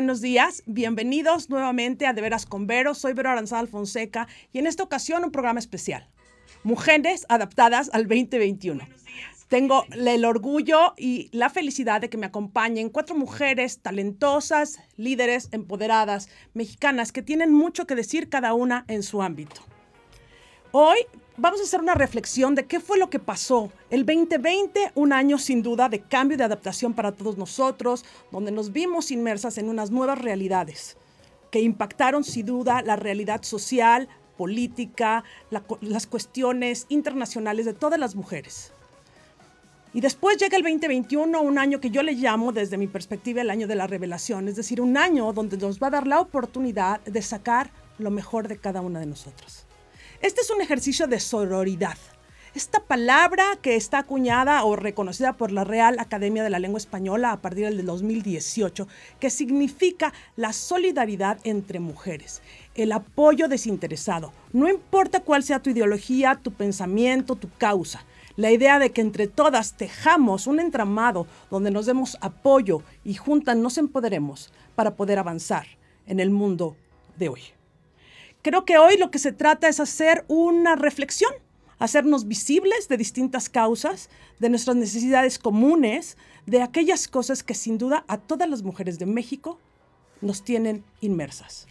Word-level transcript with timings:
Buenos 0.00 0.22
días, 0.22 0.62
bienvenidos 0.64 1.50
nuevamente 1.50 2.06
a 2.06 2.14
De 2.14 2.22
Veras 2.22 2.46
con 2.46 2.66
Vero. 2.66 2.94
Soy 2.94 3.12
Vero 3.12 3.28
Aranzada 3.28 3.66
Fonseca 3.66 4.28
y 4.50 4.58
en 4.58 4.66
esta 4.66 4.82
ocasión 4.82 5.24
un 5.24 5.30
programa 5.30 5.60
especial. 5.60 6.08
Mujeres 6.62 7.26
adaptadas 7.28 7.90
al 7.92 8.08
2021. 8.08 8.82
Tengo 9.48 9.84
el 9.92 10.24
orgullo 10.24 10.94
y 10.96 11.28
la 11.32 11.50
felicidad 11.50 12.00
de 12.00 12.08
que 12.08 12.16
me 12.16 12.24
acompañen 12.24 12.88
cuatro 12.88 13.14
mujeres 13.14 13.80
talentosas, 13.80 14.80
líderes, 14.96 15.50
empoderadas, 15.52 16.30
mexicanas, 16.54 17.12
que 17.12 17.20
tienen 17.20 17.52
mucho 17.52 17.86
que 17.86 17.94
decir 17.94 18.30
cada 18.30 18.54
una 18.54 18.86
en 18.88 19.02
su 19.02 19.20
ámbito. 19.20 19.60
Hoy 20.72 20.96
vamos 21.36 21.60
a 21.60 21.64
hacer 21.64 21.80
una 21.80 21.94
reflexión 21.94 22.54
de 22.54 22.66
qué 22.66 22.80
fue 22.80 22.98
lo 22.98 23.10
que 23.10 23.18
pasó. 23.18 23.70
El 23.90 24.04
2020, 24.04 24.92
un 24.94 25.12
año 25.12 25.38
sin 25.38 25.62
duda 25.62 25.88
de 25.88 26.00
cambio 26.00 26.34
y 26.34 26.38
de 26.38 26.44
adaptación 26.44 26.94
para 26.94 27.12
todos 27.12 27.36
nosotros, 27.38 28.04
donde 28.30 28.52
nos 28.52 28.72
vimos 28.72 29.10
inmersas 29.10 29.58
en 29.58 29.68
unas 29.68 29.90
nuevas 29.90 30.18
realidades 30.18 30.96
que 31.50 31.60
impactaron 31.60 32.24
sin 32.24 32.46
duda 32.46 32.82
la 32.82 32.96
realidad 32.96 33.42
social, 33.42 34.08
política, 34.36 35.24
las 35.80 36.06
cuestiones 36.06 36.86
internacionales 36.88 37.66
de 37.66 37.74
todas 37.74 37.98
las 37.98 38.14
mujeres. 38.14 38.72
Y 39.92 40.00
después 40.00 40.38
llega 40.38 40.56
el 40.56 40.62
2021, 40.62 41.42
un 41.42 41.58
año 41.58 41.80
que 41.80 41.90
yo 41.90 42.02
le 42.04 42.12
llamo 42.12 42.52
desde 42.52 42.78
mi 42.78 42.86
perspectiva 42.86 43.42
el 43.42 43.50
año 43.50 43.66
de 43.66 43.74
la 43.74 43.88
revelación, 43.88 44.46
es 44.46 44.54
decir, 44.54 44.80
un 44.80 44.96
año 44.96 45.32
donde 45.32 45.56
nos 45.56 45.80
va 45.80 45.88
a 45.88 45.90
dar 45.90 46.06
la 46.06 46.20
oportunidad 46.20 47.00
de 47.00 47.20
sacar 47.22 47.72
lo 47.98 48.10
mejor 48.10 48.46
de 48.46 48.56
cada 48.56 48.80
una 48.82 49.00
de 49.00 49.06
nosotros. 49.06 49.66
Este 50.22 50.42
es 50.42 50.50
un 50.50 50.60
ejercicio 50.60 51.06
de 51.06 51.18
sororidad. 51.18 51.96
Esta 52.54 52.80
palabra 52.80 53.58
que 53.62 53.76
está 53.76 54.00
acuñada 54.00 54.62
o 54.64 54.76
reconocida 54.76 55.32
por 55.32 55.50
la 55.50 55.64
Real 55.64 55.98
Academia 55.98 56.42
de 56.42 56.50
la 56.50 56.58
Lengua 56.58 56.76
Española 56.76 57.32
a 57.32 57.40
partir 57.40 57.64
del 57.64 57.86
2018, 57.86 58.86
que 59.18 59.30
significa 59.30 60.12
la 60.36 60.52
solidaridad 60.52 61.38
entre 61.44 61.80
mujeres, 61.80 62.42
el 62.74 62.92
apoyo 62.92 63.48
desinteresado. 63.48 64.34
No 64.52 64.68
importa 64.68 65.20
cuál 65.20 65.42
sea 65.42 65.62
tu 65.62 65.70
ideología, 65.70 66.38
tu 66.42 66.52
pensamiento, 66.52 67.34
tu 67.34 67.48
causa. 67.56 68.04
La 68.36 68.50
idea 68.50 68.78
de 68.78 68.90
que 68.90 69.00
entre 69.00 69.26
todas 69.26 69.72
tejamos 69.78 70.46
un 70.46 70.60
entramado 70.60 71.26
donde 71.50 71.70
nos 71.70 71.86
demos 71.86 72.18
apoyo 72.20 72.82
y 73.04 73.14
juntas 73.14 73.56
nos 73.56 73.78
empoderemos 73.78 74.52
para 74.74 74.96
poder 74.96 75.18
avanzar 75.18 75.66
en 76.06 76.20
el 76.20 76.28
mundo 76.28 76.76
de 77.16 77.30
hoy. 77.30 77.40
Creo 78.42 78.64
que 78.64 78.78
hoy 78.78 78.96
lo 78.96 79.10
que 79.10 79.18
se 79.18 79.32
trata 79.32 79.68
es 79.68 79.80
hacer 79.80 80.24
una 80.26 80.74
reflexión, 80.74 81.30
hacernos 81.78 82.26
visibles 82.26 82.88
de 82.88 82.96
distintas 82.96 83.50
causas, 83.50 84.08
de 84.38 84.48
nuestras 84.48 84.76
necesidades 84.76 85.38
comunes, 85.38 86.16
de 86.46 86.62
aquellas 86.62 87.06
cosas 87.06 87.42
que 87.42 87.52
sin 87.52 87.76
duda 87.76 88.04
a 88.08 88.16
todas 88.16 88.48
las 88.48 88.62
mujeres 88.62 88.98
de 88.98 89.04
México 89.04 89.58
nos 90.22 90.42
tienen 90.42 90.84
inmersas. 91.02 91.66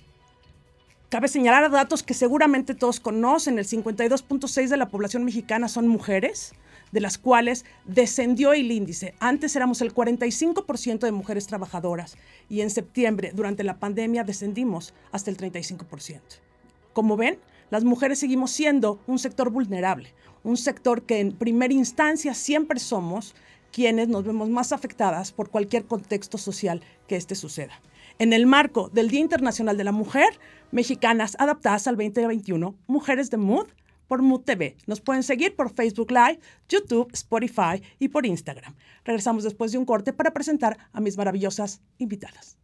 Cabe 1.09 1.28
señalar 1.28 1.72
datos 1.72 2.03
que 2.03 2.14
seguramente 2.14 2.76
todos 2.76 3.00
conocen, 3.00 3.58
el 3.58 3.66
52.6 3.66 4.67
de 4.67 4.78
la 4.78 4.89
población 4.89 5.23
mexicana 5.23 5.67
son 5.70 5.88
mujeres, 5.88 6.54
de 6.92 7.02
las 7.02 7.17
cuales 7.17 7.66
descendió 7.86 8.54
el 8.54 8.72
índice. 8.72 9.16
Antes 9.20 9.56
éramos 9.56 9.81
el 9.81 9.92
45% 9.92 11.00
de 11.00 11.11
mujeres 11.11 11.48
trabajadoras 11.48 12.16
y 12.48 12.61
en 12.61 12.70
septiembre, 12.70 13.31
durante 13.33 13.64
la 13.64 13.80
pandemia, 13.80 14.23
descendimos 14.23 14.94
hasta 15.11 15.32
el 15.32 15.38
35%. 15.38 16.21
Como 16.94 17.17
ven, 17.17 17.39
las 17.70 17.83
mujeres 17.83 18.20
seguimos 18.20 18.52
siendo 18.52 19.00
un 19.08 19.20
sector 19.20 19.50
vulnerable, 19.52 20.14
un 20.44 20.58
sector 20.58 21.04
que 21.04 21.20
en 21.20 21.33
primera 21.33 21.73
instancia 21.73 22.33
siempre 22.33 22.80
somos 22.80 23.36
quienes 23.72 24.08
nos 24.08 24.23
vemos 24.23 24.50
más 24.50 24.72
afectadas 24.72 25.32
por 25.32 25.50
cualquier 25.50 25.86
contexto 25.86 26.38
social 26.38 26.82
que 27.08 27.16
este 27.16 27.36
suceda. 27.36 27.80
En 28.17 28.33
el 28.33 28.45
marco 28.48 28.89
del 28.89 29.10
Día 29.10 29.22
Internacional 29.22 29.77
de 29.77 29.83
la 29.83 29.92
Mujer, 29.92 30.39
mexicanas 30.72 31.36
adaptadas 31.39 31.88
al 31.88 31.95
2021, 31.95 32.76
Mujeres 32.88 33.30
de 33.30 33.38
Mood 33.38 33.67
por 34.08 34.21
Mood 34.23 34.42
TV. 34.42 34.76
Nos 34.88 35.00
pueden 35.00 35.23
seguir 35.23 35.56
por 35.56 35.71
Facebook 35.71 36.11
Live, 36.11 36.39
YouTube, 36.67 37.10
Spotify 37.14 37.82
y 38.00 38.10
por 38.10 38.26
Instagram. 38.26 38.76
Regresamos 39.06 39.44
después 39.44 39.71
de 39.71 39.77
un 39.77 39.86
corte 39.86 40.11
para 40.11 40.33
presentar 40.33 40.77
a 40.92 41.00
mis 41.00 41.16
maravillosas 41.16 41.82
invitadas. 42.00 42.58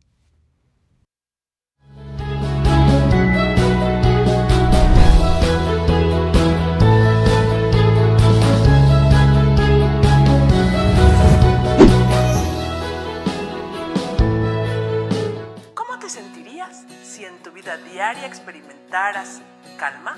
Diaria 17.95 18.25
experimentaras 18.25 19.41
calma, 19.77 20.17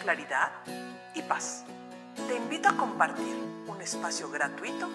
claridad 0.00 0.50
y 1.14 1.22
paz. 1.22 1.64
Te 2.28 2.36
invito 2.36 2.68
a 2.68 2.76
compartir 2.76 3.36
un 3.66 3.80
espacio 3.80 4.30
gratuito 4.30 4.88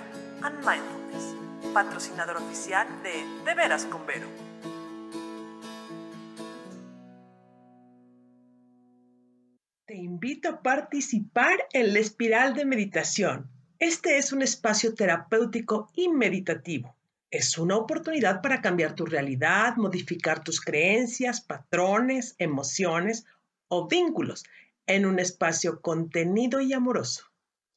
and 0.42 0.64
Mindfulness, 0.64 1.36
patrocinador 1.72 2.36
oficial 2.36 2.86
de 3.02 3.24
De 3.44 3.54
Veras 3.54 3.86
con 3.86 4.06
Vero. 4.06 4.28
Te 9.86 9.96
invito 9.96 10.48
a 10.48 10.62
participar 10.62 11.68
en 11.72 11.92
la 11.92 12.00
espiral 12.00 12.54
de 12.54 12.64
meditación 12.64 13.53
este 13.78 14.18
es 14.18 14.32
un 14.32 14.42
espacio 14.42 14.94
terapéutico 14.94 15.90
y 15.94 16.08
meditativo. 16.08 16.96
Es 17.30 17.58
una 17.58 17.76
oportunidad 17.76 18.40
para 18.40 18.62
cambiar 18.62 18.94
tu 18.94 19.04
realidad, 19.04 19.76
modificar 19.76 20.44
tus 20.44 20.60
creencias, 20.60 21.40
patrones, 21.40 22.36
emociones 22.38 23.26
o 23.66 23.88
vínculos 23.88 24.44
en 24.86 25.04
un 25.04 25.18
espacio 25.18 25.80
contenido 25.80 26.60
y 26.60 26.72
amoroso. 26.72 27.24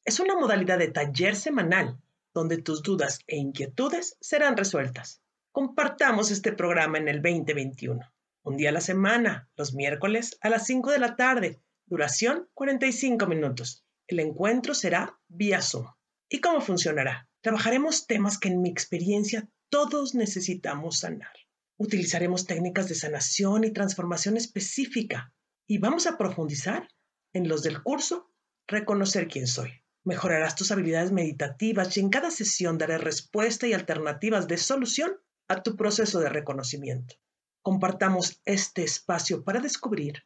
Es 0.06 0.20
una 0.20 0.36
modalidad 0.36 0.78
de 0.78 0.90
taller 0.90 1.36
semanal 1.36 1.98
donde 2.34 2.62
tus 2.62 2.84
dudas 2.84 3.20
e 3.26 3.38
inquietudes 3.38 4.16
serán 4.22 4.56
resueltas. 4.56 5.22
Compartamos 5.52 6.30
este 6.30 6.52
programa 6.52 7.00
en 7.00 7.08
el 7.08 7.24
2021. 7.24 8.00
Un 8.44 8.58
día 8.58 8.70
a 8.70 8.74
la 8.74 8.82
semana, 8.82 9.50
los 9.58 9.74
miércoles 9.74 10.38
a 10.42 10.50
las 10.50 10.68
5 10.68 10.92
de 10.92 11.00
la 11.00 11.16
tarde. 11.16 11.60
Duración 11.88 12.48
45 12.54 13.26
minutos. 13.26 13.87
El 14.08 14.20
encuentro 14.22 14.74
será 14.74 15.20
vía 15.28 15.62
Zoom. 15.62 15.88
¿Y 16.30 16.40
cómo 16.40 16.62
funcionará? 16.62 17.30
Trabajaremos 17.42 18.08
temas 18.08 18.38
que 18.38 18.48
en 18.48 18.62
mi 18.62 18.70
experiencia 18.70 19.50
todos 19.70 20.16
necesitamos 20.16 21.00
sanar. 21.00 21.34
Utilizaremos 21.78 22.46
técnicas 22.46 22.88
de 22.88 22.96
sanación 22.96 23.66
y 23.66 23.72
transformación 23.72 24.38
específica 24.38 25.34
y 25.68 25.78
vamos 25.78 26.08
a 26.08 26.18
profundizar 26.18 26.88
en 27.34 27.50
los 27.50 27.64
del 27.64 27.84
curso 27.84 28.32
Reconocer 28.70 29.30
quién 29.30 29.48
soy. 29.48 29.72
Mejorarás 30.04 30.56
tus 30.56 30.72
habilidades 30.72 31.14
meditativas 31.14 31.96
y 31.96 32.02
en 32.02 32.10
cada 32.10 32.32
sesión 32.32 32.78
daré 32.78 32.98
respuesta 32.98 33.66
y 33.68 33.74
alternativas 33.74 34.48
de 34.48 34.58
solución 34.58 35.18
a 35.48 35.64
tu 35.64 35.78
proceso 35.78 36.20
de 36.20 36.28
reconocimiento. 36.28 37.16
Compartamos 37.62 38.42
este 38.44 38.84
espacio 38.84 39.46
para 39.46 39.62
descubrir, 39.62 40.26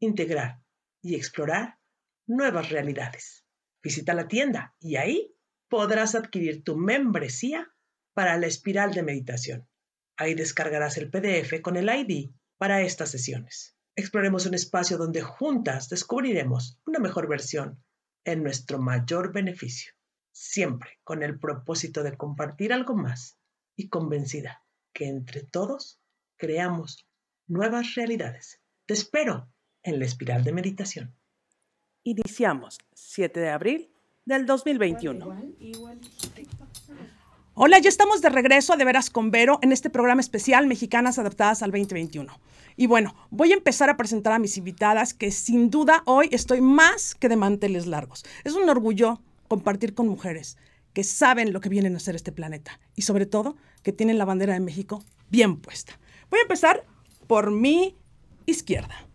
integrar 0.00 0.62
y 1.02 1.16
explorar 1.16 1.78
nuevas 2.36 2.70
realidades. 2.70 3.44
Visita 3.82 4.14
la 4.14 4.28
tienda 4.28 4.74
y 4.80 4.96
ahí 4.96 5.34
podrás 5.68 6.14
adquirir 6.14 6.64
tu 6.64 6.76
membresía 6.76 7.72
para 8.14 8.36
la 8.36 8.46
espiral 8.46 8.92
de 8.92 9.02
meditación. 9.02 9.68
Ahí 10.16 10.34
descargarás 10.34 10.98
el 10.98 11.10
PDF 11.10 11.60
con 11.62 11.76
el 11.76 11.88
ID 11.88 12.30
para 12.58 12.82
estas 12.82 13.10
sesiones. 13.10 13.76
Exploremos 13.96 14.46
un 14.46 14.54
espacio 14.54 14.98
donde 14.98 15.22
juntas 15.22 15.88
descubriremos 15.88 16.78
una 16.86 16.98
mejor 16.98 17.28
versión 17.28 17.82
en 18.24 18.42
nuestro 18.42 18.78
mayor 18.78 19.32
beneficio, 19.32 19.92
siempre 20.32 21.00
con 21.04 21.22
el 21.22 21.38
propósito 21.38 22.02
de 22.02 22.16
compartir 22.16 22.72
algo 22.72 22.94
más 22.94 23.38
y 23.76 23.88
convencida 23.88 24.64
que 24.94 25.06
entre 25.06 25.42
todos 25.42 26.00
creamos 26.36 27.06
nuevas 27.46 27.94
realidades. 27.94 28.60
Te 28.86 28.94
espero 28.94 29.52
en 29.82 29.98
la 29.98 30.04
espiral 30.04 30.44
de 30.44 30.52
meditación. 30.52 31.16
Iniciamos 32.04 32.78
7 32.94 33.38
de 33.38 33.50
abril 33.50 33.90
del 34.24 34.44
2021. 34.44 35.24
Hola, 37.54 37.78
ya 37.78 37.88
estamos 37.88 38.20
de 38.20 38.28
regreso 38.28 38.72
a 38.72 38.76
De 38.76 38.84
Veras 38.84 39.08
con 39.08 39.30
Vero 39.30 39.60
en 39.62 39.70
este 39.70 39.88
programa 39.88 40.20
especial 40.20 40.66
Mexicanas 40.66 41.20
Adaptadas 41.20 41.62
al 41.62 41.70
2021. 41.70 42.40
Y 42.76 42.88
bueno, 42.88 43.14
voy 43.30 43.52
a 43.52 43.54
empezar 43.54 43.88
a 43.88 43.96
presentar 43.96 44.32
a 44.32 44.40
mis 44.40 44.56
invitadas 44.56 45.14
que 45.14 45.30
sin 45.30 45.70
duda 45.70 46.02
hoy 46.04 46.28
estoy 46.32 46.60
más 46.60 47.14
que 47.14 47.28
de 47.28 47.36
manteles 47.36 47.86
largos. 47.86 48.24
Es 48.42 48.54
un 48.54 48.68
orgullo 48.68 49.20
compartir 49.46 49.94
con 49.94 50.08
mujeres 50.08 50.56
que 50.94 51.04
saben 51.04 51.52
lo 51.52 51.60
que 51.60 51.68
vienen 51.68 51.94
a 51.94 51.98
hacer 51.98 52.16
este 52.16 52.32
planeta 52.32 52.80
y 52.96 53.02
sobre 53.02 53.26
todo 53.26 53.56
que 53.84 53.92
tienen 53.92 54.18
la 54.18 54.24
bandera 54.24 54.54
de 54.54 54.60
México 54.60 55.04
bien 55.30 55.56
puesta. 55.56 56.00
Voy 56.30 56.40
a 56.40 56.42
empezar 56.42 56.84
por 57.28 57.52
mi 57.52 57.96
izquierda. 58.46 59.06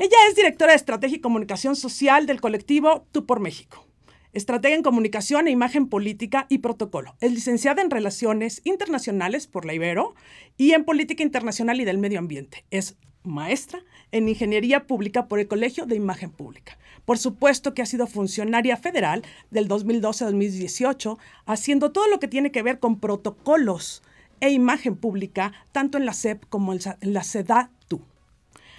Ella 0.00 0.16
es 0.30 0.34
directora 0.34 0.72
de 0.72 0.76
Estrategia 0.76 1.18
y 1.18 1.20
Comunicación 1.20 1.76
Social 1.76 2.24
del 2.24 2.40
colectivo 2.40 3.06
Tú 3.12 3.26
por 3.26 3.38
México. 3.38 3.86
Estratega 4.32 4.74
en 4.74 4.82
Comunicación 4.82 5.46
e 5.46 5.50
Imagen 5.50 5.90
Política 5.90 6.46
y 6.48 6.60
Protocolo. 6.60 7.16
Es 7.20 7.32
licenciada 7.32 7.82
en 7.82 7.90
Relaciones 7.90 8.62
Internacionales 8.64 9.46
por 9.46 9.66
la 9.66 9.74
Ibero 9.74 10.14
y 10.56 10.72
en 10.72 10.86
Política 10.86 11.22
Internacional 11.22 11.82
y 11.82 11.84
del 11.84 11.98
Medio 11.98 12.18
Ambiente. 12.18 12.64
Es 12.70 12.96
maestra 13.24 13.80
en 14.10 14.30
Ingeniería 14.30 14.86
Pública 14.86 15.28
por 15.28 15.38
el 15.38 15.48
Colegio 15.48 15.84
de 15.84 15.96
Imagen 15.96 16.30
Pública. 16.30 16.78
Por 17.04 17.18
supuesto 17.18 17.74
que 17.74 17.82
ha 17.82 17.86
sido 17.86 18.06
funcionaria 18.06 18.78
federal 18.78 19.22
del 19.50 19.68
2012 19.68 20.24
a 20.24 20.28
2018, 20.28 21.18
haciendo 21.44 21.92
todo 21.92 22.08
lo 22.08 22.18
que 22.20 22.28
tiene 22.28 22.50
que 22.50 22.62
ver 22.62 22.78
con 22.78 23.00
protocolos 23.00 24.02
e 24.40 24.48
imagen 24.48 24.96
pública, 24.96 25.52
tanto 25.72 25.98
en 25.98 26.06
la 26.06 26.14
SEP 26.14 26.46
como 26.48 26.72
en 26.72 26.80
la 27.02 27.22
SEDATU. 27.22 28.00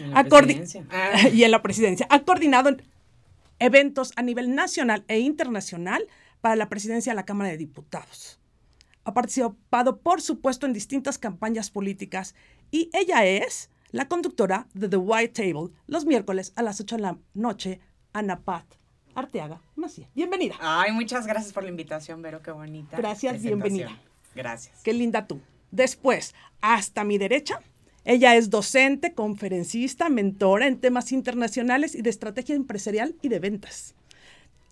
En 0.06 0.14
la 0.14 0.24
presidencia. 0.24 0.86
y 1.34 1.44
en 1.44 1.52
la 1.52 1.62
presidencia. 1.62 2.08
Ha 2.10 2.24
coordinado 2.24 2.70
eventos 3.60 4.14
a 4.16 4.22
nivel 4.22 4.56
nacional 4.56 5.04
e 5.08 5.20
internacional 5.20 6.08
para 6.42 6.56
la 6.56 6.70
presidencia 6.70 7.12
de 7.12 7.16
la 7.16 7.26
Cámara 7.26 7.52
de 7.52 7.58
Diputados. 7.58 8.40
Ha 9.04 9.14
participado, 9.14 10.00
por 10.00 10.22
supuesto, 10.22 10.66
en 10.66 10.74
distintas 10.74 11.18
campañas 11.18 11.72
políticas 11.72 12.36
y 12.72 12.90
ella 12.94 13.26
es 13.26 13.70
la 13.92 14.08
conductora 14.08 14.68
de 14.74 14.88
The 14.88 14.98
White 14.98 15.34
Table 15.34 15.74
los 15.88 16.06
miércoles 16.06 16.54
a 16.56 16.64
las 16.64 16.80
8 16.80 16.96
de 16.96 17.02
la 17.02 17.18
noche, 17.34 17.80
Ana 18.14 18.40
Pat 18.42 18.66
Arteaga 19.16 19.62
Macía. 19.76 20.08
Bienvenida. 20.16 20.56
Ay, 20.60 20.92
muchas 20.92 21.28
gracias 21.28 21.54
por 21.54 21.64
la 21.64 21.70
invitación, 21.70 22.22
Vero, 22.22 22.42
qué 22.42 22.52
bonita. 22.52 22.98
Gracias, 22.98 23.42
bienvenida. 23.42 23.98
Gracias. 24.36 24.82
Qué 24.84 24.94
linda 24.94 25.28
tú. 25.28 25.42
Después, 25.72 26.34
hasta 26.62 27.04
mi 27.04 27.18
derecha, 27.18 27.60
ella 28.04 28.36
es 28.36 28.50
docente, 28.50 29.14
conferencista, 29.14 30.10
mentora 30.10 30.68
en 30.68 30.80
temas 30.80 31.12
internacionales 31.12 31.94
y 31.94 32.02
de 32.02 32.10
estrategia 32.10 32.56
empresarial 32.56 33.16
y 33.22 33.30
de 33.30 33.40
ventas. 33.40 33.94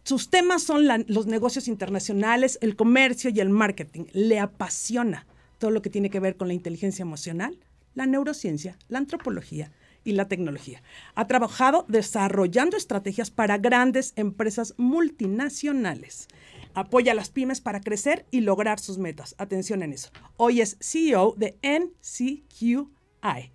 Sus 0.04 0.30
temas 0.30 0.64
son 0.64 0.88
los 1.08 1.28
negocios 1.28 1.68
internacionales, 1.68 2.58
el 2.62 2.76
comercio 2.76 3.30
y 3.30 3.40
el 3.40 3.50
marketing. 3.50 4.06
Le 4.14 4.40
apasiona 4.40 5.28
todo 5.60 5.70
lo 5.70 5.84
que 5.84 5.92
tiene 5.92 6.10
que 6.10 6.20
ver 6.20 6.38
con 6.38 6.48
la 6.48 6.56
inteligencia 6.56 7.04
emocional, 7.04 7.60
la 7.94 8.08
neurociencia, 8.08 8.78
la 8.88 8.98
antropología 8.98 9.72
y 10.04 10.14
la 10.14 10.28
tecnología. 10.28 10.82
Ha 11.14 11.28
trabajado 11.28 11.86
desarrollando 11.88 12.78
estrategias 12.78 13.30
para 13.30 13.60
grandes 13.60 14.14
empresas 14.16 14.74
multinacionales. 14.78 16.28
Apoya 16.74 17.12
a 17.12 17.16
las 17.16 17.30
pymes 17.30 17.62
para 17.62 17.82
crecer 17.82 18.26
y 18.32 18.42
lograr 18.42 18.80
sus 18.80 18.98
metas. 18.98 19.36
Atención 19.38 19.84
en 19.84 19.94
eso. 19.94 20.10
Hoy 20.38 20.62
es 20.62 20.78
CEO 20.80 21.36
de 21.38 21.58
NCQ 21.62 22.99
I, 23.24 23.52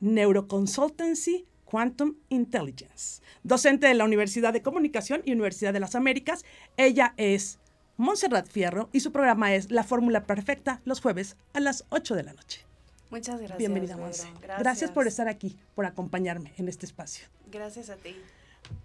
Neuroconsultancy 0.00 1.46
Quantum 1.64 2.16
Intelligence. 2.28 3.22
Docente 3.42 3.86
de 3.86 3.94
la 3.94 4.04
Universidad 4.04 4.52
de 4.52 4.62
Comunicación 4.62 5.22
y 5.24 5.32
Universidad 5.32 5.72
de 5.72 5.80
las 5.80 5.94
Américas, 5.94 6.44
ella 6.76 7.14
es 7.16 7.58
Montserrat 7.96 8.46
Fierro 8.46 8.90
y 8.92 9.00
su 9.00 9.12
programa 9.12 9.54
es 9.54 9.70
La 9.70 9.84
Fórmula 9.84 10.24
Perfecta 10.24 10.82
los 10.84 11.00
jueves 11.00 11.36
a 11.54 11.60
las 11.60 11.86
8 11.90 12.14
de 12.14 12.22
la 12.24 12.34
noche. 12.34 12.66
Muchas 13.10 13.38
gracias. 13.38 13.58
Bienvenida, 13.58 13.96
Montserrat. 13.96 14.34
Gracias. 14.40 14.58
gracias 14.58 14.90
por 14.90 15.06
estar 15.06 15.28
aquí, 15.28 15.56
por 15.74 15.86
acompañarme 15.86 16.52
en 16.58 16.68
este 16.68 16.84
espacio. 16.84 17.26
Gracias 17.50 17.88
a 17.90 17.96
ti. 17.96 18.16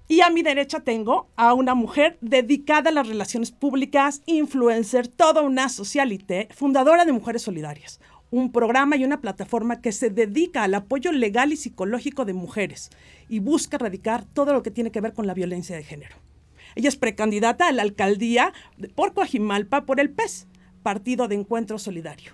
Y 0.07 0.21
a 0.21 0.29
mi 0.29 0.41
derecha 0.41 0.79
tengo 0.79 1.27
a 1.35 1.53
una 1.53 1.75
mujer 1.75 2.17
dedicada 2.21 2.89
a 2.89 2.93
las 2.93 3.07
relaciones 3.07 3.51
públicas, 3.51 4.21
influencer, 4.25 5.07
toda 5.07 5.41
una 5.41 5.67
socialité, 5.67 6.47
fundadora 6.55 7.03
de 7.03 7.11
Mujeres 7.11 7.41
Solidarias, 7.41 7.99
un 8.29 8.51
programa 8.51 8.95
y 8.95 9.05
una 9.05 9.21
plataforma 9.21 9.81
que 9.81 9.91
se 9.91 10.09
dedica 10.09 10.63
al 10.63 10.73
apoyo 10.75 11.11
legal 11.11 11.53
y 11.53 11.57
psicológico 11.57 12.25
de 12.25 12.33
mujeres 12.33 12.89
y 13.29 13.39
busca 13.39 13.77
erradicar 13.77 14.25
todo 14.25 14.53
lo 14.53 14.63
que 14.63 14.71
tiene 14.71 14.91
que 14.91 15.01
ver 15.01 15.13
con 15.13 15.27
la 15.27 15.33
violencia 15.33 15.75
de 15.75 15.83
género. 15.83 16.15
Ella 16.75 16.89
es 16.89 16.97
precandidata 16.97 17.67
a 17.67 17.71
la 17.71 17.81
alcaldía 17.81 18.53
de 18.77 18.89
Porco 18.89 19.21
Ajimalpa 19.21 19.85
por 19.85 19.99
el 19.99 20.09
PES, 20.09 20.47
Partido 20.83 21.27
de 21.27 21.35
Encuentro 21.35 21.79
Solidario. 21.79 22.33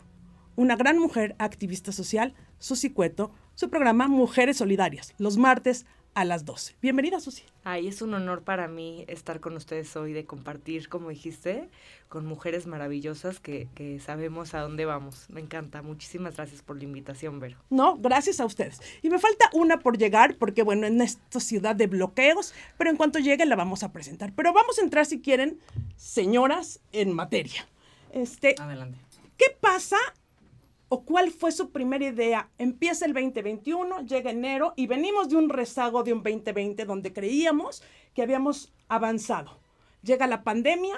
Una 0.55 0.75
gran 0.75 0.99
mujer 0.99 1.35
activista 1.39 1.91
social, 1.91 2.33
Susi 2.59 2.89
Cueto, 2.89 3.31
su 3.55 3.69
programa 3.69 4.07
Mujeres 4.07 4.57
Solidarias, 4.57 5.13
los 5.17 5.37
martes 5.37 5.85
a 6.15 6.25
las 6.25 6.45
12. 6.45 6.75
Bienvenida, 6.81 7.19
Susi. 7.19 7.43
Ay, 7.63 7.87
es 7.87 8.01
un 8.01 8.13
honor 8.13 8.43
para 8.43 8.67
mí 8.67 9.05
estar 9.07 9.39
con 9.39 9.55
ustedes 9.55 9.95
hoy, 9.95 10.13
de 10.13 10.25
compartir, 10.25 10.89
como 10.89 11.09
dijiste, 11.09 11.69
con 12.09 12.25
mujeres 12.25 12.67
maravillosas 12.67 13.39
que, 13.39 13.67
que, 13.73 13.99
sabemos 13.99 14.53
a 14.53 14.59
dónde 14.59 14.85
vamos. 14.85 15.29
Me 15.29 15.41
encanta. 15.41 15.81
Muchísimas 15.81 16.35
gracias 16.35 16.61
por 16.61 16.77
la 16.77 16.83
invitación, 16.83 17.39
Vero. 17.39 17.57
No, 17.69 17.97
gracias 17.97 18.39
a 18.39 18.45
ustedes. 18.45 18.79
Y 19.01 19.09
me 19.09 19.19
falta 19.19 19.49
una 19.53 19.79
por 19.79 19.97
llegar, 19.97 20.37
porque 20.37 20.63
bueno, 20.63 20.85
en 20.87 21.01
esta 21.01 21.39
ciudad 21.39 21.75
de 21.75 21.87
bloqueos, 21.87 22.53
pero 22.77 22.89
en 22.89 22.97
cuanto 22.97 23.19
llegue 23.19 23.45
la 23.45 23.55
vamos 23.55 23.83
a 23.83 23.91
presentar. 23.91 24.33
Pero 24.35 24.53
vamos 24.53 24.77
a 24.79 24.83
entrar, 24.83 25.05
si 25.05 25.21
quieren, 25.21 25.59
señoras, 25.95 26.79
en 26.91 27.13
materia. 27.13 27.67
Este, 28.11 28.55
Adelante. 28.59 28.99
¿Qué 29.37 29.57
pasa 29.59 29.97
o 30.93 31.05
cuál 31.05 31.31
fue 31.31 31.51
su 31.51 31.71
primera 31.71 32.05
idea? 32.05 32.51
Empieza 32.59 33.07
el 33.07 33.13
2021, 33.13 34.05
llega 34.05 34.29
enero 34.29 34.73
y 34.75 34.85
venimos 34.85 35.27
de 35.27 35.37
un 35.37 35.49
rezago 35.49 36.03
de 36.03 36.13
un 36.13 36.21
2020 36.21 36.85
donde 36.85 37.11
creíamos 37.11 37.81
que 38.13 38.21
habíamos 38.21 38.71
avanzado. 38.89 39.57
Llega 40.03 40.27
la 40.27 40.43
pandemia, 40.43 40.95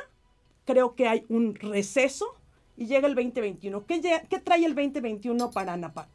creo 0.65 0.96
que 0.96 1.08
hay 1.08 1.24
un 1.29 1.55
receso 1.55 2.25
y 2.75 2.88
llega 2.88 3.08
el 3.08 3.15
2021. 3.15 3.86
¿Qué, 3.86 4.01
qué 4.29 4.39
trae 4.39 4.65
el 4.65 4.75
2021 4.75 5.51
para 5.51 5.72
Anapat? 5.72 6.10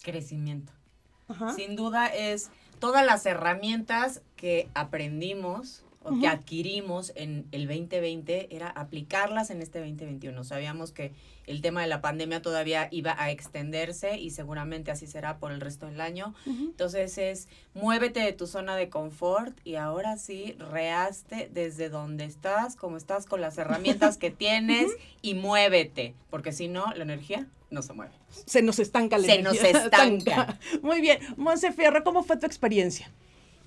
Crecimiento. 0.00 0.72
Sin 1.56 1.74
duda 1.74 2.06
es 2.06 2.52
todas 2.78 3.04
las 3.04 3.26
herramientas 3.26 4.22
que 4.36 4.68
aprendimos 4.74 5.83
o 6.04 6.18
que 6.20 6.28
adquirimos 6.28 7.12
en 7.16 7.46
el 7.50 7.66
2020 7.66 8.54
era 8.54 8.68
aplicarlas 8.68 9.50
en 9.50 9.62
este 9.62 9.80
2021. 9.80 10.44
Sabíamos 10.44 10.92
que 10.92 11.12
el 11.46 11.60
tema 11.60 11.82
de 11.82 11.88
la 11.88 12.00
pandemia 12.00 12.42
todavía 12.42 12.88
iba 12.90 13.14
a 13.18 13.30
extenderse 13.30 14.18
y 14.18 14.30
seguramente 14.30 14.90
así 14.90 15.06
será 15.06 15.38
por 15.38 15.52
el 15.52 15.60
resto 15.60 15.86
del 15.86 16.00
año. 16.00 16.34
Entonces 16.46 17.18
es 17.18 17.48
muévete 17.74 18.20
de 18.20 18.32
tu 18.32 18.46
zona 18.46 18.76
de 18.76 18.88
confort 18.88 19.56
y 19.64 19.76
ahora 19.76 20.16
sí 20.16 20.56
reaste 20.58 21.50
desde 21.52 21.88
donde 21.88 22.24
estás, 22.24 22.76
como 22.76 22.96
estás 22.96 23.26
con 23.26 23.40
las 23.40 23.58
herramientas 23.58 24.16
que 24.16 24.30
tienes 24.30 24.90
y 25.22 25.34
muévete, 25.34 26.14
porque 26.30 26.52
si 26.52 26.68
no 26.68 26.92
la 26.94 27.02
energía 27.02 27.48
no 27.70 27.82
se 27.82 27.92
mueve. 27.92 28.12
Se 28.46 28.62
nos 28.62 28.78
estanca 28.78 29.18
la 29.18 29.26
se 29.26 29.34
energía. 29.34 29.60
Se 29.60 29.72
nos 29.72 29.82
estanca. 29.84 30.58
Muy 30.82 31.00
bien. 31.00 31.18
Monse 31.36 31.72
Fierro, 31.72 32.04
¿cómo 32.04 32.22
fue 32.22 32.36
tu 32.36 32.46
experiencia? 32.46 33.10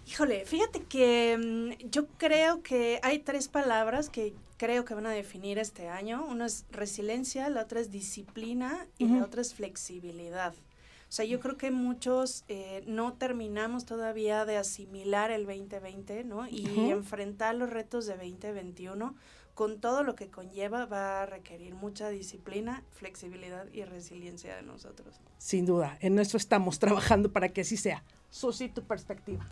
Híjole, 0.07 0.45
fíjate 0.45 0.83
que 0.83 1.37
mm, 1.37 1.89
yo 1.89 2.07
creo 2.17 2.63
que 2.63 2.99
hay 3.03 3.19
tres 3.19 3.49
palabras 3.49 4.09
que 4.09 4.33
creo 4.55 4.85
que 4.85 4.93
van 4.93 5.05
a 5.05 5.11
definir 5.11 5.59
este 5.59 5.89
año. 5.89 6.25
Una 6.25 6.45
es 6.45 6.65
resiliencia, 6.71 7.49
la 7.49 7.63
otra 7.63 7.81
es 7.81 7.91
disciplina 7.91 8.87
y 8.97 9.07
la 9.07 9.25
otra 9.25 9.41
es 9.41 9.53
flexibilidad. 9.53 10.53
O 10.53 11.11
sea, 11.11 11.25
yo 11.25 11.39
creo 11.41 11.57
que 11.57 11.71
muchos 11.71 12.45
eh, 12.47 12.83
no 12.87 13.13
terminamos 13.13 13.85
todavía 13.85 14.45
de 14.45 14.57
asimilar 14.57 15.29
el 15.29 15.45
2020, 15.45 16.23
¿no? 16.23 16.47
Y 16.47 16.89
enfrentar 16.89 17.55
los 17.55 17.69
retos 17.69 18.05
de 18.05 18.15
2021 18.15 19.13
con 19.55 19.79
todo 19.79 20.03
lo 20.03 20.15
que 20.15 20.29
conlleva 20.29 20.85
va 20.85 21.23
a 21.23 21.25
requerir 21.25 21.75
mucha 21.75 22.09
disciplina, 22.09 22.83
flexibilidad 22.91 23.65
y 23.73 23.83
resiliencia 23.83 24.55
de 24.55 24.61
nosotros. 24.61 25.19
Sin 25.37 25.65
duda, 25.65 25.97
en 25.99 26.19
eso 26.19 26.37
estamos 26.37 26.79
trabajando 26.79 27.31
para 27.31 27.49
que 27.49 27.61
así 27.61 27.75
sea. 27.75 28.03
Susi, 28.29 28.69
tu 28.69 28.83
perspectiva. 28.83 29.45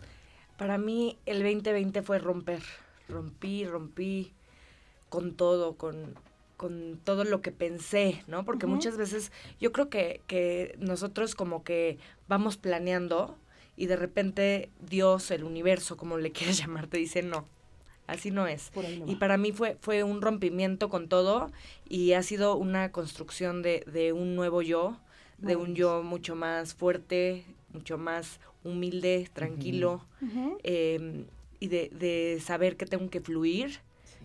Para 0.56 0.78
mí 0.78 1.18
el 1.26 1.42
2020 1.42 2.02
fue 2.02 2.18
romper, 2.18 2.62
rompí, 3.08 3.64
rompí 3.64 4.32
con 5.08 5.34
todo, 5.34 5.76
con, 5.76 6.14
con 6.56 6.98
todo 7.04 7.24
lo 7.24 7.42
que 7.42 7.52
pensé, 7.52 8.22
¿no? 8.26 8.44
Porque 8.44 8.66
muchas 8.66 8.96
veces 8.96 9.32
yo 9.60 9.72
creo 9.72 9.88
que, 9.88 10.22
que 10.26 10.74
nosotros 10.78 11.34
como 11.34 11.62
que 11.62 11.98
vamos 12.28 12.56
planeando 12.56 13.36
y 13.76 13.86
de 13.86 13.96
repente 13.96 14.70
Dios, 14.80 15.30
el 15.30 15.44
universo, 15.44 15.96
como 15.96 16.16
le 16.18 16.32
quieras 16.32 16.58
llamar, 16.58 16.86
te 16.86 16.98
dice 16.98 17.22
no. 17.22 17.46
Así 18.06 18.30
no 18.30 18.46
es. 18.46 18.70
y 19.06 19.16
para 19.16 19.36
mí 19.36 19.50
fue, 19.50 19.76
fue 19.80 20.04
un 20.04 20.22
rompimiento 20.22 20.88
con 20.88 21.08
todo 21.08 21.50
y 21.88 22.12
ha 22.12 22.22
sido 22.22 22.54
una 22.54 22.92
construcción 22.92 23.62
de, 23.62 23.82
de 23.92 24.12
un 24.12 24.36
nuevo 24.36 24.62
yo, 24.62 24.96
de 25.38 25.56
un 25.56 25.74
yo 25.74 26.04
mucho 26.04 26.36
más 26.36 26.72
fuerte, 26.74 27.44
mucho 27.72 27.98
más 27.98 28.38
humilde, 28.66 29.28
tranquilo, 29.32 30.04
em, 30.62 31.26
y 31.60 31.68
de, 31.68 31.90
de, 31.90 32.40
saber 32.40 32.76
que 32.76 32.86
tengo 32.86 33.08
que 33.08 33.20
fluir, 33.20 33.80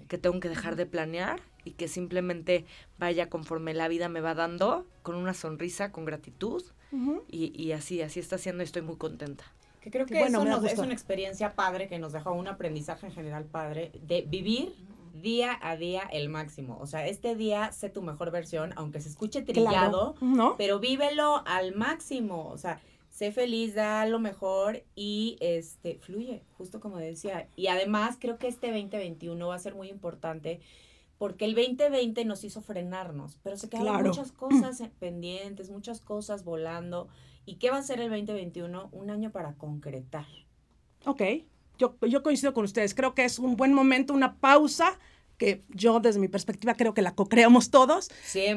que 0.07 0.17
tengo 0.17 0.39
que 0.39 0.49
dejar 0.49 0.75
de 0.75 0.85
planear 0.85 1.41
y 1.63 1.71
que 1.71 1.87
simplemente 1.87 2.65
vaya 2.97 3.29
conforme 3.29 3.73
la 3.73 3.87
vida 3.87 4.09
me 4.09 4.21
va 4.21 4.33
dando, 4.33 4.85
con 5.03 5.15
una 5.15 5.33
sonrisa, 5.33 5.91
con 5.91 6.05
gratitud. 6.05 6.63
y, 7.29 7.53
y 7.61 7.71
así, 7.71 8.01
así 8.01 8.19
está 8.19 8.37
siendo 8.37 8.63
y 8.63 8.65
estoy 8.65 8.81
muy 8.81 8.97
contenta. 8.97 9.45
Que 9.81 9.89
creo 9.89 10.05
que 10.05 10.21
eso 10.21 10.45
nos, 10.45 10.63
es 10.63 10.77
una 10.77 10.93
experiencia 10.93 11.55
padre 11.55 11.87
que 11.87 11.97
nos 11.97 12.13
dejó 12.13 12.33
un 12.33 12.47
aprendizaje 12.47 13.07
en 13.07 13.13
general 13.13 13.45
padre 13.45 13.91
de 14.05 14.21
vivir 14.21 14.75
día 15.21 15.57
a 15.61 15.75
día 15.75 16.03
el 16.11 16.29
máximo. 16.29 16.77
O 16.79 16.87
sea, 16.87 17.07
este 17.07 17.35
día 17.35 17.71
sé 17.71 17.89
tu 17.89 18.01
mejor 18.03 18.29
versión, 18.31 18.73
aunque 18.75 19.01
se 19.01 19.09
escuche 19.09 19.41
trillado, 19.41 20.15
pero 20.57 20.79
vívelo 20.79 21.43
al 21.47 21.75
máximo. 21.75 22.49
O 22.49 22.57
sea, 22.57 22.79
sé 23.11 23.31
feliz, 23.31 23.75
da 23.75 24.05
lo 24.07 24.19
mejor 24.19 24.83
y 24.95 25.37
este 25.41 25.99
fluye, 25.99 26.41
justo 26.57 26.79
como 26.79 26.97
decía. 26.97 27.47
Y 27.55 27.67
además 27.67 28.17
creo 28.19 28.37
que 28.37 28.47
este 28.47 28.67
2021 28.71 29.47
va 29.47 29.55
a 29.55 29.59
ser 29.59 29.75
muy 29.75 29.89
importante 29.89 30.59
porque 31.19 31.45
el 31.45 31.53
2020 31.53 32.25
nos 32.25 32.43
hizo 32.43 32.61
frenarnos, 32.61 33.37
pero 33.43 33.55
se 33.57 33.69
quedaron 33.69 34.07
muchas 34.07 34.31
cosas 34.31 34.81
pendientes, 34.99 35.69
muchas 35.69 36.01
cosas 36.01 36.43
volando. 36.43 37.09
¿Y 37.45 37.57
qué 37.57 37.69
va 37.69 37.77
a 37.77 37.83
ser 37.83 37.99
el 37.99 38.09
2021? 38.09 38.89
Un 38.91 39.09
año 39.11 39.31
para 39.31 39.53
concretar. 39.53 40.25
Ok, 41.05 41.21
yo, 41.77 41.95
yo 42.07 42.23
coincido 42.23 42.55
con 42.55 42.63
ustedes. 42.63 42.95
Creo 42.95 43.13
que 43.13 43.25
es 43.25 43.37
un 43.37 43.55
buen 43.55 43.73
momento, 43.73 44.13
una 44.13 44.39
pausa 44.39 44.97
que 45.37 45.63
yo 45.69 45.99
desde 45.99 46.19
mi 46.19 46.27
perspectiva 46.27 46.75
creo 46.75 46.93
que 46.93 47.01
la 47.01 47.15
co-creamos 47.15 47.71
todos, 47.71 48.09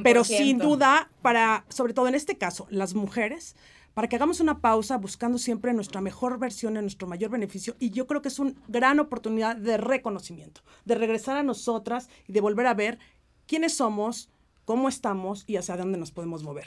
pero 0.03 0.23
sin 0.23 0.59
duda 0.59 1.11
para, 1.23 1.65
sobre 1.71 1.95
todo 1.95 2.09
en 2.09 2.15
este 2.15 2.37
caso, 2.37 2.67
las 2.69 2.95
mujeres, 2.95 3.57
para 3.95 4.09
que 4.09 4.17
hagamos 4.17 4.41
una 4.41 4.61
pausa 4.61 4.99
buscando 4.99 5.39
siempre 5.39 5.73
nuestra 5.73 6.01
mejor 6.01 6.39
versión, 6.39 6.77
en 6.77 6.83
nuestro 6.83 7.07
mayor 7.07 7.31
beneficio. 7.31 7.77
Y 7.79 7.91
yo 7.91 8.07
creo 8.07 8.21
que 8.21 8.29
es 8.29 8.39
una 8.41 8.53
gran 8.69 8.99
oportunidad 8.99 9.57
de 9.57 9.77
reconocimiento, 9.77 10.61
de 10.85 10.97
regresar 10.97 11.37
a 11.37 11.45
nosotras 11.45 12.09
y 12.27 12.33
de 12.33 12.41
volver 12.41 12.67
a 12.67 12.75
ver 12.75 12.99
quiénes 13.47 13.77
somos, 13.77 14.29
cómo 14.65 14.89
estamos 14.89 15.45
y 15.47 15.57
hacia 15.57 15.77
dónde 15.77 15.97
nos 15.97 16.11
podemos 16.11 16.43
mover. 16.43 16.67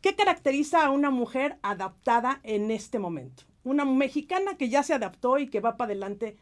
¿Qué 0.00 0.14
caracteriza 0.14 0.84
a 0.84 0.90
una 0.90 1.10
mujer 1.10 1.58
adaptada 1.62 2.40
en 2.44 2.70
este 2.70 3.00
momento? 3.00 3.42
Una 3.64 3.84
mexicana 3.84 4.56
que 4.56 4.68
ya 4.68 4.84
se 4.84 4.94
adaptó 4.94 5.38
y 5.38 5.48
que 5.48 5.60
va 5.60 5.76
para 5.76 5.90
adelante. 5.90 6.36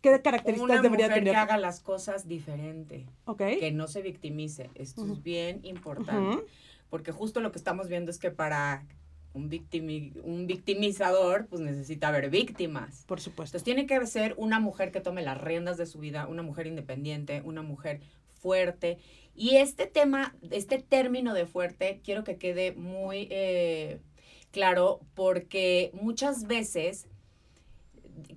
¿Qué 0.00 0.20
características 0.20 0.70
una 0.70 0.82
debería 0.82 1.08
mujer 1.08 1.24
que 1.24 1.36
haga 1.36 1.58
las 1.58 1.80
cosas 1.80 2.26
diferente. 2.26 3.06
Que 3.36 3.70
no 3.72 3.88
se 3.88 4.02
victimice. 4.02 4.70
Esto 4.74 5.04
es 5.04 5.22
bien 5.22 5.60
importante. 5.64 6.44
Porque 6.90 7.12
justo 7.12 7.40
lo 7.40 7.52
que 7.52 7.58
estamos 7.58 7.88
viendo 7.88 8.10
es 8.10 8.18
que 8.18 8.30
para 8.30 8.84
un, 9.34 9.50
un 10.24 10.46
victimizador, 10.46 11.46
pues 11.46 11.60
necesita 11.60 12.08
haber 12.08 12.30
víctimas. 12.30 13.04
Por 13.06 13.20
supuesto. 13.20 13.56
Entonces 13.56 13.64
tiene 13.64 13.86
que 13.86 14.06
ser 14.06 14.34
una 14.36 14.60
mujer 14.60 14.92
que 14.92 15.00
tome 15.00 15.22
las 15.22 15.40
riendas 15.40 15.76
de 15.76 15.86
su 15.86 15.98
vida, 15.98 16.26
una 16.26 16.42
mujer 16.42 16.66
independiente, 16.66 17.42
una 17.44 17.62
mujer 17.62 18.00
fuerte 18.40 18.98
y 19.34 19.56
este 19.56 19.86
tema, 19.86 20.34
este 20.50 20.78
término 20.78 21.32
de 21.32 21.46
fuerte, 21.46 22.00
quiero 22.04 22.24
que 22.24 22.36
quede 22.36 22.72
muy 22.72 23.28
eh, 23.30 23.98
claro 24.50 25.00
porque 25.14 25.90
muchas 25.94 26.46
veces 26.46 27.06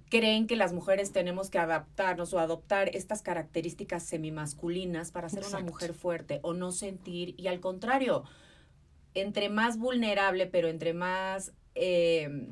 creen 0.09 0.47
que 0.47 0.55
las 0.55 0.71
mujeres 0.71 1.11
tenemos 1.11 1.49
que 1.49 1.59
adaptarnos 1.59 2.33
o 2.33 2.39
adoptar 2.39 2.95
estas 2.95 3.21
características 3.21 4.03
semimasculinas 4.03 5.11
para 5.11 5.27
ser 5.27 5.43
una 5.45 5.59
mujer 5.59 5.93
fuerte 5.93 6.39
o 6.43 6.53
no 6.53 6.71
sentir, 6.71 7.35
y 7.37 7.47
al 7.47 7.59
contrario, 7.59 8.23
entre 9.15 9.49
más 9.49 9.79
vulnerable, 9.79 10.45
pero 10.45 10.67
entre 10.67 10.93
más 10.93 11.53
eh, 11.73 12.49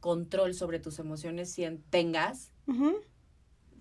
control 0.00 0.54
sobre 0.54 0.78
tus 0.78 0.98
emociones 0.98 1.54
tengas, 1.90 2.52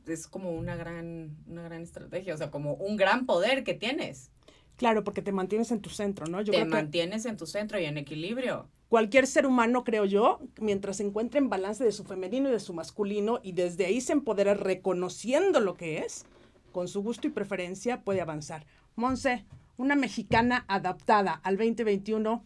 es 0.05 0.27
como 0.27 0.51
una 0.51 0.75
gran, 0.75 1.37
una 1.47 1.63
gran 1.63 1.81
estrategia, 1.81 2.33
o 2.33 2.37
sea, 2.37 2.51
como 2.51 2.73
un 2.73 2.97
gran 2.97 3.25
poder 3.25 3.63
que 3.63 3.73
tienes. 3.73 4.31
Claro, 4.75 5.03
porque 5.03 5.21
te 5.21 5.31
mantienes 5.31 5.71
en 5.71 5.81
tu 5.81 5.89
centro, 5.89 6.25
¿no? 6.25 6.41
Yo 6.41 6.51
te 6.53 6.65
mantienes 6.65 7.25
en 7.25 7.37
tu 7.37 7.45
centro 7.45 7.79
y 7.79 7.85
en 7.85 7.97
equilibrio. 7.97 8.67
Cualquier 8.89 9.25
ser 9.25 9.45
humano, 9.45 9.83
creo 9.83 10.05
yo, 10.05 10.41
mientras 10.59 10.97
se 10.97 11.03
encuentre 11.03 11.39
en 11.39 11.49
balance 11.49 11.83
de 11.83 11.91
su 11.91 12.03
femenino 12.03 12.49
y 12.49 12.51
de 12.51 12.59
su 12.59 12.73
masculino 12.73 13.39
y 13.41 13.53
desde 13.53 13.85
ahí 13.85 14.01
se 14.01 14.13
empodera 14.13 14.53
reconociendo 14.53 15.59
lo 15.59 15.75
que 15.75 15.99
es, 15.99 16.25
con 16.71 16.87
su 16.87 17.01
gusto 17.01 17.27
y 17.27 17.29
preferencia 17.29 18.03
puede 18.03 18.21
avanzar. 18.21 18.65
Monse, 18.95 19.45
una 19.81 19.95
mexicana 19.95 20.63
adaptada 20.67 21.33
al 21.43 21.57
2021, 21.57 22.45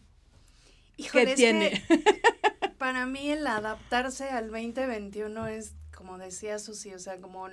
¿qué 1.12 1.26
tiene? 1.34 1.84
para 2.78 3.06
mí 3.06 3.30
el 3.30 3.46
adaptarse 3.46 4.28
al 4.30 4.50
2021 4.50 5.46
es 5.48 5.74
como 5.94 6.18
decía 6.18 6.58
Susi, 6.58 6.94
o 6.94 6.98
sea, 6.98 7.20
como 7.20 7.46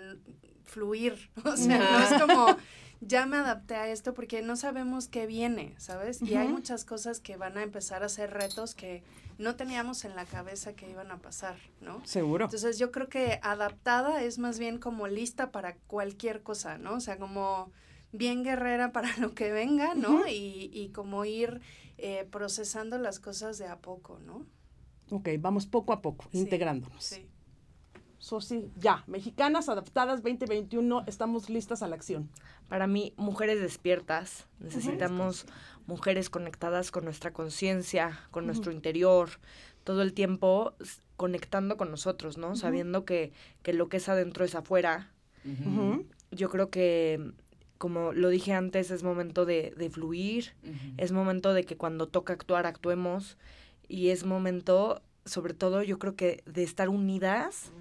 fluir, 0.65 1.29
o 1.45 1.57
sea, 1.57 1.77
no 1.79 1.99
es 1.99 2.21
como 2.21 2.57
ya 3.01 3.25
me 3.25 3.37
adapté 3.37 3.75
a 3.75 3.89
esto 3.89 4.13
porque 4.13 4.41
no 4.41 4.55
sabemos 4.55 5.07
qué 5.07 5.27
viene, 5.27 5.75
¿sabes? 5.77 6.21
Y 6.21 6.35
hay 6.35 6.47
muchas 6.47 6.85
cosas 6.85 7.19
que 7.19 7.35
van 7.35 7.57
a 7.57 7.63
empezar 7.63 8.03
a 8.03 8.09
ser 8.09 8.31
retos 8.31 8.75
que 8.75 9.03
no 9.37 9.55
teníamos 9.55 10.05
en 10.05 10.15
la 10.15 10.25
cabeza 10.25 10.73
que 10.73 10.89
iban 10.89 11.11
a 11.11 11.17
pasar, 11.17 11.57
¿no? 11.81 12.05
Seguro. 12.05 12.45
Entonces 12.45 12.79
yo 12.79 12.91
creo 12.91 13.09
que 13.09 13.39
adaptada 13.43 14.23
es 14.23 14.39
más 14.39 14.57
bien 14.57 14.77
como 14.77 15.07
lista 15.07 15.51
para 15.51 15.75
cualquier 15.87 16.43
cosa, 16.43 16.77
¿no? 16.77 16.93
O 16.93 16.99
sea, 17.01 17.17
como 17.17 17.71
bien 18.13 18.43
guerrera 18.43 18.93
para 18.93 19.09
lo 19.17 19.33
que 19.33 19.51
venga, 19.51 19.93
¿no? 19.95 20.27
y, 20.27 20.69
y, 20.71 20.89
como 20.89 21.25
ir 21.25 21.59
eh, 21.97 22.25
procesando 22.31 22.97
las 22.97 23.19
cosas 23.19 23.57
de 23.57 23.67
a 23.67 23.79
poco, 23.79 24.19
¿no? 24.25 24.45
Ok, 25.09 25.29
vamos 25.39 25.65
poco 25.65 25.91
a 25.93 26.01
poco, 26.01 26.25
integrándonos. 26.31 27.03
Sí. 27.03 27.27
Sosi, 28.17 28.71
ya, 28.77 29.03
mexicanas 29.05 29.67
adaptadas 29.67 30.23
2021, 30.23 31.03
estamos 31.07 31.49
listas 31.49 31.83
a 31.83 31.89
la 31.89 31.95
acción. 31.95 32.29
Para 32.69 32.87
mí, 32.87 33.13
mujeres 33.17 33.59
despiertas, 33.59 34.47
necesitamos 34.59 35.45
mujeres 35.87 36.29
conectadas 36.29 36.89
con 36.89 37.03
nuestra 37.03 37.33
conciencia, 37.33 38.17
con 38.31 38.45
nuestro 38.45 38.71
interior, 38.71 39.29
todo 39.83 40.01
el 40.01 40.13
tiempo 40.13 40.73
conectando 41.17 41.75
con 41.75 41.91
nosotros, 41.91 42.37
¿no? 42.37 42.55
Sabiendo 42.55 43.03
que, 43.03 43.33
que, 43.61 43.73
lo 43.73 43.89
que 43.89 43.97
es 43.97 44.07
adentro 44.07 44.45
es 44.45 44.55
afuera. 44.55 45.11
Yo 46.31 46.49
creo 46.49 46.69
que, 46.69 47.33
como 47.83 48.13
lo 48.13 48.29
dije 48.29 48.53
antes, 48.53 48.91
es 48.91 49.03
momento 49.03 49.43
de, 49.43 49.73
de 49.75 49.89
fluir, 49.89 50.53
es 50.95 51.11
momento 51.11 51.53
de 51.53 51.65
que 51.65 51.75
cuando 51.75 52.07
toca 52.07 52.31
actuar, 52.31 52.65
actuemos, 52.65 53.37
y 53.89 54.07
es 54.07 54.23
momento, 54.23 55.01
sobre 55.25 55.53
todo, 55.53 55.83
yo 55.83 55.99
creo 55.99 56.15
que 56.15 56.43
de 56.45 56.63
estar 56.63 56.87
unidas 56.87 57.73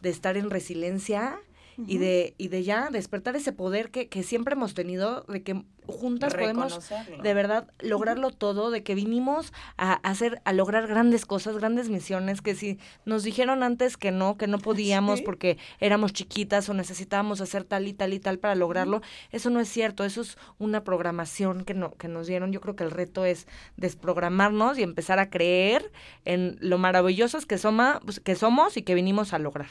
de 0.00 0.10
estar 0.10 0.36
en 0.36 0.48
resiliencia 0.48 1.40
y, 1.86 1.98
de, 1.98 2.34
y 2.38 2.48
de 2.48 2.62
ya 2.62 2.90
despertar 2.90 3.36
ese 3.36 3.52
poder 3.52 3.90
que, 3.90 4.08
que 4.08 4.22
siempre 4.22 4.54
hemos 4.54 4.74
tenido, 4.74 5.24
de 5.28 5.42
que 5.42 5.62
juntas 5.88 6.34
podemos 6.34 6.90
de 7.22 7.34
verdad 7.34 7.68
lograrlo 7.80 8.30
todo, 8.30 8.70
de 8.70 8.82
que 8.82 8.94
vinimos 8.94 9.52
a 9.76 9.94
hacer, 9.94 10.40
a 10.44 10.52
lograr 10.52 10.86
grandes 10.86 11.24
cosas, 11.24 11.56
grandes 11.56 11.88
misiones, 11.88 12.42
que 12.42 12.54
si 12.54 12.78
nos 13.04 13.22
dijeron 13.22 13.62
antes 13.62 13.96
que 13.96 14.10
no, 14.10 14.36
que 14.36 14.46
no 14.46 14.58
podíamos 14.58 15.22
porque 15.22 15.58
éramos 15.80 16.12
chiquitas 16.12 16.68
o 16.68 16.74
necesitábamos 16.74 17.40
hacer 17.40 17.64
tal 17.64 17.88
y 17.88 17.94
tal 17.94 18.12
y 18.12 18.20
tal 18.20 18.38
para 18.38 18.54
lograrlo, 18.54 19.00
eso 19.30 19.50
no 19.50 19.60
es 19.60 19.68
cierto, 19.68 20.04
eso 20.04 20.20
es 20.20 20.36
una 20.58 20.84
programación 20.84 21.64
que, 21.64 21.74
no, 21.74 21.94
que 21.94 22.08
nos 22.08 22.26
dieron. 22.26 22.52
Yo 22.52 22.60
creo 22.60 22.76
que 22.76 22.84
el 22.84 22.90
reto 22.90 23.24
es 23.24 23.46
desprogramarnos 23.76 24.78
y 24.78 24.82
empezar 24.82 25.18
a 25.18 25.30
creer 25.30 25.90
en 26.24 26.56
lo 26.60 26.78
maravillosos 26.78 27.46
que, 27.46 27.58
soma, 27.58 28.00
pues, 28.04 28.20
que 28.20 28.34
somos 28.34 28.76
y 28.76 28.82
que 28.82 28.94
vinimos 28.94 29.32
a 29.32 29.38
lograr 29.38 29.68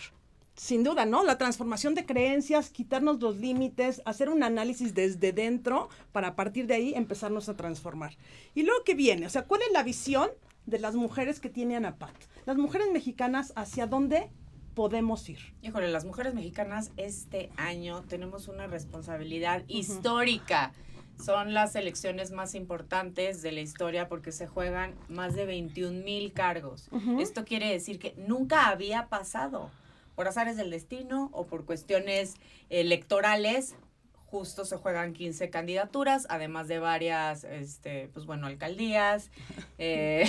sin 0.58 0.84
duda, 0.84 1.06
¿no? 1.06 1.24
La 1.24 1.38
transformación 1.38 1.94
de 1.94 2.06
creencias, 2.06 2.72
quitarnos 2.72 3.22
los 3.22 3.38
límites, 3.38 4.02
hacer 4.06 4.30
un 4.30 4.44
análisis 4.44 4.94
desde 4.94 5.32
dentro 5.32 5.90
para 6.12 6.30
a 6.30 6.36
partir 6.36 6.66
de 6.66 6.74
ahí 6.74 6.94
empezarnos 6.96 7.48
a 7.48 7.56
transformar. 7.56 8.18
Y 8.56 8.64
luego 8.64 8.84
que 8.84 8.96
viene, 8.96 9.28
o 9.28 9.30
sea, 9.30 9.44
¿cuál 9.44 9.62
es 9.62 9.72
la 9.72 9.84
visión 9.84 10.30
de 10.66 10.80
las 10.80 10.96
mujeres 10.96 11.40
que 11.40 11.50
tiene 11.50 11.76
ANAPAT? 11.76 12.16
Las 12.46 12.58
mujeres 12.58 12.88
mexicanas, 12.92 13.54
¿hacia 13.56 13.86
dónde 13.86 14.30
podemos 14.74 15.30
ir? 15.30 15.40
Híjole, 15.62 15.90
las 15.90 16.06
mujeres 16.06 16.34
mexicanas 16.34 16.92
este 16.98 17.52
año 17.56 18.02
tenemos 18.04 18.48
una 18.48 18.66
responsabilidad 18.66 19.64
histórica. 19.68 20.74
Son 21.24 21.54
las 21.54 21.76
elecciones 21.76 22.32
más 22.32 22.56
importantes 22.56 23.42
de 23.44 23.52
la 23.52 23.62
historia 23.62 24.08
porque 24.08 24.32
se 24.32 24.48
juegan 24.48 24.96
más 25.08 25.36
de 25.36 25.46
21 25.46 26.04
mil 26.04 26.34
cargos. 26.34 26.90
Esto 27.20 27.46
quiere 27.46 27.72
decir 27.72 28.00
que 28.00 28.16
nunca 28.18 28.68
había 28.70 29.08
pasado 29.08 29.72
por 30.18 30.28
azares 30.28 30.58
del 30.58 30.72
destino 30.72 31.30
o 31.32 31.46
por 31.46 31.64
cuestiones 31.66 32.38
electorales, 32.72 33.76
justo 34.26 34.66
se 34.66 34.76
juegan 34.76 35.14
15 35.14 35.52
candidaturas, 35.52 36.26
además 36.32 36.68
de 36.68 36.80
varias, 36.80 37.44
este, 37.44 38.10
pues 38.16 38.26
bueno, 38.26 38.48
alcaldías 38.48 39.30
eh, 39.78 40.26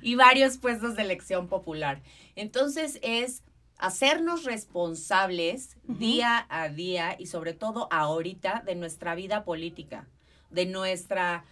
y 0.00 0.14
varios 0.14 0.58
puestos 0.58 0.94
de 0.94 1.02
elección 1.02 1.48
popular. 1.48 2.02
Entonces 2.36 3.00
es 3.02 3.42
hacernos 3.78 4.44
responsables 4.44 5.76
día 5.82 6.46
a 6.48 6.68
día 6.68 7.16
y 7.18 7.26
sobre 7.26 7.52
todo 7.52 7.88
ahorita 7.90 8.62
de 8.64 8.76
nuestra 8.76 9.16
vida 9.16 9.42
política, 9.44 10.06
de 10.50 10.66
nuestra 10.66 11.44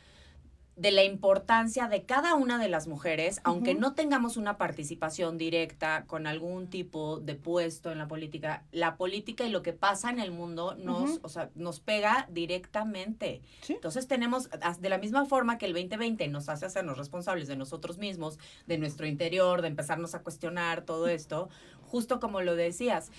de 0.77 0.91
la 0.91 1.05
importancia 1.05 1.87
de 1.87 2.03
cada 2.03 2.35
una 2.35 2.59
de 2.59 2.69
las 2.69 2.89
mujeres, 2.89 3.41
aunque 3.45 3.75
no 3.75 3.95
tengamos 3.95 4.37
una 4.37 4.59
participación 4.59 5.39
directa 5.39 6.05
con 6.07 6.27
algún 6.27 6.67
tipo 6.67 7.21
de 7.21 7.37
puesto 7.37 7.93
en 7.93 7.99
la 7.99 8.09
política, 8.09 8.65
la 8.73 8.97
política 8.97 9.45
y 9.45 9.51
lo 9.51 9.63
que 9.63 9.73
pasa 9.73 10.11
en 10.11 10.19
el 10.19 10.33
mundo 10.33 10.75
nos, 10.75 11.21
o 11.23 11.29
sea, 11.29 11.51
nos 11.55 11.79
pega 11.79 12.27
directamente. 12.31 13.41
Entonces 13.69 14.09
tenemos, 14.09 14.49
de 14.81 14.89
la 14.89 14.99
misma 14.99 15.27
forma 15.27 15.59
que 15.59 15.67
el 15.67 15.75
2020 15.75 16.27
nos 16.29 16.49
hace 16.49 16.67
hacernos 16.67 16.99
responsables 16.99 17.47
de 17.47 17.57
nosotros 17.57 17.99
mismos, 17.99 18.39
de 18.67 18.79
nuestro 18.79 19.07
interior, 19.07 19.63
de 19.63 19.69
empezarnos 19.69 20.17
a 20.17 20.23
cuestionar 20.23 20.83
todo 20.83 21.07
esto, 21.07 21.49
justo 21.83 22.19
como 22.19 22.41
lo 22.41 22.57
decías, 22.57 23.13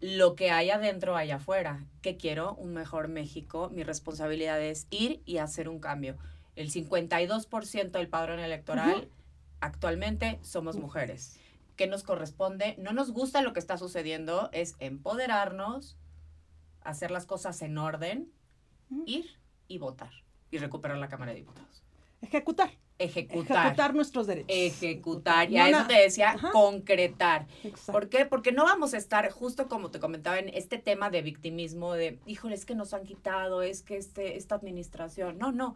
lo 0.00 0.34
que 0.34 0.50
hay 0.50 0.70
adentro 0.70 1.16
hay 1.16 1.30
afuera. 1.30 1.84
¿Qué 2.00 2.16
quiero? 2.16 2.54
Un 2.54 2.72
mejor 2.72 3.08
México. 3.08 3.70
Mi 3.72 3.82
responsabilidad 3.84 4.60
es 4.60 4.86
ir 4.90 5.22
y 5.24 5.38
hacer 5.38 5.68
un 5.68 5.80
cambio 5.80 6.16
el 6.56 6.70
52% 6.70 7.90
del 7.90 8.08
padrón 8.08 8.38
electoral 8.40 9.08
actualmente 9.60 10.38
somos 10.42 10.76
mujeres. 10.76 11.38
¿Qué 11.76 11.86
nos 11.86 12.02
corresponde? 12.02 12.76
No 12.78 12.92
nos 12.92 13.10
gusta 13.10 13.42
lo 13.42 13.52
que 13.52 13.60
está 13.60 13.76
sucediendo, 13.78 14.48
es 14.52 14.76
empoderarnos, 14.78 15.96
hacer 16.82 17.10
las 17.10 17.26
cosas 17.26 17.60
en 17.62 17.78
orden, 17.78 18.30
ir 19.06 19.26
y 19.66 19.78
votar 19.78 20.12
y 20.50 20.58
recuperar 20.58 20.98
la 20.98 21.08
Cámara 21.08 21.32
de 21.32 21.38
Diputados. 21.38 21.82
Ejecutar. 22.20 22.70
Ejecutar. 22.96 23.66
Ejecutar 23.66 23.94
nuestros 23.94 24.28
derechos. 24.28 24.50
Ejecutar. 24.50 25.50
Y 25.50 25.58
a 25.58 25.68
eso 25.68 25.86
te 25.88 25.94
decía, 25.94 26.36
concretar. 26.52 27.46
¿Por 27.86 28.08
qué? 28.08 28.24
Porque 28.24 28.52
no 28.52 28.64
vamos 28.64 28.94
a 28.94 28.98
estar, 28.98 29.30
justo 29.32 29.68
como 29.68 29.90
te 29.90 29.98
comentaba, 29.98 30.38
en 30.38 30.48
este 30.50 30.78
tema 30.78 31.10
de 31.10 31.22
victimismo, 31.22 31.94
de, 31.94 32.20
híjole, 32.24 32.54
es 32.54 32.64
que 32.64 32.76
nos 32.76 32.94
han 32.94 33.04
quitado, 33.04 33.62
es 33.62 33.82
que 33.82 33.96
este, 33.96 34.36
esta 34.36 34.54
administración. 34.54 35.38
No, 35.38 35.50
no 35.50 35.74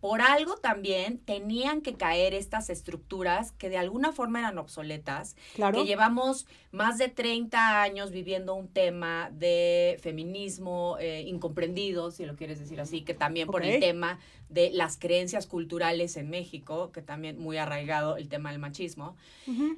por 0.00 0.22
algo 0.22 0.56
también 0.56 1.18
tenían 1.18 1.82
que 1.82 1.94
caer 1.94 2.32
estas 2.32 2.70
estructuras 2.70 3.52
que 3.52 3.68
de 3.68 3.76
alguna 3.76 4.12
forma 4.12 4.38
eran 4.38 4.56
obsoletas, 4.56 5.36
que 5.54 5.84
llevamos 5.84 6.46
más 6.72 6.96
de 6.96 7.08
30 7.08 7.82
años 7.82 8.10
viviendo 8.10 8.54
un 8.54 8.68
tema 8.68 9.30
de 9.32 9.98
feminismo 10.00 10.96
eh, 11.00 11.24
incomprendido, 11.26 12.10
si 12.10 12.24
lo 12.24 12.34
quieres 12.34 12.58
decir 12.58 12.80
así, 12.80 13.02
que 13.02 13.12
también 13.12 13.48
por 13.48 13.62
el 13.62 13.78
tema 13.78 14.18
de 14.48 14.70
las 14.72 14.96
creencias 14.96 15.46
culturales 15.46 16.16
en 16.16 16.30
México, 16.30 16.90
que 16.92 17.02
también 17.02 17.38
muy 17.38 17.58
arraigado 17.58 18.16
el 18.16 18.28
tema 18.28 18.50
del 18.50 18.58
machismo. 18.58 19.16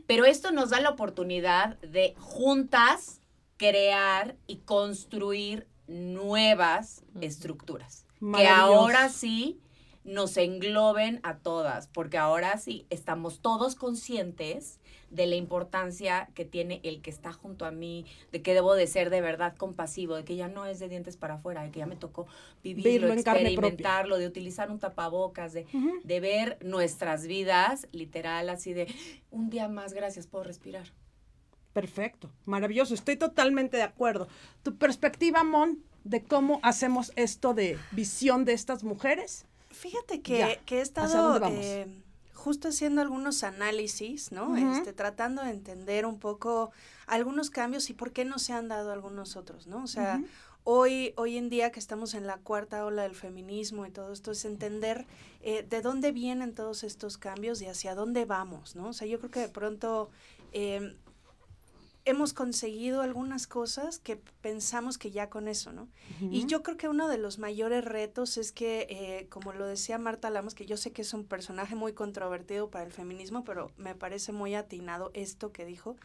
Pero 0.07 0.25
esto 0.25 0.53
nos 0.53 0.71
da 0.71 0.81
la 0.81 0.91
oportunidad 0.91 1.79
de 1.81 2.15
juntas 2.19 3.21
crear 3.57 4.37
y 4.47 4.59
construir 4.59 5.67
nuevas 5.89 7.03
estructuras, 7.21 8.07
que 8.37 8.47
ahora 8.47 9.09
sí 9.09 9.59
nos 10.05 10.37
engloben 10.37 11.21
a 11.23 11.39
todas, 11.39 11.87
porque 11.87 12.19
ahora 12.19 12.57
sí 12.59 12.87
estamos 12.91 13.41
todos 13.41 13.75
conscientes 13.75 14.81
de 15.11 15.27
la 15.27 15.37
importancia 15.37 16.29
que 16.35 16.45
tiene 16.45 16.81
el 16.83 17.03
que 17.03 17.11
está 17.11 17.33
junto 17.33 17.67
a 17.67 17.71
mí, 17.71 18.07
de 18.33 18.43
que 18.43 18.55
debo 18.55 18.75
de 18.75 18.87
ser 18.87 19.11
de 19.11 19.21
verdad 19.21 19.55
compasivo, 19.57 20.17
de 20.17 20.25
que 20.25 20.37
ya 20.37 20.49
no 20.49 20.65
es 20.65 20.79
de 20.79 20.89
dientes 20.89 21.17
para 21.17 21.35
afuera, 21.35 21.63
de 21.63 21.71
que 21.71 21.81
ya 21.81 21.87
me 21.87 21.97
tocó 21.97 22.27
vivirlo, 22.65 23.13
experimentarlo, 23.13 24.17
de 24.17 24.27
utilizar 24.27 24.71
un 24.71 24.79
tapabocas, 24.79 25.53
de, 25.53 25.67
de 26.03 26.21
ver 26.21 26.59
nuestras 26.63 27.27
vidas 27.27 27.87
literal 27.93 28.49
así 28.49 28.73
de 28.73 28.93
un 29.31 29.51
día 29.51 29.69
más, 29.69 29.93
gracias, 29.93 30.27
puedo 30.27 30.45
respirar. 30.45 30.87
Perfecto, 31.75 32.31
maravilloso, 32.45 32.95
estoy 32.95 33.17
totalmente 33.17 33.77
de 33.77 33.83
acuerdo. 33.83 34.29
Tu 34.63 34.77
perspectiva, 34.77 35.45
Mon, 35.45 35.83
de 36.05 36.23
cómo 36.23 36.59
hacemos 36.63 37.13
esto 37.17 37.55
de 37.55 37.79
visión 37.93 38.45
de 38.45 38.55
estas 38.55 38.83
mujeres 38.83 39.47
Fíjate 39.73 40.21
que, 40.21 40.61
he 40.69 40.81
estado 40.81 41.41
eh, 41.47 41.87
justo 42.35 42.69
haciendo 42.69 43.01
algunos 43.01 43.43
análisis, 43.45 44.33
¿no? 44.33 44.57
este, 44.57 44.93
tratando 44.93 45.43
de 45.43 45.51
entender 45.51 46.07
un 46.07 46.19
poco 46.19 46.73
algunos 47.07 47.51
cambios 47.51 47.91
y 47.91 47.95
por 47.95 48.13
qué 48.13 48.25
no 48.25 48.39
se 48.39 48.53
han 48.53 48.69
dado 48.69 48.93
algunos 48.93 49.37
otros, 49.37 49.67
¿no? 49.67 49.83
O 49.83 49.87
sea, 49.87 50.23
hoy, 50.65 51.15
hoy 51.17 51.37
en 51.37 51.49
día 51.49 51.73
que 51.73 51.81
estamos 51.81 52.15
en 52.15 52.27
la 52.27 52.39
cuarta 52.39 52.85
ola 52.85 53.03
del 53.03 53.15
feminismo 53.15 53.87
y 53.87 53.91
todo 53.91 54.13
esto, 54.13 54.33
es 54.33 54.45
entender 54.45 55.07
eh, 55.43 55.67
de 55.69 55.83
dónde 55.83 56.13
vienen 56.13 56.55
todos 56.55 56.85
estos 56.85 57.19
cambios 57.19 57.63
y 57.63 57.67
hacia 57.67 57.95
dónde 57.95 58.25
vamos, 58.25 58.77
¿no? 58.77 58.89
O 58.89 58.93
sea, 58.93 59.07
yo 59.07 59.19
creo 59.19 59.31
que 59.31 59.41
de 59.41 59.49
pronto 59.49 60.11
em, 60.53 60.95
hemos 62.05 62.33
conseguido 62.33 63.01
algunas 63.01 63.47
cosas 63.47 63.99
que 63.99 64.17
pensamos 64.41 64.99
que 64.99 65.11
ya 65.11 65.31
con 65.31 65.49
eso, 65.49 65.73
¿no? 65.73 65.89
Y 66.31 66.47
yo 66.47 66.63
creo 66.63 66.77
que 66.77 66.89
uno 66.89 67.09
de 67.09 67.19
los 67.19 67.39
mayores 67.39 67.85
retos 67.85 68.37
es 68.37 68.53
que, 68.53 68.87
eh, 68.91 69.29
como 69.29 69.53
lo 69.53 69.67
decía 69.67 69.99
Marta 69.99 70.31
Lamos, 70.31 70.55
que 70.55 70.67
yo 70.67 70.77
sé 70.77 70.93
que 70.93 71.03
es 71.03 71.15
un 71.15 71.25
personaje 71.25 71.75
muy 71.75 71.93
controvertido 71.93 72.71
para 72.71 72.85
el 72.85 72.93
feminismo, 72.93 73.45
pero 73.45 73.71
me 73.77 73.95
parece 73.95 74.33
muy 74.33 74.55
atinado 74.55 75.11
esto 75.15 75.53
que 75.53 75.65
dijo, 75.65 75.97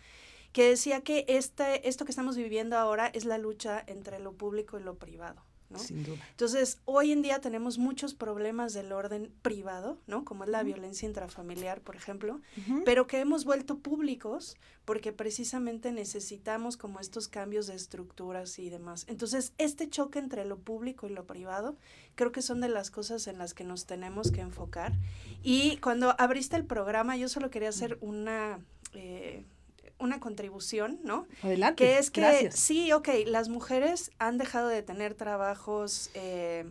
que 0.51 0.69
decía 0.69 1.01
que 1.01 1.25
este, 1.27 1.87
esto 1.87 2.05
que 2.05 2.11
estamos 2.11 2.37
viviendo 2.37 2.77
ahora 2.77 3.07
es 3.07 3.25
la 3.25 3.37
lucha 3.37 3.83
entre 3.87 4.19
lo 4.19 4.33
público 4.33 4.79
y 4.79 4.83
lo 4.83 4.95
privado. 4.95 5.43
Sin 5.75 6.03
duda. 6.03 6.17
Entonces, 6.31 6.79
hoy 6.85 7.11
en 7.11 7.21
día 7.21 7.39
tenemos 7.39 7.77
muchos 7.77 8.13
problemas 8.13 8.73
del 8.73 8.91
orden 8.91 9.31
privado, 9.41 9.97
¿no? 10.07 10.23
Como 10.23 10.45
es 10.45 10.49
la 10.49 10.63
violencia 10.63 11.07
intrafamiliar, 11.07 11.81
por 11.81 11.95
ejemplo, 11.95 12.39
pero 12.85 13.05
que 13.05 13.19
hemos 13.19 13.43
vuelto 13.43 13.79
públicos 13.79 14.55
porque 14.85 15.11
precisamente 15.11 15.91
necesitamos 15.91 16.77
como 16.77 17.01
estos 17.01 17.27
cambios 17.27 17.67
de 17.67 17.75
estructuras 17.75 18.57
y 18.59 18.69
demás. 18.69 19.05
Entonces, 19.09 19.53
este 19.57 19.89
choque 19.89 20.19
entre 20.19 20.45
lo 20.45 20.57
público 20.57 21.07
y 21.07 21.09
lo 21.09 21.25
privado, 21.25 21.75
creo 22.15 22.31
que 22.31 22.41
son 22.41 22.61
de 22.61 22.69
las 22.69 22.89
cosas 22.89 23.27
en 23.27 23.37
las 23.37 23.53
que 23.53 23.65
nos 23.65 23.85
tenemos 23.85 24.31
que 24.31 24.41
enfocar. 24.41 24.93
Y 25.43 25.77
cuando 25.77 26.15
abriste 26.17 26.55
el 26.55 26.65
programa, 26.65 27.17
yo 27.17 27.27
solo 27.27 27.49
quería 27.49 27.69
hacer 27.69 27.97
una... 27.99 28.61
Eh, 28.93 29.45
una 29.99 30.19
contribución, 30.19 30.99
¿no? 31.03 31.27
Adelante. 31.41 31.83
Que 31.83 31.97
es 31.97 32.11
que 32.11 32.51
sí, 32.51 32.91
ok, 32.91 33.09
las 33.25 33.49
mujeres 33.49 34.11
han 34.19 34.37
dejado 34.37 34.67
de 34.67 34.83
tener 34.83 35.15
trabajos 35.15 36.11
eh, 36.13 36.65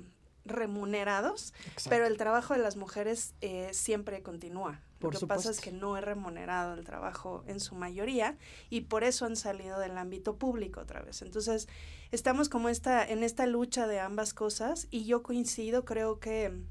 remunerados, 0.45 1.53
pero 1.89 2.07
el 2.07 2.17
trabajo 2.17 2.55
de 2.55 2.61
las 2.61 2.77
mujeres 2.77 3.35
eh, 3.41 3.71
siempre 3.73 4.23
continúa. 4.23 4.81
Lo 5.01 5.11
que 5.11 5.27
pasa 5.27 5.51
es 5.51 5.61
que 5.61 5.73
no 5.73 5.97
es 5.97 6.05
remunerado 6.05 6.75
el 6.75 6.85
trabajo 6.85 7.45
en 7.47 7.61
su 7.61 7.75
mayoría 7.75 8.37
y 8.71 8.83
por 8.83 9.05
eso 9.05 9.27
han 9.27 9.37
salido 9.37 9.79
del 9.79 9.99
ámbito 9.99 10.37
público 10.37 10.81
otra 10.81 11.03
vez. 11.03 11.21
Entonces, 11.23 11.69
estamos 12.13 12.49
como 12.49 12.69
esta, 12.71 13.05
en 13.05 13.23
esta 13.23 13.47
lucha 13.47 13.87
de 13.87 14.01
ambas 14.01 14.33
cosas 14.33 14.89
y 14.91 15.05
yo 15.05 15.23
coincido, 15.23 15.85
creo 15.85 16.19
que 16.19 16.63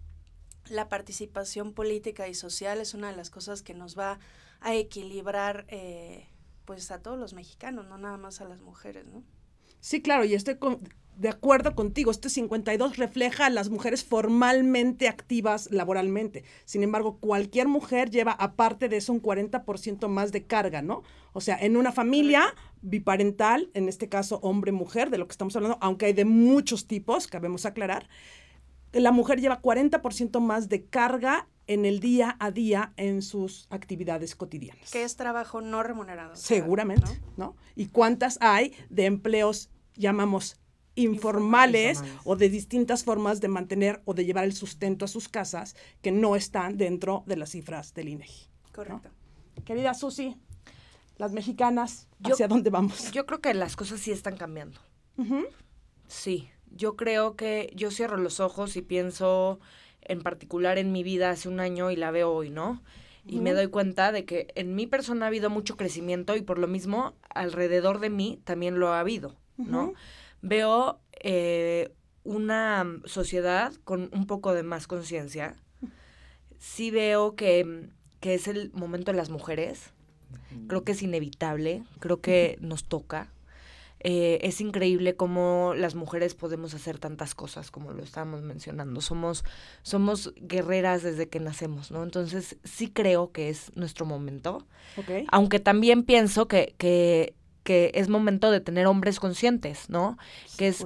la 0.70 0.90
participación 0.90 1.74
política 1.74 2.28
y 2.28 2.34
social 2.34 2.80
es 2.80 2.96
una 2.96 3.12
de 3.12 3.16
las 3.16 3.30
cosas 3.30 3.62
que 3.62 3.76
nos 3.76 3.98
va 3.98 4.20
a 4.60 4.74
equilibrar 4.74 5.66
eh, 5.68 6.28
pues 6.66 6.92
a 6.92 7.02
todos 7.02 7.18
los 7.18 7.34
mexicanos, 7.34 7.88
no 7.88 7.98
nada 7.98 8.18
más 8.18 8.42
a 8.42 8.46
las 8.46 8.62
mujeres, 8.62 9.06
¿no? 9.06 9.24
Sí, 9.80 10.02
claro, 10.02 10.26
y 10.26 10.34
estoy 10.34 10.58
de 11.18 11.30
acuerdo 11.30 11.76
contigo. 11.76 12.12
Este 12.12 12.30
52 12.30 12.98
refleja 12.98 13.46
a 13.46 13.50
las 13.50 13.70
mujeres 13.70 14.04
formalmente 14.04 15.08
activas 15.08 15.70
laboralmente. 15.72 16.44
Sin 16.66 16.84
embargo, 16.84 17.20
cualquier 17.20 17.68
mujer 17.68 18.10
lleva, 18.10 18.32
aparte 18.32 18.90
de 18.90 18.98
eso, 18.98 19.14
un 19.14 19.22
40% 19.22 20.08
más 20.08 20.32
de 20.32 20.46
carga, 20.46 20.82
¿no? 20.82 21.04
O 21.34 21.42
sea, 21.42 21.58
en 21.58 21.78
una 21.78 21.92
familia 21.92 22.44
biparental, 22.82 23.70
en 23.74 23.88
este 23.88 24.10
caso 24.10 24.40
hombre-mujer, 24.42 25.10
de 25.10 25.18
lo 25.18 25.28
que 25.28 25.34
estamos 25.34 25.56
hablando, 25.56 25.78
aunque 25.82 26.08
hay 26.08 26.14
de 26.14 26.26
muchos 26.26 26.88
tipos, 26.88 27.28
cabemos 27.28 27.66
aclarar, 27.66 28.10
la 28.92 29.12
mujer 29.12 29.40
lleva 29.40 29.62
40% 29.62 30.40
más 30.40 30.70
de 30.70 30.86
carga 30.86 31.48
en 31.68 31.86
el 31.86 32.00
día 32.00 32.36
a 32.40 32.52
día 32.52 32.94
en 32.98 33.22
sus 33.22 33.68
actividades 33.70 34.36
cotidianas. 34.36 34.92
Que 34.92 35.04
es 35.04 35.16
trabajo 35.16 35.62
no 35.62 35.84
remunerado. 35.84 36.36
Seguramente, 36.36 37.22
¿no? 37.38 37.56
¿Y 37.76 37.88
cuántas 37.88 38.38
hay 38.42 38.74
de 38.90 39.06
empleos, 39.06 39.70
llamamos, 39.96 40.60
informales, 40.96 42.02
o 42.24 42.36
de 42.36 42.50
distintas 42.50 43.04
formas 43.04 43.42
de 43.42 43.50
mantener 43.50 44.02
o 44.06 44.14
de 44.14 44.26
llevar 44.26 44.46
el 44.46 44.54
sustento 44.54 45.06
a 45.06 45.08
sus 45.08 45.28
casas 45.28 45.76
que 46.02 46.12
no 46.12 46.36
están 46.36 46.78
dentro 46.78 47.24
de 47.26 47.38
las 47.38 47.52
cifras 47.52 47.94
del 47.94 48.10
INEGI? 48.10 48.48
Correcto. 48.72 49.10
Querida 49.66 49.94
Susi, 49.94 50.38
las 51.18 51.32
mexicanas, 51.32 52.08
¿hacia 52.24 52.48
dónde 52.48 52.70
vamos? 52.70 53.12
Yo 53.12 53.26
creo 53.26 53.42
que 53.42 53.54
las 53.54 53.76
cosas 53.76 54.00
sí 54.00 54.12
están 54.12 54.38
cambiando. 54.38 54.80
Sí, 56.08 56.50
yo 56.72 56.96
creo 56.96 57.36
que 57.36 57.72
yo 57.76 57.92
cierro 57.92 58.18
los 58.18 58.40
ojos 58.40 58.76
y 58.76 58.82
pienso 58.82 59.60
en 60.06 60.22
particular 60.22 60.78
en 60.78 60.92
mi 60.92 61.04
vida 61.04 61.30
hace 61.30 61.50
un 61.50 61.60
año 61.60 61.92
y 61.92 61.96
la 61.96 62.12
veo 62.12 62.32
hoy, 62.32 62.50
¿no? 62.50 62.82
Y 63.28 63.40
me 63.40 63.54
doy 63.54 63.68
cuenta 63.68 64.12
de 64.12 64.24
que 64.24 64.54
en 64.54 64.76
mi 64.76 64.86
persona 64.86 65.26
ha 65.26 65.30
habido 65.30 65.50
mucho 65.50 65.78
crecimiento 65.78 66.36
y 66.36 66.44
por 66.44 66.60
lo 66.60 66.68
mismo 66.68 67.16
alrededor 67.30 68.00
de 68.00 68.12
mí 68.12 68.40
también 68.44 68.78
lo 68.80 68.90
ha 68.90 69.00
habido, 69.00 69.36
¿no? 69.58 69.94
Veo 70.44 71.00
eh, 71.22 71.92
una 72.24 72.86
sociedad 73.06 73.74
con 73.84 74.10
un 74.14 74.28
poco 74.28 74.54
de 74.54 74.62
más 74.62 74.86
conciencia. 74.86 75.56
Sí 76.60 76.92
veo 76.92 77.36
que, 77.36 77.90
que, 78.20 78.36
es 78.36 78.48
el 78.48 78.72
momento 78.74 79.12
de 79.12 79.18
las 79.18 79.32
mujeres. 79.32 79.92
Creo 80.68 80.84
que 80.84 80.92
es 80.92 81.02
inevitable, 81.02 81.84
creo 82.00 82.22
que 82.22 82.58
nos 82.62 82.84
toca. 82.84 83.32
Eh, 84.08 84.38
es 84.48 84.62
increíble 84.62 85.16
cómo 85.16 85.74
las 85.76 85.96
mujeres 85.96 86.36
podemos 86.36 86.76
hacer 86.76 87.00
tantas 87.00 87.34
cosas, 87.34 87.72
como 87.72 87.92
lo 87.92 88.04
estábamos 88.04 88.44
mencionando. 88.44 89.02
Somos, 89.02 89.44
somos 89.82 90.32
guerreras 90.38 91.02
desde 91.02 91.28
que 91.28 91.40
nacemos, 91.40 91.90
¿no? 91.90 92.04
Entonces 92.04 92.56
sí 92.64 92.92
creo 92.92 93.32
que 93.32 93.50
es 93.50 93.72
nuestro 93.76 94.06
momento. 94.06 94.64
Aunque 95.30 95.60
también 95.60 96.04
pienso 96.04 96.48
que, 96.48 96.76
que, 96.78 97.34
que, 97.64 97.90
es 97.96 98.08
momento 98.08 98.52
de 98.52 98.60
tener 98.60 98.86
hombres 98.86 99.20
conscientes, 99.20 99.90
¿no? 99.90 100.20
Que 100.56 100.68
es 100.68 100.86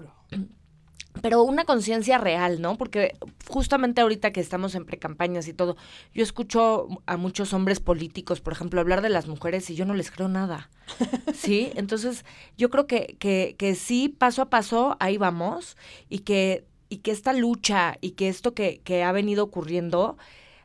pero 1.21 1.43
una 1.43 1.65
conciencia 1.65 2.17
real, 2.17 2.61
¿no? 2.61 2.77
Porque 2.77 3.15
justamente 3.47 4.01
ahorita 4.01 4.31
que 4.31 4.39
estamos 4.39 4.75
en 4.75 4.85
precampañas 4.85 5.47
y 5.47 5.53
todo, 5.53 5.77
yo 6.13 6.23
escucho 6.23 6.87
a 7.05 7.17
muchos 7.17 7.53
hombres 7.53 7.79
políticos, 7.79 8.41
por 8.41 8.53
ejemplo, 8.53 8.79
hablar 8.79 9.01
de 9.01 9.09
las 9.09 9.27
mujeres 9.27 9.69
y 9.69 9.75
yo 9.75 9.85
no 9.85 9.93
les 9.93 10.11
creo 10.11 10.27
nada, 10.27 10.69
¿sí? 11.33 11.71
Entonces, 11.75 12.25
yo 12.57 12.69
creo 12.69 12.87
que, 12.87 13.15
que, 13.19 13.55
que 13.57 13.75
sí, 13.75 14.09
paso 14.09 14.41
a 14.41 14.49
paso, 14.49 14.97
ahí 14.99 15.17
vamos, 15.17 15.77
y 16.09 16.19
que, 16.19 16.65
y 16.89 16.97
que 16.97 17.11
esta 17.11 17.33
lucha 17.33 17.97
y 18.01 18.11
que 18.11 18.29
esto 18.29 18.53
que, 18.53 18.81
que 18.83 19.03
ha 19.03 19.11
venido 19.11 19.43
ocurriendo 19.43 20.17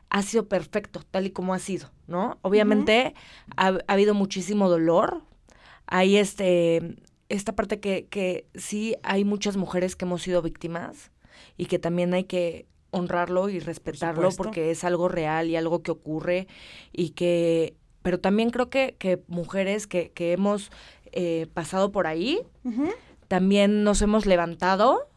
ha 0.09 0.21
sido 0.21 0.47
perfecto, 0.47 1.01
tal 1.11 1.25
y 1.25 1.31
como 1.31 1.53
ha 1.53 1.59
sido, 1.59 1.91
¿no? 2.07 2.37
Obviamente 2.41 3.15
ha, 3.57 3.67
ha 3.69 3.93
habido 3.93 4.13
muchísimo 4.13 4.69
dolor, 4.69 5.21
hay 5.87 6.17
este 6.17 6.95
esta 7.29 7.55
parte 7.55 7.79
que, 7.79 8.07
que 8.07 8.47
sí 8.55 8.95
hay 9.03 9.23
muchas 9.23 9.57
mujeres 9.57 9.95
que 9.95 10.05
hemos 10.05 10.21
sido 10.21 10.41
víctimas 10.41 11.11
y 11.57 11.65
que 11.65 11.79
también 11.79 12.13
hay 12.13 12.25
que 12.25 12.67
honrarlo 12.91 13.49
y 13.49 13.59
respetarlo 13.59 14.29
porque 14.37 14.71
es 14.71 14.83
algo 14.83 15.09
real 15.09 15.49
y 15.49 15.55
algo 15.55 15.81
que 15.81 15.91
ocurre 15.91 16.47
y 16.93 17.09
que 17.09 17.75
pero 18.01 18.19
también 18.19 18.51
creo 18.51 18.69
que, 18.69 18.95
que 18.99 19.23
mujeres 19.27 19.87
que, 19.87 20.11
que 20.11 20.31
hemos 20.31 20.71
eh, 21.11 21.47
pasado 21.53 21.91
por 21.91 22.07
ahí 22.07 22.41
también 23.27 23.83
nos 23.83 24.01
hemos 24.01 24.25
levantado 24.25 25.09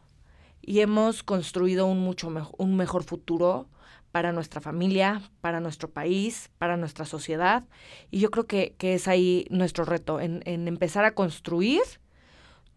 y 0.61 0.81
hemos 0.81 1.23
construido 1.23 1.85
un 1.85 1.99
mucho 1.99 2.29
mejor 2.29 2.55
un 2.57 2.75
mejor 2.75 3.03
futuro 3.03 3.69
para 4.11 4.31
nuestra 4.31 4.61
familia, 4.61 5.21
para 5.41 5.59
nuestro 5.59 5.89
país, 5.89 6.49
para 6.57 6.77
nuestra 6.77 7.05
sociedad. 7.05 7.63
Y 8.11 8.19
yo 8.19 8.31
creo 8.31 8.47
que, 8.47 8.75
que 8.77 8.93
es 8.95 9.07
ahí 9.07 9.45
nuestro 9.49 9.85
reto, 9.85 10.19
en, 10.19 10.41
en, 10.45 10.67
empezar 10.67 11.05
a 11.05 11.13
construir 11.13 11.81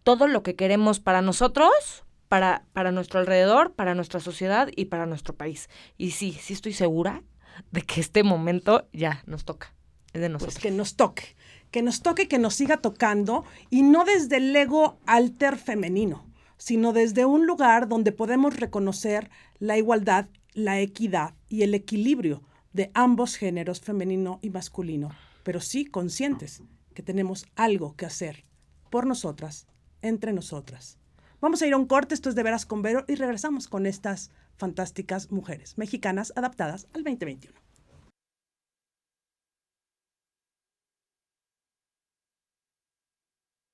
todo 0.03 0.27
lo 0.27 0.43
que 0.43 0.57
queremos 0.57 1.01
para 1.01 1.23
nosotros, 1.23 2.05
para, 2.29 2.65
para 2.73 2.93
nuestro 2.93 3.21
alrededor, 3.21 3.75
para 3.75 3.95
nuestra 3.95 4.21
sociedad 4.21 4.69
y 4.75 4.87
para 4.87 5.07
nuestro 5.07 5.35
país. 5.35 5.69
Y 5.97 6.13
sí, 6.13 6.33
sí 6.33 6.53
estoy 6.53 6.73
segura 6.73 7.23
de 7.71 7.83
que 7.83 8.01
este 8.01 8.23
momento 8.23 8.89
ya 8.93 9.23
nos 9.27 9.45
toca. 9.45 9.75
Es 10.13 10.21
de 10.21 10.29
nosotros. 10.29 10.55
Pues 10.55 10.63
que 10.63 10.71
nos 10.71 10.97
toque. 10.97 11.37
Que 11.71 11.83
nos 11.83 12.03
toque, 12.03 12.29
que 12.29 12.39
nos 12.39 12.55
siga 12.55 12.79
tocando 12.79 13.45
y 13.71 13.83
no 13.83 14.05
desde 14.05 14.37
el 14.37 14.55
ego 14.55 14.99
alter 15.07 15.57
femenino, 15.57 16.27
sino 16.59 16.93
desde 16.93 17.25
un 17.25 17.47
lugar 17.47 17.89
donde 17.89 18.13
podemos 18.13 18.57
reconocer 18.57 19.31
la 19.59 19.79
igualdad 19.79 20.27
la 20.55 20.81
equidad 20.81 21.35
y 21.49 21.63
el 21.63 21.75
equilibrio 21.75 22.43
de 22.73 22.91
ambos 22.95 23.37
géneros, 23.37 23.81
femenino 23.81 24.39
y 24.43 24.51
masculino, 24.51 25.11
pero 25.43 25.61
sí 25.61 25.85
conscientes 25.85 26.63
que 26.95 27.03
tenemos 27.03 27.47
algo 27.57 27.97
que 27.97 28.07
hacer 28.07 28.45
por 28.91 29.07
nosotras, 29.07 29.67
entre 30.03 30.33
nosotras. 30.33 30.99
Vamos 31.41 31.63
a 31.63 31.67
ir 31.67 31.73
a 31.73 31.77
un 31.77 31.87
corte, 31.87 32.15
esto 32.15 32.29
es 32.29 32.35
de 32.35 32.43
veras 32.43 32.67
con 32.67 32.83
Vero, 32.83 33.05
y 33.09 33.15
regresamos 33.15 33.67
con 33.69 33.87
estas 33.87 34.31
fantásticas 34.57 35.31
mujeres 35.33 35.77
mexicanas 35.79 36.33
adaptadas 36.37 36.87
al 36.93 37.03
2021. 37.03 37.59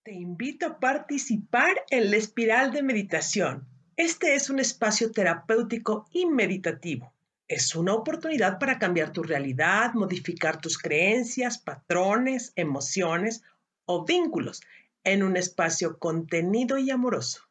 Te 0.04 0.14
invito 0.14 0.66
a 0.66 0.80
participar 0.80 1.84
en 1.90 2.10
la 2.10 2.16
espiral 2.16 2.72
de 2.72 2.82
meditación 2.82 3.68
este 3.98 4.36
es 4.36 4.48
un 4.48 4.60
espacio 4.60 5.10
terapéutico 5.10 6.06
y 6.12 6.24
meditativo. 6.24 7.12
Es 7.48 7.74
una 7.74 7.94
oportunidad 7.94 8.60
para 8.60 8.78
cambiar 8.78 9.10
tu 9.12 9.24
realidad, 9.24 9.92
modificar 9.94 10.60
tus 10.60 10.78
creencias, 10.78 11.58
patrones, 11.58 12.52
emociones 12.54 13.42
o 13.86 14.04
vínculos 14.04 14.62
en 15.02 15.24
un 15.24 15.36
espacio 15.36 15.98
contenido 15.98 16.78
y 16.78 16.90
amoroso. 16.90 17.42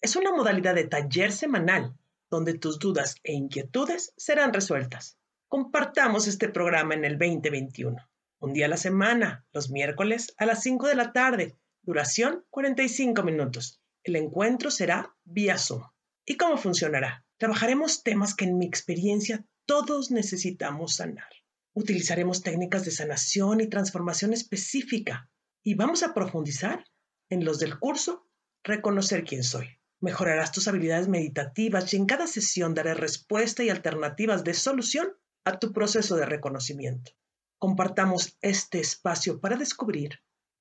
Es 0.00 0.16
una 0.16 0.32
modalidad 0.32 0.74
de 0.74 0.84
taller 0.84 1.32
semanal 1.32 1.94
donde 2.30 2.54
tus 2.54 2.78
dudas 2.78 3.16
e 3.22 3.34
inquietudes 3.34 4.14
serán 4.16 4.54
resueltas. 4.54 5.18
Compartamos 5.48 6.26
este 6.28 6.48
programa 6.48 6.94
en 6.94 7.04
el 7.04 7.18
2021. 7.18 7.98
Un 8.38 8.52
día 8.54 8.64
a 8.64 8.70
la 8.70 8.78
semana, 8.78 9.44
los 9.52 9.68
miércoles 9.68 10.34
a 10.38 10.46
las 10.46 10.62
5 10.62 10.88
de 10.88 10.94
la 10.94 11.12
tarde. 11.12 11.58
Duración 11.82 12.46
45 12.48 13.22
minutos. 13.22 13.82
El 14.02 14.16
encuentro 14.16 14.70
será 14.70 15.14
vía 15.24 15.58
Zoom. 15.58 15.89
¿Y 16.26 16.36
cómo 16.36 16.56
funcionará? 16.56 17.24
Trabajaremos 17.38 18.02
temas 18.02 18.34
que 18.34 18.44
en 18.44 18.58
mi 18.58 18.66
experiencia 18.66 19.44
todos 19.66 20.10
necesitamos 20.10 20.96
sanar. 20.96 21.28
Utilizaremos 21.74 22.42
técnicas 22.42 22.84
de 22.84 22.90
sanación 22.90 23.60
y 23.60 23.68
transformación 23.68 24.32
específica 24.32 25.30
y 25.62 25.74
vamos 25.74 26.02
a 26.02 26.12
profundizar 26.14 26.84
en 27.28 27.44
los 27.44 27.58
del 27.58 27.78
curso 27.78 28.26
Reconocer 28.62 29.24
quién 29.24 29.42
soy. 29.42 29.80
Mejorarás 30.00 30.52
tus 30.52 30.68
habilidades 30.68 31.08
meditativas 31.08 31.92
y 31.92 31.96
en 31.96 32.06
cada 32.06 32.26
sesión 32.26 32.74
daré 32.74 32.94
respuesta 32.94 33.62
y 33.62 33.70
alternativas 33.70 34.44
de 34.44 34.54
solución 34.54 35.16
a 35.44 35.58
tu 35.58 35.72
proceso 35.72 36.16
de 36.16 36.26
reconocimiento. 36.26 37.12
Compartamos 37.58 38.36
este 38.42 38.80
espacio 38.80 39.40
para 39.40 39.56
descubrir, 39.56 40.20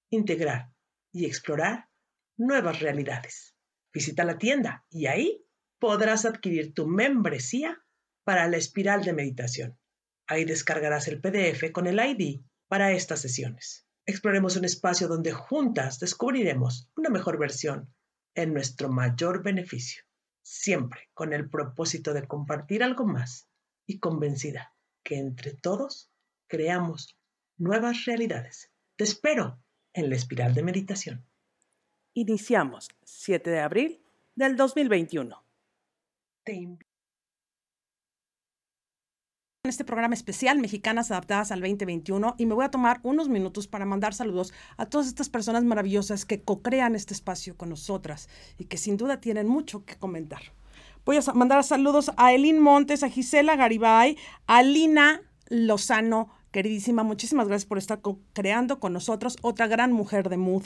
integrar 0.09 0.71
y 1.11 1.25
explorar 1.25 1.89
nuevas 2.37 2.79
realidades. 2.79 3.55
Visita 3.93 4.23
la 4.23 4.37
tienda 4.37 4.85
y 4.89 5.07
ahí 5.07 5.45
podrás 5.79 6.25
adquirir 6.25 6.73
tu 6.73 6.87
membresía 6.87 7.83
para 8.23 8.47
la 8.47 8.57
espiral 8.57 9.03
de 9.03 9.13
meditación. 9.13 9.79
Ahí 10.27 10.45
descargarás 10.45 11.07
el 11.07 11.19
PDF 11.19 11.71
con 11.71 11.87
el 11.87 11.99
ID 11.99 12.41
para 12.67 12.91
estas 12.91 13.21
sesiones. 13.21 13.87
Exploremos 14.05 14.55
un 14.55 14.65
espacio 14.65 15.07
donde 15.07 15.31
juntas 15.31 15.99
descubriremos 15.99 16.89
una 16.95 17.09
mejor 17.09 17.37
versión 17.39 17.93
en 18.35 18.53
nuestro 18.53 18.89
mayor 18.89 19.43
beneficio, 19.43 20.03
siempre 20.43 21.09
con 21.13 21.33
el 21.33 21.49
propósito 21.49 22.13
de 22.13 22.27
compartir 22.27 22.83
algo 22.83 23.05
más 23.05 23.47
y 23.85 23.99
convencida 23.99 24.75
que 25.03 25.17
entre 25.17 25.53
todos 25.53 26.11
creamos 26.47 27.17
nuevas 27.57 28.05
realidades. 28.05 28.71
Te 28.95 29.03
espero 29.03 29.61
en 29.93 30.09
la 30.09 30.15
espiral 30.15 30.53
de 30.53 30.63
meditación. 30.63 31.25
Iniciamos 32.13 32.89
7 33.03 33.49
de 33.49 33.59
abril 33.59 34.03
del 34.35 34.55
2021. 34.55 35.48
En 36.47 36.79
este 39.63 39.83
programa 39.83 40.15
especial 40.15 40.57
Mexicanas 40.59 41.11
Adaptadas 41.11 41.51
al 41.51 41.59
2021 41.59 42.35
y 42.37 42.45
me 42.45 42.55
voy 42.55 42.65
a 42.65 42.71
tomar 42.71 42.99
unos 43.03 43.29
minutos 43.29 43.67
para 43.67 43.85
mandar 43.85 44.13
saludos 44.13 44.53
a 44.77 44.87
todas 44.87 45.07
estas 45.07 45.29
personas 45.29 45.63
maravillosas 45.63 46.25
que 46.25 46.41
co-crean 46.41 46.95
este 46.95 47.13
espacio 47.13 47.55
con 47.55 47.69
nosotras 47.69 48.29
y 48.57 48.65
que 48.65 48.77
sin 48.77 48.97
duda 48.97 49.19
tienen 49.19 49.47
mucho 49.47 49.85
que 49.85 49.97
comentar. 49.97 50.41
Voy 51.05 51.17
a 51.17 51.33
mandar 51.33 51.63
saludos 51.63 52.11
a 52.17 52.33
Elin 52.33 52.59
Montes, 52.59 53.03
a 53.03 53.09
Gisela 53.09 53.55
Garibay, 53.55 54.17
a 54.47 54.63
Lina 54.63 55.21
Lozano, 55.49 56.29
queridísima, 56.51 57.03
muchísimas 57.03 57.47
gracias 57.47 57.67
por 57.67 57.77
estar 57.77 57.99
creando 58.33 58.79
con 58.79 58.93
nosotros, 58.93 59.37
otra 59.41 59.67
gran 59.67 59.91
mujer 59.91 60.29
de 60.29 60.37
Mood. 60.37 60.63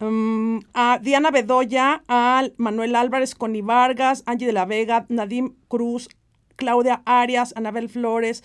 Um, 0.00 0.60
a 0.74 0.98
Diana 1.00 1.30
Bedoya, 1.30 2.02
a 2.08 2.42
Manuel 2.56 2.96
Álvarez, 2.96 3.34
Connie 3.34 3.62
Vargas, 3.62 4.22
Angie 4.26 4.46
de 4.46 4.52
la 4.52 4.64
Vega, 4.64 5.06
Nadim 5.08 5.54
Cruz, 5.68 6.08
Claudia 6.56 7.02
Arias, 7.04 7.52
Anabel 7.56 7.88
Flores, 7.88 8.42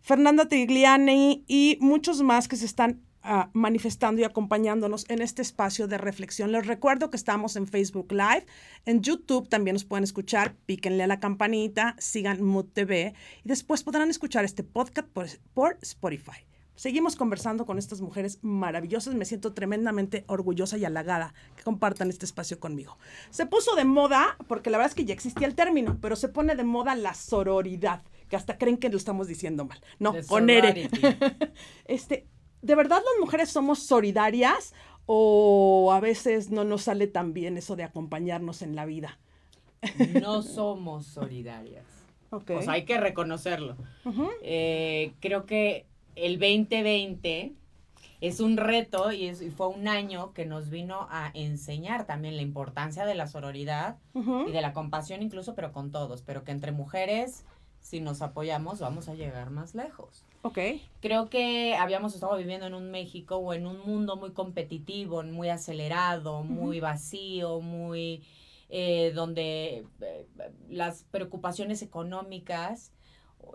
Fernanda 0.00 0.48
Trigliani 0.48 1.44
y 1.46 1.78
muchos 1.80 2.22
más 2.22 2.48
que 2.48 2.56
se 2.56 2.66
están 2.66 3.02
uh, 3.24 3.44
manifestando 3.52 4.20
y 4.20 4.24
acompañándonos 4.24 5.08
en 5.08 5.22
este 5.22 5.42
espacio 5.42 5.88
de 5.88 5.98
reflexión. 5.98 6.52
Les 6.52 6.66
recuerdo 6.66 7.10
que 7.10 7.16
estamos 7.16 7.56
en 7.56 7.66
Facebook 7.66 8.12
Live, 8.12 8.46
en 8.84 9.02
YouTube 9.02 9.48
también 9.48 9.74
nos 9.74 9.84
pueden 9.84 10.04
escuchar, 10.04 10.54
píquenle 10.66 11.04
a 11.04 11.06
la 11.06 11.20
campanita, 11.20 11.96
sigan 11.98 12.42
Mood 12.42 12.66
TV 12.72 13.14
y 13.44 13.48
después 13.48 13.82
podrán 13.82 14.10
escuchar 14.10 14.44
este 14.44 14.64
podcast 14.64 15.08
por 15.54 15.78
Spotify. 15.82 16.46
Seguimos 16.74 17.16
conversando 17.16 17.66
con 17.66 17.78
estas 17.78 18.00
mujeres 18.00 18.38
maravillosas. 18.42 19.14
Me 19.14 19.24
siento 19.24 19.52
tremendamente 19.52 20.24
orgullosa 20.26 20.78
y 20.78 20.84
halagada 20.84 21.34
que 21.56 21.62
compartan 21.62 22.08
este 22.08 22.24
espacio 22.24 22.58
conmigo. 22.58 22.96
Se 23.30 23.46
puso 23.46 23.74
de 23.74 23.84
moda, 23.84 24.36
porque 24.48 24.70
la 24.70 24.78
verdad 24.78 24.90
es 24.90 24.94
que 24.94 25.04
ya 25.04 25.14
existía 25.14 25.46
el 25.46 25.54
término, 25.54 25.98
pero 26.00 26.16
se 26.16 26.28
pone 26.28 26.56
de 26.56 26.64
moda 26.64 26.94
la 26.94 27.14
sororidad, 27.14 28.02
que 28.28 28.36
hasta 28.36 28.58
creen 28.58 28.78
que 28.78 28.88
lo 28.88 28.96
estamos 28.96 29.28
diciendo 29.28 29.64
mal. 29.66 29.80
No, 29.98 30.14
poner. 30.28 30.90
este, 31.84 32.26
¿De 32.62 32.74
verdad 32.74 32.98
las 32.98 33.20
mujeres 33.20 33.50
somos 33.50 33.80
solidarias 33.80 34.72
o 35.04 35.92
a 35.92 36.00
veces 36.00 36.50
no 36.50 36.64
nos 36.64 36.82
sale 36.82 37.06
tan 37.06 37.34
bien 37.34 37.56
eso 37.58 37.76
de 37.76 37.84
acompañarnos 37.84 38.62
en 38.62 38.76
la 38.76 38.86
vida? 38.86 39.18
No 40.20 40.42
somos 40.42 41.06
solidarias. 41.06 41.84
Okay. 42.30 42.56
O 42.56 42.62
sea, 42.62 42.74
hay 42.74 42.84
que 42.84 42.98
reconocerlo. 42.98 43.76
Eh, 44.42 45.12
creo 45.20 45.44
que 45.44 45.86
el 46.16 46.38
2020 46.38 47.52
es 48.20 48.38
un 48.38 48.56
reto 48.56 49.10
y, 49.10 49.26
es, 49.26 49.42
y 49.42 49.50
fue 49.50 49.66
un 49.68 49.88
año 49.88 50.32
que 50.32 50.46
nos 50.46 50.70
vino 50.70 51.08
a 51.10 51.32
enseñar 51.34 52.06
también 52.06 52.36
la 52.36 52.42
importancia 52.42 53.04
de 53.04 53.16
la 53.16 53.26
sororidad 53.26 53.96
y 54.14 54.52
de 54.52 54.60
la 54.60 54.72
compasión 54.72 55.22
incluso, 55.22 55.56
pero 55.56 55.72
con 55.72 55.90
todos, 55.90 56.22
pero 56.22 56.44
que 56.44 56.52
entre 56.52 56.70
mujeres, 56.70 57.44
si 57.80 58.00
nos 58.00 58.22
apoyamos, 58.22 58.78
vamos 58.78 59.08
a 59.08 59.14
llegar 59.14 59.50
más 59.50 59.74
lejos. 59.74 60.24
Ok. 60.42 60.58
Creo 61.00 61.28
que 61.28 61.74
habíamos 61.74 62.14
estado 62.14 62.36
viviendo 62.36 62.66
en 62.66 62.74
un 62.74 62.92
México 62.92 63.36
o 63.36 63.54
en 63.54 63.66
un 63.66 63.80
mundo 63.80 64.16
muy 64.16 64.30
competitivo, 64.30 65.24
muy 65.24 65.48
acelerado, 65.48 66.44
muy 66.44 66.78
vacío, 66.78 67.60
muy 67.60 68.22
eh, 68.68 69.12
donde 69.14 69.84
eh, 70.00 70.26
las 70.70 71.04
preocupaciones 71.10 71.82
económicas 71.82 72.92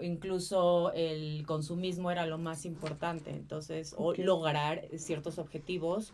incluso 0.02 0.92
el 0.94 1.46
consumismo 1.46 2.12
era 2.12 2.26
lo 2.26 2.38
más 2.38 2.66
importante. 2.66 3.32
Entonces, 3.32 3.96
o 3.98 4.14
lograr 4.14 4.88
ciertos 4.98 5.40
objetivos, 5.40 6.14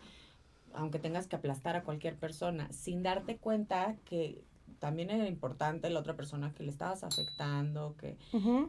aunque 0.72 0.98
tengas 0.98 1.26
que 1.26 1.36
aplastar 1.36 1.76
a 1.76 1.84
cualquier 1.84 2.16
persona, 2.16 2.72
sin 2.72 3.02
darte 3.02 3.36
cuenta 3.36 3.96
que 4.04 4.42
también 4.78 5.10
era 5.10 5.26
importante 5.28 5.88
la 5.88 6.00
otra 6.00 6.14
persona 6.14 6.52
que 6.52 6.62
le 6.62 6.70
estabas 6.70 7.04
afectando, 7.04 7.96
que 7.96 8.16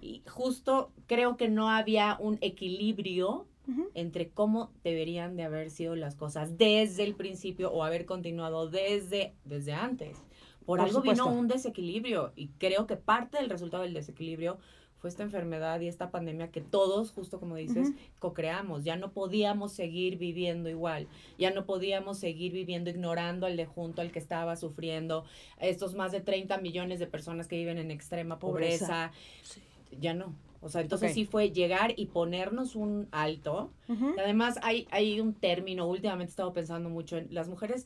y 0.01 0.23
justo 0.27 0.91
creo 1.07 1.35
que 1.35 1.49
no 1.49 1.69
había 1.69 2.17
un 2.19 2.37
equilibrio 2.41 3.47
entre 3.95 4.29
cómo 4.29 4.71
deberían 4.83 5.35
de 5.35 5.43
haber 5.43 5.71
sido 5.71 5.95
las 5.95 6.15
cosas 6.15 6.57
desde 6.57 7.03
el 7.03 7.15
principio 7.15 7.71
o 7.71 7.83
haber 7.83 8.05
continuado 8.05 8.69
desde, 8.69 9.33
desde 9.43 9.73
antes. 9.73 10.17
Por, 10.65 10.79
Por 10.79 10.81
algo 10.81 10.99
supuesto. 10.99 11.25
vino 11.25 11.39
un 11.39 11.47
desequilibrio 11.47 12.31
y 12.35 12.49
creo 12.59 12.87
que 12.87 12.95
parte 12.95 13.37
del 13.37 13.49
resultado 13.49 13.83
del 13.83 13.93
desequilibrio 13.93 14.57
fue 15.05 15.09
esta 15.11 15.21
enfermedad 15.21 15.79
y 15.81 15.87
esta 15.87 16.09
pandemia 16.09 16.49
que 16.49 16.61
todos, 16.61 17.11
justo 17.11 17.39
como 17.39 17.55
dices, 17.57 17.89
Ujú. 17.89 17.97
co-creamos. 18.17 18.83
Ya 18.83 18.95
no 18.95 19.11
podíamos 19.11 19.71
seguir 19.71 20.17
viviendo 20.17 20.67
igual, 20.67 21.05
ya 21.37 21.51
no 21.51 21.67
podíamos 21.67 22.17
seguir 22.17 22.51
viviendo 22.53 22.89
ignorando 22.89 23.45
al 23.45 23.55
de 23.55 23.67
junto, 23.67 24.01
al 24.01 24.11
que 24.11 24.17
estaba 24.17 24.55
sufriendo, 24.55 25.23
estos 25.59 25.93
más 25.93 26.11
de 26.11 26.21
30 26.21 26.57
millones 26.57 26.97
de 26.97 27.05
personas 27.05 27.47
que 27.47 27.55
viven 27.55 27.77
en 27.77 27.91
extrema 27.91 28.39
Pobreza. 28.39 29.11
pobreza. 29.43 29.99
Ya 30.01 30.15
no. 30.15 30.33
O 30.61 30.69
sea, 30.69 30.81
entonces 30.81 31.13
sí 31.13 31.25
fue 31.25 31.51
llegar 31.51 31.93
y 31.95 32.07
ponernos 32.07 32.75
un 32.75 33.07
alto. 33.11 33.69
Y 33.87 34.19
Además, 34.19 34.57
hay, 34.63 34.87
hay 34.89 35.21
un 35.21 35.35
término, 35.35 35.85
últimamente 35.87 36.29
he 36.29 36.33
estado 36.33 36.51
pensando 36.51 36.89
mucho 36.89 37.17
en 37.17 37.27
las 37.31 37.47
mujeres, 37.47 37.85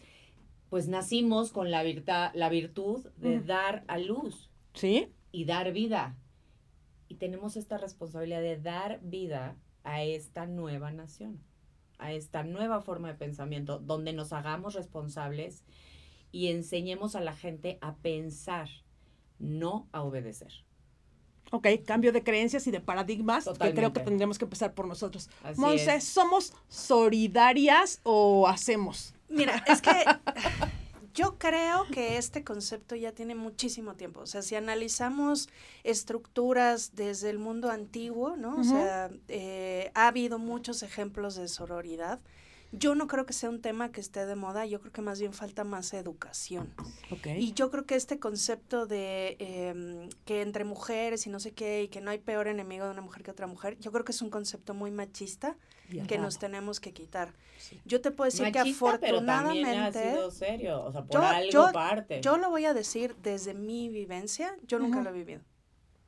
pues 0.69 0.87
nacimos 0.87 1.51
con 1.51 1.69
la, 1.69 1.83
virta- 1.83 2.31
la 2.33 2.47
virtud 2.47 3.05
de 3.17 3.41
dar 3.41 3.83
a 3.89 3.97
luz 3.97 4.49
Sí. 4.73 5.09
y 5.33 5.43
dar 5.43 5.73
vida. 5.73 6.15
Y 7.09 7.15
tenemos 7.15 7.57
esta 7.57 7.77
responsabilidad 7.77 8.41
de 8.41 8.57
dar 8.57 8.99
vida 9.01 9.57
a 9.83 10.03
esta 10.03 10.45
nueva 10.45 10.91
nación, 10.91 11.41
a 11.97 12.13
esta 12.13 12.43
nueva 12.43 12.81
forma 12.81 13.09
de 13.09 13.15
pensamiento, 13.15 13.79
donde 13.79 14.13
nos 14.13 14.31
hagamos 14.31 14.75
responsables 14.75 15.65
y 16.31 16.47
enseñemos 16.47 17.15
a 17.15 17.21
la 17.21 17.35
gente 17.35 17.77
a 17.81 17.95
pensar, 17.95 18.69
no 19.39 19.89
a 19.91 20.03
obedecer. 20.03 20.53
Ok, 21.51 21.67
cambio 21.83 22.11
de 22.11 22.23
creencias 22.23 22.67
y 22.67 22.71
de 22.71 22.79
paradigmas 22.79 23.49
que 23.59 23.73
creo 23.73 23.91
que 23.91 24.01
tendremos 24.01 24.37
que 24.37 24.45
empezar 24.45 24.75
por 24.75 24.87
nosotros. 24.87 25.29
Así 25.43 25.59
Monse, 25.59 25.95
es. 25.95 26.03
¿somos 26.03 26.53
solidarias 26.67 28.01
o 28.03 28.47
hacemos? 28.47 29.15
Mira, 29.27 29.63
es 29.67 29.81
que 29.81 29.89
yo 31.13 31.37
creo 31.37 31.85
que 31.91 32.17
este 32.17 32.43
concepto 32.43 32.95
ya 32.95 33.11
tiene 33.11 33.35
muchísimo 33.35 33.95
tiempo. 33.95 34.21
O 34.21 34.25
sea, 34.25 34.41
si 34.41 34.55
analizamos 34.55 35.49
estructuras 35.83 36.95
desde 36.95 37.29
el 37.29 37.39
mundo 37.39 37.69
antiguo, 37.69 38.35
¿no? 38.35 38.59
O 38.59 38.63
sea, 38.63 39.09
eh, 39.27 39.91
ha 39.95 40.07
habido 40.07 40.39
muchos 40.39 40.83
ejemplos 40.83 41.35
de 41.35 41.47
sororidad. 41.47 42.19
Yo 42.71 42.93
no 42.93 43.07
creo 43.07 43.25
que 43.25 43.33
sea 43.33 43.49
un 43.49 43.61
tema 43.61 43.91
que 43.91 43.99
esté 43.99 44.25
de 44.27 44.35
moda, 44.35 44.65
yo 44.65 44.79
creo 44.79 44.91
que 44.93 45.01
más 45.01 45.19
bien 45.19 45.33
falta 45.33 45.63
más 45.63 45.91
educación. 45.93 46.71
Y 47.39 47.53
yo 47.53 47.71
creo 47.71 47.85
que 47.85 47.95
este 47.95 48.19
concepto 48.19 48.85
de 48.85 49.37
em, 49.39 50.09
que 50.25 50.41
entre 50.43 50.65
mujeres 50.65 51.25
y 51.25 51.29
no 51.31 51.39
sé 51.39 51.51
qué, 51.53 51.83
y 51.83 51.87
que 51.87 51.99
no 51.99 52.11
hay 52.11 52.19
peor 52.19 52.47
enemigo 52.47 52.85
de 52.85 52.91
una 52.91 53.01
mujer 53.01 53.23
que 53.23 53.31
otra 53.31 53.47
mujer, 53.47 53.77
yo 53.79 53.91
creo 53.91 54.05
que 54.05 54.11
es 54.11 54.21
un 54.21 54.29
concepto 54.29 54.73
muy 54.75 54.91
machista 54.91 55.57
que 56.07 56.19
nos 56.19 56.37
tenemos 56.37 56.79
que 56.79 56.93
quitar. 56.93 57.33
Yo 57.85 57.99
te 58.01 58.11
puedo 58.11 58.25
decir 58.29 58.45
que 58.51 58.59
Machista, 58.59 58.99
pero 59.01 59.25
también 59.25 59.65
ha 59.65 59.87
afortunadamente, 59.87 60.11
sido 60.11 60.29
serio, 60.31 60.83
o 60.85 60.91
sea, 60.91 61.03
por 61.05 61.13
Yo- 61.19 61.27
algo 61.27 61.49
yo- 61.51 61.71
parte. 61.73 62.21
yo 62.21 62.37
lo 62.37 62.51
voy 62.51 62.65
a 62.65 62.75
decir 62.75 63.15
desde 63.23 63.55
mi 63.55 63.89
vivencia, 63.89 64.55
yo 64.67 64.77
nunca 64.77 65.01
lo 65.01 65.09
he 65.09 65.13
vivido. 65.13 65.41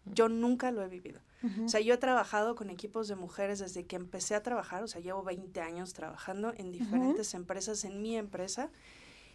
Yo 0.05 0.29
nunca 0.29 0.69
lo 0.71 0.83
he 0.83 0.87
vivido. 0.87 1.19
O 1.65 1.69
sea, 1.69 1.79
yo 1.79 1.93
he 1.93 1.97
trabajado 1.97 2.55
con 2.55 2.69
equipos 2.69 3.07
de 3.07 3.15
mujeres 3.15 3.59
desde 3.59 3.85
que 3.85 3.95
empecé 3.95 4.35
a 4.35 4.43
trabajar, 4.43 4.83
o 4.83 4.87
sea, 4.87 5.01
llevo 5.01 5.23
20 5.23 5.59
años 5.61 5.93
trabajando 5.93 6.53
en 6.55 6.71
diferentes 6.71 7.33
empresas, 7.33 7.83
en 7.83 8.01
mi 8.01 8.15
empresa. 8.15 8.69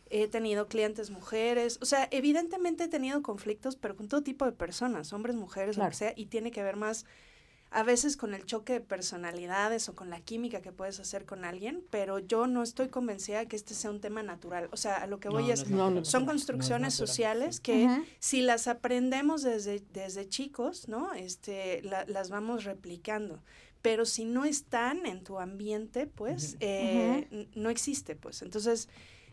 He 0.09 0.29
tenido 0.29 0.69
clientes 0.69 1.11
mujeres, 1.11 1.79
o 1.83 1.85
sea, 1.85 2.07
evidentemente 2.13 2.85
he 2.85 2.89
tenido 2.89 3.23
conflictos, 3.23 3.75
pero 3.75 3.97
con 3.97 4.07
todo 4.07 4.23
tipo 4.23 4.45
de 4.45 4.53
personas, 4.53 5.13
hombres, 5.13 5.35
mujeres, 5.35 5.77
lo 5.77 5.81
Claro. 5.81 5.91
que 5.91 5.97
sea, 5.97 6.13
y 6.15 6.27
tiene 6.27 6.53
que 6.53 6.63
ver 6.63 6.77
más 6.77 7.07
a 7.71 7.83
veces 7.83 8.17
con 8.17 8.33
el 8.35 8.47
choque 8.47 8.75
de 8.75 8.81
personalidades 8.81 9.89
o 9.89 9.95
con 9.95 10.09
la 10.09 10.21
química 10.21 10.63
que 10.63 10.73
puedes 10.73 11.01
hacer 11.01 11.25
con 11.27 11.45
alguien, 11.45 11.85
pero 11.91 12.19
yo 12.21 12.47
no 12.47 12.63
estoy 12.63 12.89
convencida 12.89 13.41
de 13.41 13.47
que 13.49 13.57
este 13.57 13.75
sea 13.75 13.91
un 13.91 14.01
tema 14.01 14.23
natural. 14.23 14.69
O 14.73 14.77
sea, 14.77 14.97
a 14.97 15.07
lo 15.07 15.19
que 15.21 15.29
voy 15.29 15.47
No, 15.47 15.53
es, 15.53 15.69
no, 15.69 15.77
no, 15.77 15.85
natural, 15.87 16.07
son 16.07 16.27
construcciones 16.27 16.95
sociales 16.95 17.61
que 17.61 17.89
si 18.21 18.41
las 18.43 18.69
aprendemos 18.69 19.43
desde, 19.43 19.83
desde 19.93 20.29
chicos, 20.29 20.89
¿no? 20.89 21.13
Este, 21.13 21.83
la- 21.83 22.05
las 22.07 22.31
vamos 22.31 22.65
replicando. 22.65 23.43
Pero 23.83 24.05
si 24.05 24.25
no 24.25 24.45
están 24.45 25.07
en 25.07 25.23
tu 25.23 25.39
ambiente, 25.39 26.07
pues, 26.07 26.57
eh, 26.61 27.49
no 27.55 27.71
existe, 27.71 28.17
pues. 28.17 28.43
Entonces, 28.43 28.89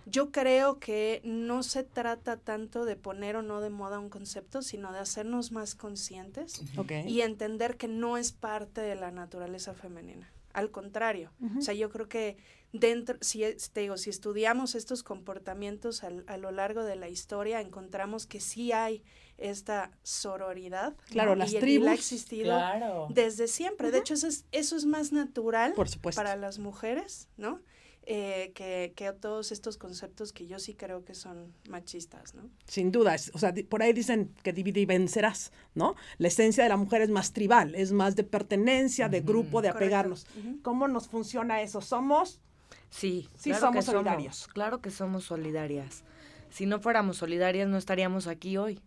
yo 0.06 0.32
creo 0.32 0.80
que 0.80 1.22
no 1.24 1.63
se 1.63 1.84
trata 1.84 2.38
tanto 2.38 2.86
de 2.86 2.96
poner 2.96 3.36
o 3.36 3.42
no 3.42 3.62
de 3.62 3.70
moda 3.70 4.00
un 4.00 4.10
concepto, 4.10 4.62
sino 4.62 4.92
de 4.92 5.00
hacernos 5.00 5.52
más 5.52 5.76
conscientes 5.76 6.62
y 7.08 7.22
entender 7.22 7.78
que 7.78 7.88
no 7.88 8.18
es 8.18 8.32
parte 8.32 8.82
de 8.82 8.96
la 8.96 9.12
naturaleza 9.12 9.74
femenina. 9.74 10.32
Al 10.54 10.70
contrario, 10.72 11.32
o 11.58 11.62
sea, 11.62 11.74
yo 11.74 11.89
creo 11.89 12.08
que 12.08 12.38
dentro, 12.74 13.18
si 13.22 13.44
es- 13.44 13.72
te 13.72 13.82
digo, 13.82 13.98
si 13.98 14.10
estudiamos 14.10 14.76
estos 14.76 15.02
comportamientos 15.04 16.04
al- 16.04 16.24
a 16.28 16.38
lo 16.38 16.52
largo 16.52 16.84
de 16.84 16.96
la 16.96 17.10
historia, 17.10 17.60
encontramos 17.62 18.26
que 18.28 18.39
sí 18.39 18.72
hay 18.72 19.04
esta 19.38 19.92
sororidad. 20.04 20.96
Claro, 21.10 21.32
¿no? 21.32 21.38
las 21.38 21.54
y, 21.54 21.58
y 21.58 21.60
tribus. 21.60 21.86
la 21.86 21.92
ha 21.92 21.96
existido 21.96 22.46
Claro. 22.46 23.08
desde 23.10 23.48
siempre. 23.48 23.89
De 23.92 23.98
hecho, 24.00 24.13
eso 24.13 24.28
es, 24.28 24.46
eso 24.52 24.76
es 24.76 24.86
más 24.86 25.12
natural 25.12 25.74
Por 25.74 25.89
supuesto. 25.89 26.20
para 26.22 26.36
las 26.36 26.60
mujeres, 26.60 27.30
¿no? 27.38 27.60
Eh, 28.06 28.52
que, 28.54 28.92
que 28.98 29.13
todos 29.13 29.54
estos 29.54 29.78
conceptos 29.78 30.34
que 30.34 30.46
yo 30.46 30.60
sí 30.60 30.74
creo 30.74 31.06
que 31.06 31.16
son 31.16 31.54
machistas, 31.70 32.34
¿no? 32.36 32.50
Sin 32.68 32.92
duda, 32.92 33.16
es- 33.16 33.32
o 33.34 33.38
sea, 33.38 33.54
por 33.70 33.82
ahí 33.82 33.94
dicen 33.94 34.34
que 34.44 34.52
divide 34.52 34.82
y 34.82 34.86
vencerás, 34.86 35.54
¿no? 35.74 35.96
La 36.18 36.28
esencia 36.28 36.63
de 36.63 36.70
la 36.70 36.76
mujer 36.76 37.02
es 37.02 37.10
más 37.10 37.32
tribal, 37.32 37.76
es 37.76 37.94
más 37.94 38.18
de 38.18 38.26
pertenencia, 38.26 39.08
de 39.08 39.22
grupo, 39.22 39.62
de 39.62 39.70
Correcto. 39.70 39.78
apegarnos. 39.78 40.28
¿Cómo 40.63 40.89
nos 40.89 41.08
funciona 41.08 41.62
eso? 41.62 41.80
¿Somos? 41.80 42.42
Sí, 42.89 43.30
Sí 43.38 43.52
claro 43.52 43.68
somos 43.68 43.86
que 43.86 43.92
solidarias. 43.92 44.48
Claro 44.54 44.82
que 44.82 44.92
somos 44.92 45.24
solidarias. 45.24 46.04
Si 46.50 46.66
no 46.66 46.80
fuéramos 46.82 47.16
solidarias, 47.18 47.70
no 47.70 47.78
estaríamos 47.78 48.28
aquí 48.28 48.58
hoy. 48.58 48.82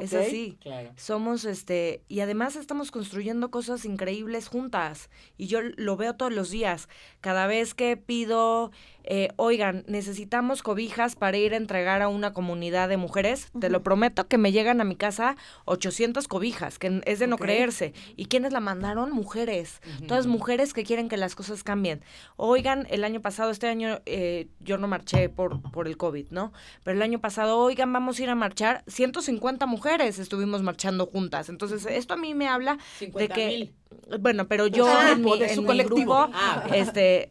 Es 0.00 0.14
así. 0.14 0.56
Claro. 0.60 0.90
Somos, 0.96 1.44
este, 1.44 2.02
y 2.08 2.20
además 2.20 2.56
estamos 2.56 2.90
construyendo 2.90 3.50
cosas 3.50 3.84
increíbles 3.84 4.48
juntas. 4.48 5.10
Y 5.36 5.46
yo 5.46 5.60
lo 5.62 5.96
veo 5.96 6.14
todos 6.14 6.32
los 6.32 6.50
días. 6.50 6.88
Cada 7.20 7.46
vez 7.46 7.74
que 7.74 7.98
pido, 7.98 8.70
eh, 9.04 9.28
oigan, 9.36 9.84
necesitamos 9.86 10.62
cobijas 10.62 11.14
para 11.14 11.36
ir 11.36 11.52
a 11.52 11.58
entregar 11.58 12.00
a 12.00 12.08
una 12.08 12.32
comunidad 12.32 12.88
de 12.88 12.96
mujeres, 12.96 13.48
te 13.58 13.68
lo 13.68 13.82
prometo 13.82 14.26
que 14.28 14.38
me 14.38 14.52
llegan 14.52 14.80
a 14.80 14.84
mi 14.84 14.96
casa 14.96 15.36
800 15.66 16.26
cobijas, 16.26 16.78
que 16.78 17.02
es 17.04 17.18
de 17.18 17.26
no 17.26 17.36
creerse. 17.36 17.92
¿Y 18.16 18.26
quiénes 18.26 18.52
la 18.52 18.60
mandaron? 18.60 19.12
Mujeres. 19.12 19.82
Todas 20.08 20.26
mujeres 20.26 20.72
que 20.72 20.84
quieren 20.84 21.10
que 21.10 21.18
las 21.18 21.34
cosas 21.34 21.62
cambien. 21.64 22.02
Oigan, 22.36 22.86
el 22.90 23.04
año 23.04 23.20
pasado, 23.20 23.50
este 23.50 23.68
año 23.68 24.00
eh, 24.06 24.48
yo 24.60 24.78
no 24.78 24.88
marché 24.88 25.28
por, 25.28 25.60
por 25.70 25.86
el 25.86 25.98
COVID, 25.98 26.28
¿no? 26.30 26.52
Pero 26.82 26.96
el 26.96 27.02
año 27.02 27.20
pasado, 27.20 27.58
oigan, 27.58 27.92
vamos 27.92 28.18
a 28.18 28.22
ir 28.22 28.30
a 28.30 28.34
marchar. 28.34 28.84
150 28.86 29.66
mujeres 29.66 29.81
estuvimos 29.90 30.62
marchando 30.62 31.06
juntas. 31.06 31.48
Entonces, 31.48 31.86
esto 31.86 32.14
a 32.14 32.16
mí 32.16 32.34
me 32.34 32.48
habla 32.48 32.76
de 32.76 32.82
50 32.98 33.34
que, 33.34 33.72
bueno, 34.20 34.48
pero 34.48 34.66
yo 34.66 34.86
Ah, 34.88 35.12
en 35.12 35.22
mi, 35.22 35.32
en 35.42 35.54
su 35.54 35.62
mi 35.62 35.82
grupo, 35.84 36.28
Ah, 36.32 36.62
ok. 36.66 36.72
este, 36.74 37.28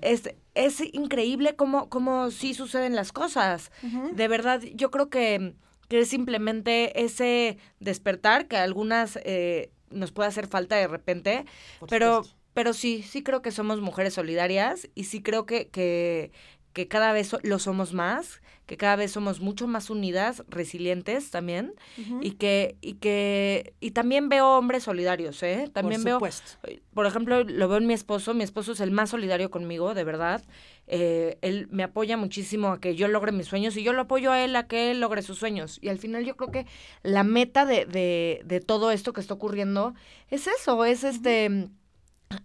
es, 0.00 0.34
es 0.54 0.80
increíble 0.92 1.56
cómo, 1.56 1.88
cómo 1.88 2.30
sí 2.30 2.54
suceden 2.54 2.94
las 2.94 3.12
cosas. 3.12 3.70
De 4.12 4.28
verdad, 4.28 4.60
yo 4.74 4.90
creo 4.90 5.10
que, 5.10 5.54
que 5.88 6.00
es 6.00 6.08
simplemente 6.08 7.02
ese 7.04 7.58
despertar 7.80 8.46
que 8.48 8.56
a 8.56 8.62
algunas 8.62 9.18
eh, 9.24 9.70
nos 9.90 10.12
puede 10.12 10.28
hacer 10.28 10.46
falta 10.46 10.76
de 10.76 10.86
repente, 10.88 11.44
Por 11.80 11.88
pero, 11.88 12.16
supuesto. 12.16 12.38
pero 12.54 12.72
sí, 12.74 13.02
sí 13.02 13.22
creo 13.22 13.42
que 13.42 13.50
somos 13.52 13.80
mujeres 13.80 14.14
solidarias 14.14 14.88
y 14.94 15.04
sí 15.04 15.22
creo 15.22 15.46
que, 15.46 15.68
que, 15.68 16.30
que 16.72 16.88
cada 16.88 17.12
vez 17.12 17.34
lo 17.42 17.58
somos 17.58 17.92
más, 17.94 18.40
que 18.68 18.76
cada 18.76 18.96
vez 18.96 19.12
somos 19.12 19.40
mucho 19.40 19.66
más 19.66 19.88
unidas, 19.88 20.44
resilientes 20.46 21.30
también, 21.30 21.72
y 22.20 22.32
que, 22.32 22.76
y 22.82 22.94
que, 22.94 23.72
y 23.80 23.92
también 23.92 24.28
veo 24.28 24.58
hombres 24.58 24.82
solidarios, 24.82 25.42
¿eh? 25.42 25.70
También 25.72 26.02
por 26.02 26.12
supuesto. 26.12 26.58
veo, 26.62 26.78
por 26.92 27.06
ejemplo, 27.06 27.44
lo 27.44 27.66
veo 27.66 27.78
en 27.78 27.86
mi 27.86 27.94
esposo, 27.94 28.34
mi 28.34 28.44
esposo 28.44 28.72
es 28.72 28.80
el 28.80 28.90
más 28.90 29.08
solidario 29.08 29.50
conmigo, 29.50 29.94
de 29.94 30.04
verdad. 30.04 30.44
Eh, 30.86 31.38
él 31.40 31.66
me 31.70 31.82
apoya 31.82 32.18
muchísimo 32.18 32.68
a 32.72 32.78
que 32.78 32.94
yo 32.94 33.08
logre 33.08 33.32
mis 33.32 33.46
sueños 33.46 33.74
y 33.78 33.82
yo 33.82 33.94
lo 33.94 34.02
apoyo 34.02 34.32
a 34.32 34.44
él 34.44 34.54
a 34.54 34.66
que 34.66 34.90
él 34.90 35.00
logre 35.00 35.22
sus 35.22 35.38
sueños. 35.38 35.78
Y 35.80 35.88
al 35.88 35.98
final 35.98 36.26
yo 36.26 36.36
creo 36.36 36.50
que 36.50 36.66
la 37.02 37.24
meta 37.24 37.64
de, 37.64 37.86
de, 37.86 38.42
de 38.44 38.60
todo 38.60 38.90
esto 38.90 39.14
que 39.14 39.22
está 39.22 39.32
ocurriendo 39.32 39.94
es 40.28 40.46
eso, 40.46 40.84
es 40.84 41.04
este 41.04 41.70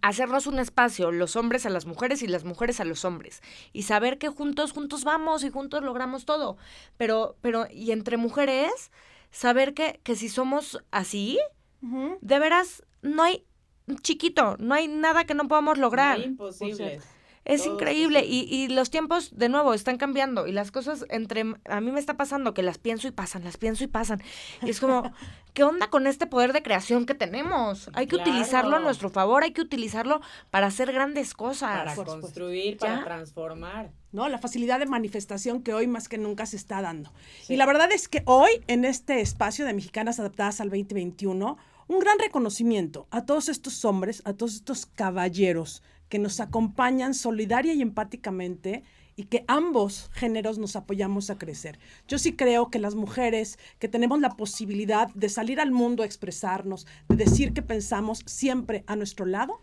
hacernos 0.02 0.48
un 0.48 0.60
espacio, 0.60 1.12
los 1.12 1.36
hombres 1.36 1.66
a 1.66 1.70
las 1.70 1.86
mujeres 1.86 2.22
y 2.22 2.28
las 2.28 2.44
mujeres 2.44 2.80
a 2.80 2.86
los 2.86 3.06
hombres, 3.06 3.42
y 3.74 3.84
saber 3.84 4.18
que 4.18 4.30
juntos, 4.30 4.72
juntos 4.72 5.04
vamos 5.04 5.44
y 5.44 5.50
juntos 5.50 5.84
logramos 5.84 6.26
todo. 6.26 6.58
Pero, 6.98 7.36
pero, 7.42 7.68
y 7.72 7.92
entre 7.92 8.18
mujeres, 8.18 8.92
saber 9.32 9.74
que, 9.74 10.00
que 10.04 10.16
si 10.16 10.30
somos 10.30 10.84
así, 10.92 11.40
de 12.22 12.40
veras, 12.40 12.84
no 13.02 13.24
hay 13.24 13.46
chiquito, 14.02 14.56
no 14.58 14.74
hay 14.74 14.88
nada 14.88 15.26
que 15.26 15.34
no 15.34 15.48
podamos 15.50 15.78
lograr. 15.78 16.20
Imposible. 16.20 17.02
Es 17.46 17.66
increíble 17.66 18.24
y, 18.26 18.48
y, 18.50 18.70
los 18.70 18.90
tiempos 18.90 19.36
de 19.36 19.50
nuevo 19.50 19.74
están 19.74 19.98
cambiando 19.98 20.48
y 20.48 20.54
las 20.54 20.72
cosas 20.72 21.06
entre 21.10 21.44
a 21.66 21.82
mí 21.82 21.92
me 21.92 22.00
está 22.00 22.16
pasando 22.16 22.54
que 22.54 22.64
las 22.64 22.78
pienso 22.78 23.08
y 23.08 23.12
pasan, 23.12 23.44
las 23.44 23.58
pienso 23.58 23.84
y 23.84 23.88
pasan. 23.88 24.22
Y 24.62 24.70
es 24.70 24.80
como, 24.80 25.04
¿qué 25.54 25.64
onda 25.64 25.90
con 25.90 26.08
este 26.08 26.26
poder 26.26 26.54
de 26.54 26.64
creación 26.64 27.06
que 27.06 27.16
tenemos? 27.16 27.90
Hay 27.94 28.08
que 28.08 28.16
utilizarlo 28.16 28.78
a 28.78 28.80
nuestro 28.80 29.10
favor, 29.10 29.44
hay 29.44 29.52
que 29.52 29.62
utilizarlo 29.62 30.22
para 30.52 30.68
hacer 30.68 30.94
grandes 30.94 31.34
cosas. 31.34 31.84
Para 31.84 31.96
construir, 31.96 32.78
para 32.78 33.04
transformar. 33.04 33.92
¿no? 34.14 34.30
La 34.30 34.38
facilidad 34.38 34.80
de 34.80 34.86
manifestación 34.86 35.64
que 35.64 35.74
hoy 35.74 35.88
más 35.88 36.08
que 36.08 36.18
nunca 36.18 36.46
se 36.46 36.56
está 36.56 36.82
dando. 36.82 37.12
Y 37.50 37.58
la 37.58 37.66
verdad 37.66 37.92
es 37.92 38.08
que 38.08 38.24
hoy, 38.26 38.52
en 38.68 38.86
este 38.86 39.20
espacio 39.20 39.66
de 39.66 39.74
Mexicanas 39.74 40.20
Adaptadas 40.20 40.62
al 40.62 40.70
2021, 40.70 41.58
un 41.88 42.00
gran 42.00 42.18
reconocimiento 42.20 43.08
a 43.12 43.26
todos 43.26 43.50
estos 43.50 43.84
hombres, 43.84 44.22
a 44.26 44.34
todos 44.34 44.56
estos 44.56 44.86
caballeros 44.86 45.84
que 46.14 46.20
nos 46.20 46.40
acompañan 46.40 47.16
solidaria 47.16 47.74
y 47.74 47.82
empáticamente 47.82 48.84
y 49.16 49.24
que 49.24 49.46
ambos 49.48 50.12
géneros 50.14 50.60
nos 50.60 50.76
apoyamos 50.76 51.32
a 51.32 51.40
crecer. 51.40 51.80
Yo 52.08 52.20
sí 52.20 52.34
creo 52.34 52.70
que 52.70 52.78
las 52.78 52.94
mujeres 52.94 53.58
que 53.80 53.88
tenemos 53.88 54.22
la 54.22 54.38
posibilidad 54.38 55.12
de 55.16 55.28
salir 55.28 55.60
al 55.60 55.72
mundo 55.72 56.04
a 56.04 56.06
expresarnos, 56.06 56.86
de 57.10 57.16
decir 57.16 57.52
que 57.54 57.64
pensamos 57.64 58.22
siempre 58.28 58.84
a 58.86 58.96
nuestro 58.96 59.26
lado, 59.26 59.60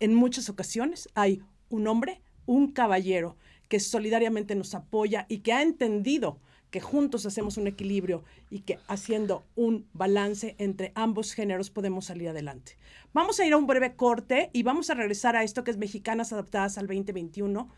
en 0.00 0.14
muchas 0.14 0.48
ocasiones 0.48 1.10
hay 1.14 1.42
un 1.68 1.86
hombre, 1.86 2.22
un 2.46 2.72
caballero 2.72 3.36
que 3.68 3.78
solidariamente 3.78 4.54
nos 4.54 4.74
apoya 4.74 5.26
y 5.28 5.40
que 5.40 5.52
ha 5.52 5.60
entendido 5.60 6.40
que 6.72 6.80
juntos 6.80 7.26
hacemos 7.26 7.58
un 7.58 7.66
equilibrio 7.66 8.24
y 8.50 8.60
que 8.60 8.78
haciendo 8.88 9.44
un 9.54 9.86
balance 9.92 10.56
entre 10.58 10.90
ambos 10.94 11.34
géneros 11.34 11.70
podemos 11.70 12.06
salir 12.06 12.30
adelante. 12.30 12.78
Vamos 13.12 13.38
a 13.38 13.44
ir 13.44 13.52
a 13.52 13.58
un 13.58 13.66
breve 13.66 13.94
corte 13.94 14.48
y 14.54 14.62
vamos 14.62 14.88
a 14.88 14.94
regresar 14.94 15.36
a 15.36 15.44
esto 15.44 15.64
que 15.64 15.70
es 15.70 15.76
Mexicanas 15.76 16.32
Adaptadas 16.32 16.78
al 16.78 16.86
2021 16.86 17.68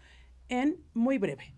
en 0.48 0.78
muy 0.94 1.18
breve. 1.18 1.56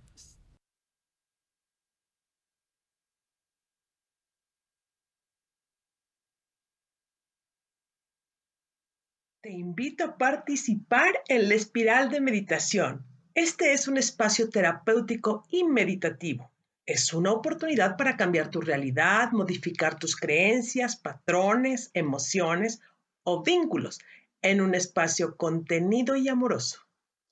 Te 9.42 9.52
invito 9.52 10.04
a 10.04 10.16
participar 10.16 11.22
en 11.28 11.50
la 11.50 11.54
espiral 11.54 12.08
de 12.08 12.22
meditación. 12.22 13.04
Este 13.34 13.74
es 13.74 13.86
un 13.88 13.98
espacio 13.98 14.48
terapéutico 14.48 15.44
y 15.50 15.64
meditativo 15.64 16.50
es 16.86 17.12
una 17.12 17.32
oportunidad 17.32 17.96
para 17.96 18.16
cambiar 18.16 18.48
tu 18.48 18.60
realidad, 18.60 19.32
modificar 19.32 19.98
tus 19.98 20.14
creencias, 20.14 20.94
patrones, 20.94 21.90
emociones 21.94 22.80
o 23.24 23.42
vínculos 23.42 23.98
en 24.40 24.60
un 24.60 24.74
espacio 24.76 25.36
contenido 25.36 26.14
y 26.14 26.28
amoroso. 26.28 26.86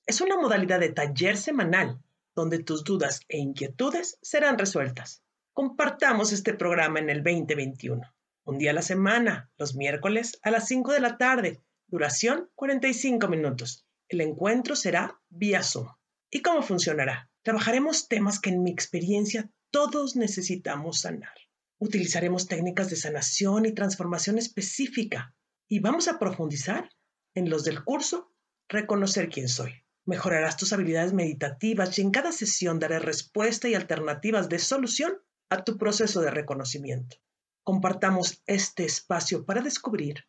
Es 0.05 0.19
una 0.19 0.35
modalidad 0.35 0.81
de 0.81 0.89
taller 0.89 1.37
semanal 1.37 2.01
donde 2.35 2.59
tus 2.59 2.83
dudas 2.83 3.21
e 3.29 3.37
inquietudes 3.37 4.19
serán 4.21 4.59
resueltas. 4.59 5.23
Compartamos 5.53 6.33
este 6.33 6.53
programa 6.53 6.99
en 6.99 7.09
el 7.09 7.23
2021. 7.23 8.01
Un 8.43 8.57
día 8.57 8.71
a 8.71 8.73
la 8.73 8.81
semana, 8.81 9.49
los 9.57 9.73
miércoles 9.73 10.37
a 10.43 10.51
las 10.51 10.67
5 10.67 10.91
de 10.91 10.99
la 10.99 11.17
tarde. 11.17 11.61
Duración 11.87 12.49
45 12.55 13.29
minutos. 13.29 13.87
El 14.09 14.19
encuentro 14.19 14.75
será 14.75 15.17
vía 15.29 15.63
Zoom. 15.63 15.87
¿Y 16.29 16.41
cómo 16.41 16.61
funcionará? 16.61 17.29
Trabajaremos 17.45 18.07
temas 18.07 18.39
que 18.39 18.49
en 18.49 18.63
mi 18.63 18.71
experiencia 18.71 19.51
todos 19.69 20.15
necesitamos 20.15 21.01
sanar. 21.01 21.35
Utilizaremos 21.77 22.47
técnicas 22.47 22.89
de 22.89 22.95
sanación 22.95 23.67
y 23.67 23.71
transformación 23.71 24.39
específica 24.39 25.35
y 25.67 25.79
vamos 25.79 26.07
a 26.07 26.17
profundizar 26.17 26.89
en 27.35 27.51
los 27.51 27.63
del 27.63 27.83
curso 27.83 28.33
Reconocer 28.67 29.29
quién 29.29 29.47
soy. 29.47 29.73
Mejorarás 30.05 30.57
tus 30.57 30.73
habilidades 30.73 31.13
meditativas 31.13 31.99
y 31.99 32.01
en 32.01 32.09
cada 32.09 32.31
sesión 32.31 32.79
daré 32.79 32.97
respuesta 32.97 33.69
y 33.69 33.75
alternativas 33.75 34.49
de 34.49 34.57
solución 34.57 35.13
a 35.51 35.63
tu 35.63 35.77
proceso 35.77 36.21
de 36.21 36.31
reconocimiento. 36.31 37.17
Compartamos 37.63 38.41
este 38.47 38.85
espacio 38.85 39.45
para 39.45 39.61
descubrir, 39.61 40.25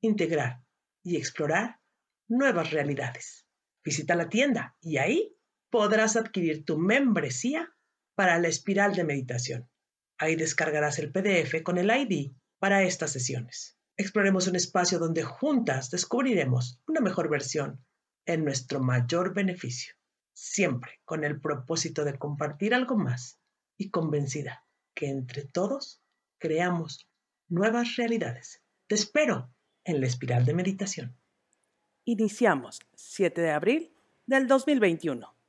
integrar 0.00 0.62
y 1.02 1.16
explorar 1.16 1.80
nuevas 2.28 2.70
realidades. 2.70 3.44
Visita 3.82 4.14
la 4.14 4.28
tienda 4.28 4.76
y 4.80 4.98
ahí 4.98 5.36
podrás 5.70 6.16
adquirir 6.16 6.64
tu 6.64 6.78
membresía 6.78 7.72
para 8.14 8.38
la 8.38 8.48
espiral 8.48 8.94
de 8.94 9.04
meditación. 9.04 9.70
Ahí 10.18 10.36
descargarás 10.36 10.98
el 10.98 11.10
PDF 11.12 11.62
con 11.62 11.78
el 11.78 11.90
ID 11.90 12.32
para 12.58 12.82
estas 12.82 13.12
sesiones. 13.12 13.78
Exploremos 13.96 14.46
un 14.48 14.56
espacio 14.56 14.98
donde 14.98 15.22
juntas 15.22 15.90
descubriremos 15.90 16.80
una 16.86 17.00
mejor 17.00 17.30
versión 17.30 17.84
en 18.26 18.44
nuestro 18.44 18.80
mayor 18.80 19.32
beneficio, 19.32 19.94
siempre 20.34 21.00
con 21.04 21.24
el 21.24 21.40
propósito 21.40 22.04
de 22.04 22.18
compartir 22.18 22.74
algo 22.74 22.96
más 22.96 23.38
y 23.76 23.90
convencida 23.90 24.66
que 24.94 25.08
entre 25.08 25.44
todos 25.44 26.02
creamos 26.38 27.08
nuevas 27.48 27.96
realidades. 27.96 28.62
Te 28.86 28.96
espero 28.96 29.54
en 29.84 30.00
la 30.00 30.06
espiral 30.06 30.44
de 30.44 30.54
meditación. 30.54 31.16
Iniciamos 32.04 32.80
7 32.94 33.40
de 33.40 33.50
abril 33.50 33.94
del 34.26 34.46
2021 34.46 35.39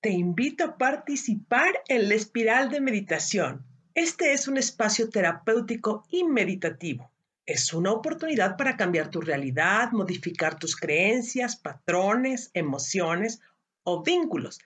te 0.00 0.10
invito 0.10 0.64
a 0.64 0.78
participar 0.78 1.82
en 1.88 2.08
la 2.08 2.14
espiral 2.14 2.70
de 2.70 2.80
meditación. 2.80 3.64
Este 3.94 4.32
es 4.32 4.46
un 4.46 4.56
espacio 4.56 5.08
terapéutico 5.08 6.04
y 6.10 6.24
meditativo. 6.24 7.10
Es 7.46 7.72
una 7.72 7.92
oportunidad 7.92 8.56
para 8.56 8.76
cambiar 8.76 9.08
tu 9.08 9.20
realidad, 9.20 9.92
modificar 9.92 10.58
tus 10.58 10.76
creencias, 10.76 11.56
patrones, 11.56 12.50
emociones 12.54 13.40
o 13.84 14.02
vínculos. 14.02 14.58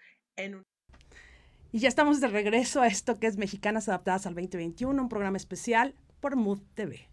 Y 1.72 1.78
ya 1.78 1.88
estamos 1.88 2.20
de 2.20 2.28
regreso 2.28 2.80
a 2.80 2.86
esto 2.86 3.20
que 3.20 3.26
es 3.26 3.36
Mexicanas 3.36 3.88
Adaptadas 3.88 4.26
al 4.26 4.34
2021, 4.34 5.00
un 5.00 5.08
programa 5.08 5.36
especial 5.36 5.94
por 6.20 6.36
Mood 6.36 6.60
TV. 6.74 7.08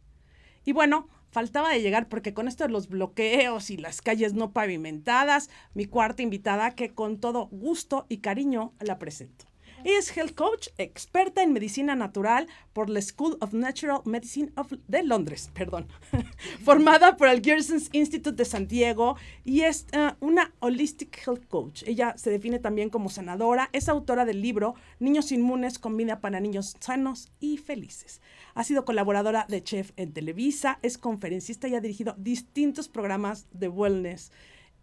Y 0.64 0.72
bueno, 0.72 1.10
faltaba 1.30 1.70
de 1.70 1.82
llegar 1.82 2.10
porque 2.10 2.34
con 2.34 2.48
esto 2.48 2.64
de 2.64 2.72
los 2.72 2.90
bloqueos 2.90 3.70
y 3.70 3.78
las 3.78 4.02
calles 4.02 4.34
no 4.34 4.52
pavimentadas, 4.52 5.50
mi 5.74 5.86
cuarta 5.86 6.22
invitada 6.22 6.76
que 6.76 6.94
con 6.94 7.20
todo 7.20 7.48
gusto 7.48 8.06
y 8.10 8.18
cariño 8.18 8.74
la 8.80 9.00
presento. 9.00 9.46
Es 9.90 10.18
health 10.18 10.36
coach, 10.36 10.68
experta 10.78 11.42
en 11.42 11.54
medicina 11.54 11.96
natural 11.96 12.50
por 12.74 12.90
la 12.90 13.02
School 13.02 13.38
of 13.40 13.54
Natural 13.54 14.02
Medicine 14.04 14.52
de 14.86 15.02
Londres, 15.02 15.50
perdón, 15.54 15.88
formada 16.66 17.16
por 17.16 17.30
el 17.30 17.42
Gersons 17.42 17.88
Institute 17.94 18.36
de 18.36 18.44
San 18.44 18.68
Diego 18.68 19.16
y 19.46 19.62
es 19.62 19.88
uh, 19.94 20.12
una 20.20 20.54
holistic 20.60 21.26
health 21.26 21.48
coach. 21.48 21.84
Ella 21.88 22.18
se 22.18 22.30
define 22.30 22.60
también 22.60 22.90
como 22.90 23.10
sanadora, 23.10 23.70
es 23.72 23.88
autora 23.88 24.26
del 24.26 24.42
libro 24.42 24.76
Niños 25.00 25.32
Inmunes, 25.32 25.80
combina 25.80 26.20
para 26.20 26.42
niños 26.42 26.76
sanos 26.82 27.32
y 27.40 27.56
felices. 27.56 28.20
Ha 28.56 28.66
sido 28.66 28.84
colaboradora 28.84 29.46
de 29.48 29.64
Chef 29.64 29.94
en 29.96 30.12
Televisa, 30.12 30.80
es 30.82 30.98
conferencista 30.98 31.70
y 31.70 31.76
ha 31.76 31.80
dirigido 31.80 32.14
distintos 32.18 32.90
programas 32.90 33.48
de 33.54 33.70
wellness. 33.70 34.34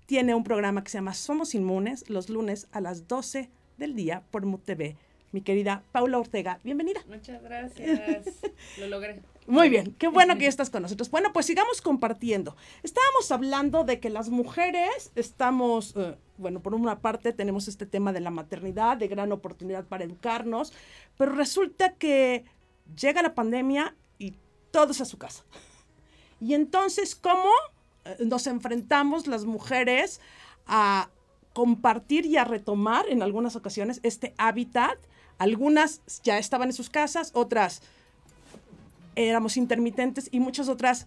Tiene 0.06 0.34
un 0.34 0.44
programa 0.44 0.82
que 0.82 0.90
se 0.90 0.96
llama 0.96 1.12
Somos 1.12 1.54
Inmunes 1.54 2.08
los 2.08 2.30
lunes 2.30 2.68
a 2.72 2.80
las 2.80 3.06
12 3.06 3.50
del 3.76 3.94
día 3.94 4.22
por 4.30 4.46
MUTV. 4.46 4.96
Mi 5.34 5.40
querida 5.40 5.82
Paula 5.90 6.20
Ortega, 6.20 6.60
bienvenida. 6.62 7.00
Muchas 7.08 7.42
gracias. 7.42 8.24
Lo 8.78 8.86
logré. 8.86 9.20
Muy 9.48 9.68
bien, 9.68 9.92
qué 9.98 10.06
bueno 10.06 10.36
que 10.36 10.42
ya 10.42 10.48
estás 10.48 10.70
con 10.70 10.82
nosotros. 10.82 11.10
Bueno, 11.10 11.32
pues 11.32 11.46
sigamos 11.46 11.82
compartiendo. 11.82 12.56
Estábamos 12.84 13.32
hablando 13.32 13.82
de 13.82 13.98
que 13.98 14.10
las 14.10 14.30
mujeres 14.30 15.10
estamos, 15.16 15.92
eh, 15.96 16.14
bueno, 16.38 16.60
por 16.60 16.72
una 16.72 17.00
parte 17.00 17.32
tenemos 17.32 17.66
este 17.66 17.84
tema 17.84 18.12
de 18.12 18.20
la 18.20 18.30
maternidad, 18.30 18.96
de 18.96 19.08
gran 19.08 19.32
oportunidad 19.32 19.84
para 19.86 20.04
educarnos, 20.04 20.72
pero 21.18 21.32
resulta 21.32 21.94
que 21.94 22.44
llega 22.96 23.20
la 23.20 23.34
pandemia 23.34 23.96
y 24.20 24.34
todos 24.70 25.00
a 25.00 25.04
su 25.04 25.18
casa. 25.18 25.42
Y 26.40 26.54
entonces, 26.54 27.16
¿cómo 27.16 27.50
eh, 28.04 28.18
nos 28.20 28.46
enfrentamos 28.46 29.26
las 29.26 29.46
mujeres 29.46 30.20
a 30.68 31.10
compartir 31.54 32.26
y 32.26 32.36
a 32.36 32.44
retomar 32.44 33.06
en 33.08 33.22
algunas 33.22 33.56
ocasiones 33.56 34.00
este 34.02 34.34
hábitat. 34.36 34.98
Algunas 35.38 36.00
ya 36.22 36.38
estaban 36.38 36.68
en 36.68 36.72
sus 36.74 36.90
casas, 36.90 37.30
otras 37.34 37.82
éramos 39.16 39.56
intermitentes 39.56 40.28
y 40.32 40.40
muchas 40.40 40.68
otras 40.68 41.06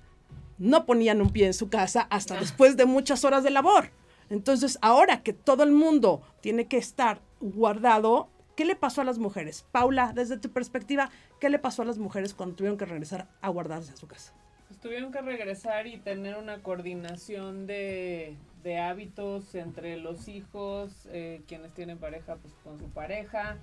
no 0.57 0.85
ponían 0.85 1.21
un 1.21 1.29
pie 1.31 1.45
en 1.47 1.53
su 1.53 1.69
casa 1.69 2.07
hasta 2.09 2.35
Ah. 2.35 2.39
después 2.39 2.77
de 2.77 2.85
muchas 2.85 3.23
horas 3.25 3.43
de 3.43 3.51
labor. 3.51 3.91
Entonces, 4.29 4.77
ahora 4.81 5.23
que 5.23 5.33
todo 5.33 5.63
el 5.63 5.71
mundo 5.71 6.21
tiene 6.41 6.65
que 6.65 6.77
estar 6.77 7.21
guardado, 7.39 8.29
¿qué 8.55 8.65
le 8.65 8.75
pasó 8.75 9.01
a 9.01 9.03
las 9.03 9.19
mujeres? 9.19 9.65
Paula, 9.71 10.11
desde 10.13 10.37
tu 10.37 10.49
perspectiva, 10.49 11.09
¿qué 11.39 11.49
le 11.49 11.59
pasó 11.59 11.83
a 11.83 11.85
las 11.85 11.97
mujeres 11.97 12.33
cuando 12.33 12.55
tuvieron 12.55 12.77
que 12.77 12.85
regresar 12.85 13.27
a 13.41 13.49
guardarse 13.49 13.93
a 13.93 13.97
su 13.97 14.07
casa? 14.07 14.33
Pues 14.67 14.79
tuvieron 14.81 15.11
que 15.13 15.21
regresar 15.21 15.87
y 15.87 15.97
tener 15.97 16.35
una 16.37 16.61
coordinación 16.61 17.67
de, 17.67 18.35
de 18.63 18.79
hábitos 18.79 19.55
entre 19.55 19.95
los 19.97 20.27
hijos, 20.27 20.91
eh, 21.11 21.41
quienes 21.47 21.73
tienen 21.73 21.97
pareja, 21.99 22.35
pues 22.35 22.53
con 22.65 22.77
su 22.79 22.89
pareja, 22.89 23.57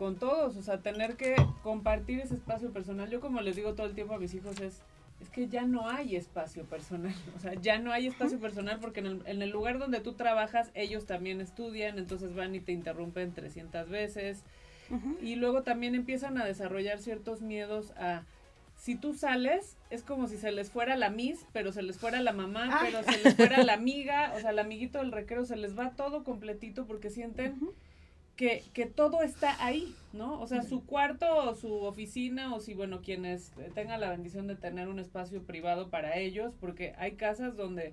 con 0.00 0.16
todos, 0.16 0.56
o 0.56 0.62
sea, 0.62 0.80
tener 0.80 1.18
que 1.18 1.36
compartir 1.62 2.20
ese 2.20 2.32
espacio 2.32 2.72
personal. 2.72 3.10
Yo 3.10 3.20
como 3.20 3.42
les 3.42 3.54
digo 3.54 3.74
todo 3.74 3.86
el 3.86 3.94
tiempo 3.94 4.14
a 4.14 4.18
mis 4.18 4.32
hijos 4.32 4.58
es, 4.62 4.80
es 5.20 5.28
que 5.28 5.46
ya 5.46 5.66
no 5.66 5.90
hay 5.90 6.16
espacio 6.16 6.64
personal, 6.64 7.12
o 7.36 7.38
sea, 7.38 7.52
ya 7.52 7.78
no 7.78 7.92
hay 7.92 8.06
espacio 8.06 8.40
personal 8.40 8.78
porque 8.80 9.00
en 9.00 9.06
el, 9.06 9.22
en 9.26 9.42
el 9.42 9.50
lugar 9.50 9.78
donde 9.78 10.00
tú 10.00 10.14
trabajas 10.14 10.70
ellos 10.72 11.04
también 11.04 11.42
estudian, 11.42 11.98
entonces 11.98 12.34
van 12.34 12.54
y 12.54 12.60
te 12.60 12.72
interrumpen 12.72 13.34
300 13.34 13.90
veces. 13.90 14.42
Y 15.20 15.36
luego 15.36 15.62
también 15.62 15.94
empiezan 15.94 16.36
a 16.38 16.44
desarrollar 16.44 16.98
ciertos 16.98 17.42
miedos 17.42 17.92
a 17.92 18.24
si 18.74 18.96
tú 18.96 19.12
sales, 19.12 19.76
es 19.90 20.02
como 20.02 20.26
si 20.26 20.38
se 20.38 20.50
les 20.50 20.70
fuera 20.70 20.96
la 20.96 21.10
miss, 21.10 21.46
pero 21.52 21.70
se 21.72 21.82
les 21.82 21.98
fuera 21.98 22.20
la 22.22 22.32
mamá, 22.32 22.80
pero 22.80 23.04
se 23.04 23.22
les 23.22 23.36
fuera 23.36 23.62
la 23.62 23.74
amiga, 23.80 24.32
o 24.34 24.40
sea, 24.40 24.50
el 24.50 24.58
amiguito 24.58 24.98
del 24.98 25.12
recreo, 25.12 25.44
se 25.44 25.56
les 25.56 25.78
va 25.78 25.90
todo 25.90 26.24
completito 26.24 26.86
porque 26.86 27.10
sienten 27.10 27.60
que, 28.40 28.64
que 28.72 28.86
todo 28.86 29.20
está 29.22 29.62
ahí, 29.62 29.94
¿no? 30.14 30.40
O 30.40 30.46
sea, 30.46 30.62
su 30.62 30.82
cuarto 30.86 31.26
o 31.50 31.54
su 31.54 31.74
oficina, 31.84 32.54
o 32.54 32.60
si, 32.60 32.72
bueno, 32.72 33.02
quienes 33.02 33.52
tengan 33.74 34.00
la 34.00 34.08
bendición 34.08 34.46
de 34.46 34.56
tener 34.56 34.88
un 34.88 34.98
espacio 34.98 35.42
privado 35.42 35.90
para 35.90 36.16
ellos, 36.16 36.54
porque 36.58 36.94
hay 36.96 37.12
casas 37.12 37.54
donde 37.54 37.92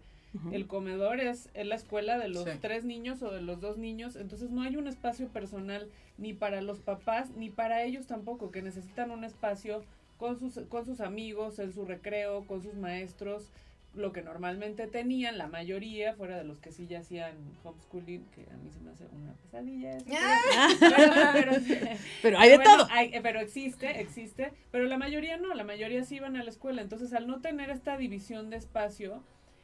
el 0.54 0.66
comedor 0.68 1.20
es, 1.20 1.50
es 1.54 1.66
la 1.68 1.76
escuela 1.76 2.18
de 2.18 2.30
los 2.30 2.45
Sí. 2.45 2.52
tres 2.62 2.86
niños 2.86 3.22
o 3.24 3.32
de 3.32 3.41
los 3.41 3.60
dos 3.60 3.78
niños, 3.78 4.16
entonces 4.16 4.50
no 4.50 4.62
hay 4.62 4.78
un 4.78 4.88
espacio 4.88 5.28
personal 5.28 5.89
ni 6.18 6.34
para 6.34 6.62
los 6.62 6.80
papás 6.80 7.32
ni 7.36 7.50
para 7.50 7.84
ellos 7.84 8.08
tampoco, 8.08 8.50
que 8.50 8.62
necesitan 8.62 9.12
un 9.12 9.26
espacio 9.26 9.84
con 10.18 10.39
sus, 10.39 10.60
con 10.70 10.86
sus 10.86 11.02
amigos, 11.02 11.60
en 11.60 11.74
su 11.74 11.84
recreo, 11.86 12.45
con 12.45 12.62
sus 12.64 12.76
maestros, 12.76 13.50
lo 13.98 14.12
que 14.14 14.22
normalmente 14.22 14.88
tenían, 14.88 15.38
la 15.38 15.48
mayoría, 15.48 16.14
fuera 16.14 16.38
de 16.38 16.43
los 16.43 16.60
que 16.60 16.72
sí 16.72 16.88
ya 16.88 17.00
hacían 17.00 17.36
homeschooling, 17.64 18.26
que 18.28 18.41
a 18.52 18.58
mí 18.58 18.70
se 18.72 18.80
me 18.80 18.91
hace 18.91 19.06
una 19.14 19.34
pesadilla 19.34 19.98
eso. 19.98 20.06
pero- 21.34 21.34
pero- 21.34 21.52
Pero 22.22 22.39
hay 22.39 22.50
de 22.50 22.56
bueno, 22.58 22.78
todo. 22.78 22.88
hay- 22.91 23.12
pero 23.22 23.39
existe, 23.39 24.00
existe, 24.02 24.52
pero 24.72 24.86
la 24.86 24.98
mayoría 24.98 25.38
no, 25.38 25.54
la 25.54 25.64
mayoría 25.64 26.04
sí 26.04 26.16
iban 26.16 26.36
a 26.36 26.43
la 26.43 26.50
escuela, 26.50 26.82
entonces 26.82 27.14
al 27.14 27.28
no 27.28 27.41
tener 27.41 27.70
esta 27.70 27.98
división 27.98 28.50
de 28.50 28.58
espacio, 28.58 29.24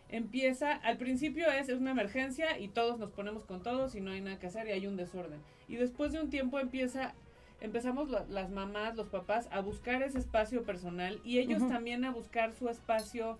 empieza, 0.09 0.71
al 0.73 0.97
principio 0.97 1.49
es, 1.51 1.69
es 1.69 1.79
una 1.79 1.91
emergencia 1.91 2.59
y 2.59 2.67
todos 2.67 2.99
nos 2.99 3.11
ponemos 3.11 3.45
con 3.45 3.63
todos 3.63 3.95
y 3.95 4.01
no 4.01 4.11
hay 4.11 4.21
nada 4.21 4.37
que 4.39 4.47
hacer 4.47 4.67
y 4.67 4.71
hay 4.71 4.85
un 4.87 4.95
desorden. 4.97 5.39
Y 5.67 5.75
después 5.75 6.11
de 6.11 6.21
un 6.21 6.29
tiempo 6.29 6.59
empieza, 6.59 7.13
empezamos 7.61 8.09
la- 8.09 8.25
las 8.29 8.49
mamás, 8.51 8.95
los 8.95 9.07
papás 9.07 9.47
a 9.51 9.59
buscar 9.61 10.03
ese 10.03 10.19
espacio 10.19 10.63
personal 10.63 11.19
y 11.23 11.39
ellos 11.39 11.67
también 11.67 12.05
a 12.05 12.11
buscar 12.11 12.53
su 12.53 12.69
espacio 12.69 13.37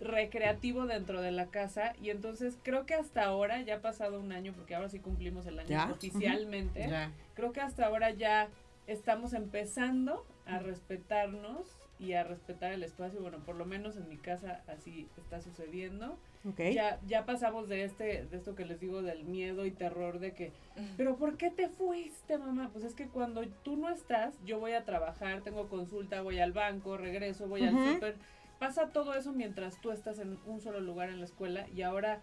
recreativo 0.00 0.86
dentro 0.86 1.22
de 1.22 1.32
la 1.32 1.46
casa 1.46 1.94
y 2.02 2.10
entonces 2.10 2.58
creo 2.62 2.84
que 2.86 2.94
hasta 2.94 3.24
ahora, 3.24 3.62
ya 3.62 3.76
ha 3.76 3.80
pasado 3.80 4.20
un 4.20 4.32
año, 4.32 4.52
porque 4.54 4.74
ahora 4.74 4.88
sí 4.88 4.98
cumplimos 5.00 5.46
el 5.46 5.58
año 5.58 5.68
Ya, 5.68 5.90
oficialmente, 5.90 6.86
Ya. 6.88 7.10
creo 7.34 7.52
que 7.52 7.60
hasta 7.60 7.86
ahora 7.86 8.10
ya 8.10 8.48
estamos 8.86 9.32
empezando 9.32 10.24
a 10.46 10.58
respetarnos 10.58 11.66
y 11.98 12.12
a 12.12 12.24
respetar 12.24 12.72
el 12.72 12.82
espacio. 12.82 13.20
Bueno, 13.22 13.38
por 13.38 13.56
lo 13.56 13.64
menos 13.64 13.96
en 13.96 14.08
mi 14.08 14.18
casa 14.18 14.62
así 14.68 15.08
está 15.16 15.40
sucediendo. 15.40 16.18
Ok. 16.46 16.60
Ya, 16.72 17.00
ya 17.06 17.24
pasamos 17.24 17.68
de 17.68 17.84
este, 17.84 18.24
de 18.26 18.36
esto 18.36 18.54
que 18.54 18.66
les 18.66 18.78
digo 18.78 19.02
del 19.02 19.24
miedo 19.24 19.64
y 19.66 19.70
terror 19.70 20.20
de 20.20 20.32
que, 20.32 20.52
pero 20.96 21.16
¿por 21.16 21.36
qué 21.36 21.50
te 21.50 21.68
fuiste, 21.68 22.38
mamá? 22.38 22.68
Pues 22.72 22.84
es 22.84 22.94
que 22.94 23.06
cuando 23.08 23.42
tú 23.64 23.76
no 23.76 23.88
estás, 23.88 24.34
yo 24.44 24.60
voy 24.60 24.72
a 24.72 24.84
trabajar, 24.84 25.40
tengo 25.40 25.68
consulta, 25.68 26.20
voy 26.22 26.38
al 26.38 26.52
banco, 26.52 26.96
regreso, 26.96 27.48
voy 27.48 27.64
al 27.64 27.72
súper. 27.94 28.16
Pasa 28.58 28.88
todo 28.88 29.14
eso 29.14 29.32
mientras 29.32 29.80
tú 29.80 29.90
estás 29.90 30.18
en 30.18 30.38
un 30.46 30.60
solo 30.60 30.80
lugar 30.80 31.10
en 31.10 31.18
la 31.18 31.26
escuela 31.26 31.68
y 31.68 31.82
ahora 31.82 32.20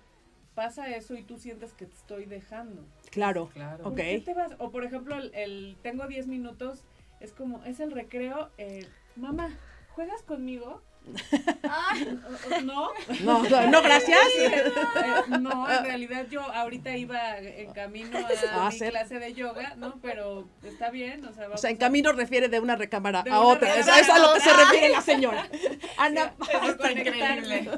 pasa 0.56 0.90
eso 0.96 1.16
y 1.16 1.24
tú 1.24 1.38
sientes 1.38 1.74
que 1.74 1.86
te 1.86 1.96
estoy 1.96 2.26
dejando. 2.26 2.86
Claro. 3.12 3.50
Claro. 3.54 3.84
Ok. 3.84 3.96
¿Por 3.96 4.06
qué 4.06 4.22
te 4.26 4.34
vas? 4.34 4.54
O 4.60 4.72
por 4.72 4.84
ejemplo, 4.84 5.16
el, 5.16 5.34
el 5.34 5.78
tengo 5.82 6.08
10 6.08 6.28
minutos, 6.28 6.84
es 7.20 7.34
como, 7.34 7.64
es 7.66 7.80
el 7.80 7.92
recreo, 7.92 8.50
eh, 8.58 8.88
mamá, 9.16 9.58
¿juegas 9.90 10.24
conmigo? 10.24 10.82
O- 11.06 12.62
¿No? 12.62 12.90
No, 13.22 13.44
no, 13.44 13.68
no, 13.68 13.82
gracias. 13.82 14.20
Eh, 14.40 14.64
no, 15.40 15.70
en 15.70 15.84
realidad 15.84 16.26
yo 16.30 16.42
ahorita 16.42 16.96
iba 16.98 17.38
en 17.38 17.72
camino 17.74 18.18
a 18.18 18.22
A 18.22 18.70
mi 18.70 18.76
hacer- 18.76 18.92
clase 18.92 19.20
de 19.20 19.34
yoga, 19.34 19.76
¿no? 19.76 19.96
Pero 20.02 20.48
está 20.64 20.90
bien, 20.90 21.26
o 21.26 21.34
sea, 21.34 21.44
O 21.46 21.50
vamos 21.50 21.62
sea, 21.62 21.70
en 21.70 21.76
a- 21.78 21.80
camino 21.80 22.12
refiere 22.14 22.48
de 22.50 22.60
una 22.60 22.76
recámara 22.76 23.24
De 23.24 23.32
a 23.32 23.40
una 23.40 23.48
otra. 23.50 23.70
Eso 23.76 23.92
recámara 23.92 24.02
es 24.02 24.10
a 24.10 24.20
lo 24.20 24.34
que 24.34 24.40
se 24.40 24.54
refiere 24.54 24.90
la 24.90 25.02
señora. 25.02 25.50
Ana, 25.98 26.34
está 26.68 26.92
increíble. 26.92 27.70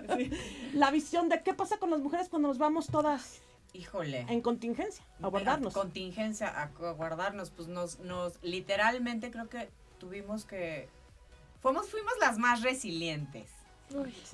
La 0.73 0.91
visión 0.91 1.30
de 1.30 1.41
qué 1.41 1.53
pasa 1.53 1.78
con 1.78 1.89
las 1.91 1.99
mujeres 1.99 2.30
cuando 2.30 2.47
nos 2.47 2.57
vamos 2.57 2.88
todas 2.88 3.41
Híjole. 3.73 4.26
en 4.30 4.41
contingencia 4.41 5.03
a 5.21 5.28
guardarnos. 5.28 5.76
A 5.76 5.80
contingencia, 5.80 6.47
a 6.47 6.67
guardarnos, 6.93 7.49
pues 7.51 7.67
nos, 7.67 7.99
nos, 7.99 8.41
literalmente 8.43 9.32
creo 9.32 9.49
que 9.49 9.69
tuvimos 9.99 10.45
que, 10.45 10.88
fuimos, 11.66 11.89
fuimos 11.89 12.13
las 12.20 12.38
más 12.38 12.61
resilientes. 12.61 13.49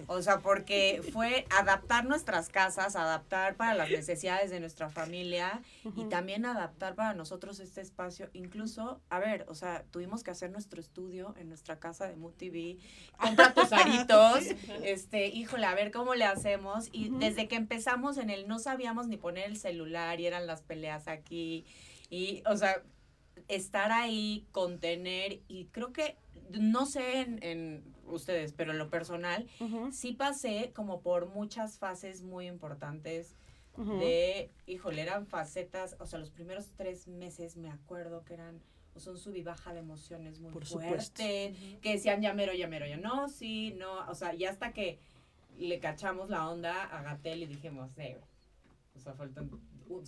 O 0.08 0.22
sea, 0.22 0.40
porque 0.40 1.02
fue 1.14 1.46
adaptar 1.50 2.06
nuestras 2.06 2.50
casas, 2.50 2.96
adaptar 2.98 3.56
para 3.56 3.74
las 3.74 3.90
necesidades 3.90 4.50
de 4.50 4.60
nuestra 4.60 4.90
familia 4.90 5.62
y 5.96 6.06
también 6.06 6.46
adaptar 6.46 6.96
para 6.96 7.14
nosotros 7.14 7.60
este 7.60 7.80
espacio. 7.80 8.30
Incluso, 8.34 9.00
a 9.10 9.20
ver, 9.20 9.46
o 9.48 9.56
sea, 9.56 9.84
tuvimos 9.92 10.24
que 10.24 10.32
hacer 10.32 10.52
nuestro 10.52 10.82
estudio 10.82 11.34
en 11.38 11.48
nuestra 11.48 11.80
casa 11.80 12.08
de 12.08 12.16
Mood 12.18 12.34
TV, 12.34 12.78
compra 13.18 13.54
tus 13.54 13.72
aritos, 13.74 14.46
este, 14.84 15.28
híjole, 15.28 15.66
a 15.66 15.76
ver 15.76 15.92
cómo 15.92 16.16
le 16.16 16.26
hacemos. 16.26 16.90
Y 16.92 17.10
desde 17.18 17.48
que 17.48 17.56
empezamos 17.56 18.18
en 18.18 18.30
el 18.30 18.48
no 18.48 18.60
sabíamos 18.60 19.08
ni 19.08 19.16
poner 19.16 19.50
el 19.50 19.58
celular 19.58 20.20
y 20.20 20.26
eran 20.26 20.48
las 20.48 20.62
peleas 20.62 21.08
aquí. 21.08 21.66
Y, 22.10 22.42
o 22.46 22.58
sea, 22.58 22.82
estar 23.48 23.92
ahí, 23.92 24.48
contener 24.52 25.42
y 25.48 25.66
creo 25.72 25.94
que, 25.94 26.18
no 26.60 26.86
sé 26.86 27.22
en, 27.22 27.44
en 27.44 27.84
ustedes, 28.08 28.54
pero 28.54 28.72
en 28.72 28.78
lo 28.78 28.90
personal, 28.90 29.48
sí 29.92 30.14
pasé 30.14 30.72
como 30.76 31.02
por 31.02 31.28
muchas 31.28 31.78
fases 31.78 32.24
muy 32.24 32.48
importantes 32.48 33.36
de, 33.78 34.52
híjole, 34.68 35.02
eran 35.02 35.26
facetas, 35.26 35.96
o 36.00 36.06
sea, 36.06 36.20
los 36.20 36.30
primeros 36.30 36.72
tres 36.76 37.08
meses 37.08 37.56
me 37.56 37.72
acuerdo 37.72 38.24
que 38.26 38.34
eran, 38.34 38.62
o 38.94 39.00
sea, 39.00 39.14
un 39.14 39.18
sub 39.18 39.36
y 39.36 39.44
baja 39.44 39.74
de 39.74 39.80
emociones 39.80 40.40
muy 40.40 40.52
Por 40.52 40.66
supuesto. 40.66 40.90
fuerte, 40.90 41.56
que 41.82 41.94
decían 41.94 42.22
ya 42.22 42.34
mero, 42.34 42.54
ya 42.54 42.68
mero, 42.68 42.86
ya 42.86 42.98
no, 42.98 43.30
sí, 43.30 43.74
no, 43.78 44.08
o 44.10 44.14
sea, 44.14 44.36
y 44.36 44.44
hasta 44.46 44.74
que 44.74 45.00
le 45.58 45.80
cachamos 45.80 46.30
la 46.30 46.50
onda 46.50 46.84
a 46.84 47.02
Gatel 47.02 47.44
y 47.44 47.46
dijimos, 47.48 47.98
eh, 47.98 48.20
o 48.96 49.00
sea, 49.00 49.14
faltan 49.14 49.50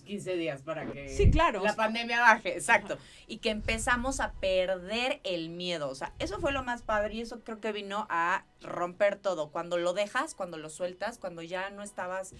15 0.04 0.36
días 0.36 0.62
para 0.62 0.90
que 0.90 1.08
Sí, 1.08 1.30
claro. 1.30 1.62
la 1.62 1.76
pandemia 1.76 2.20
baje, 2.20 2.54
exacto, 2.54 2.98
y 3.26 3.38
que 3.38 3.50
empezamos 3.50 4.20
a 4.20 4.32
perder 4.32 5.20
el 5.24 5.50
miedo, 5.50 5.88
o 5.88 5.94
sea, 5.94 6.12
eso 6.18 6.38
fue 6.40 6.52
lo 6.52 6.62
más 6.62 6.82
padre 6.82 7.14
y 7.14 7.20
eso 7.20 7.40
creo 7.44 7.60
que 7.60 7.72
vino 7.72 8.06
a 8.10 8.44
romper 8.60 9.16
todo, 9.16 9.50
cuando 9.50 9.76
lo 9.76 9.92
dejas, 9.92 10.34
cuando 10.34 10.56
lo 10.56 10.70
sueltas, 10.70 11.18
cuando 11.18 11.42
ya 11.42 11.70
no 11.70 11.82
estabas 11.82 12.34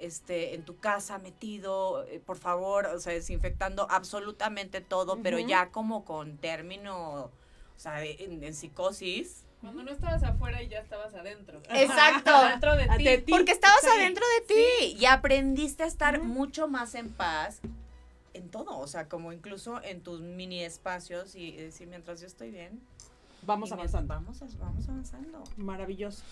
este, 0.00 0.54
en 0.54 0.64
tu 0.64 0.78
casa 0.78 1.18
metido, 1.18 2.04
eh, 2.06 2.20
por 2.24 2.38
favor, 2.38 2.86
o 2.86 2.98
sea, 2.98 3.12
desinfectando 3.12 3.86
absolutamente 3.90 4.80
todo, 4.80 5.18
pero 5.22 5.38
ya 5.38 5.70
como 5.70 6.04
con 6.04 6.38
término, 6.38 7.24
o 7.24 7.30
sea, 7.76 8.02
en, 8.04 8.42
en 8.42 8.54
psicosis. 8.54 9.44
Cuando 9.60 9.82
no 9.82 9.90
estabas 9.90 10.22
afuera 10.22 10.62
y 10.62 10.68
ya 10.68 10.78
estabas 10.78 11.14
adentro. 11.14 11.60
Exacto. 11.70 12.30
Adentro 12.34 12.76
de 12.76 12.88
ti. 12.96 13.04
De 13.04 13.18
ti. 13.18 13.30
Porque 13.32 13.52
estabas 13.52 13.80
Sí. 13.82 13.88
adentro 13.88 14.24
de 14.38 14.54
ti 14.54 14.96
y 14.98 15.04
aprendiste 15.06 15.82
a 15.82 15.86
estar 15.86 16.22
mucho 16.22 16.66
más 16.68 16.94
en 16.94 17.10
paz 17.10 17.60
en 18.32 18.48
todo, 18.48 18.78
o 18.78 18.86
sea, 18.86 19.08
como 19.08 19.32
incluso 19.32 19.82
en 19.82 20.02
tus 20.02 20.20
mini 20.20 20.62
espacios 20.62 21.34
y 21.34 21.52
decir, 21.56 21.88
mientras 21.88 22.20
yo 22.20 22.26
estoy 22.26 22.50
bien, 22.50 22.80
Vamos 23.42 23.72
avanzando. 23.72 24.12
Vamos, 24.14 24.42
a- 24.42 24.46
vamos 24.58 24.86
avanzando. 24.88 25.42
Maravilloso. 25.56 26.22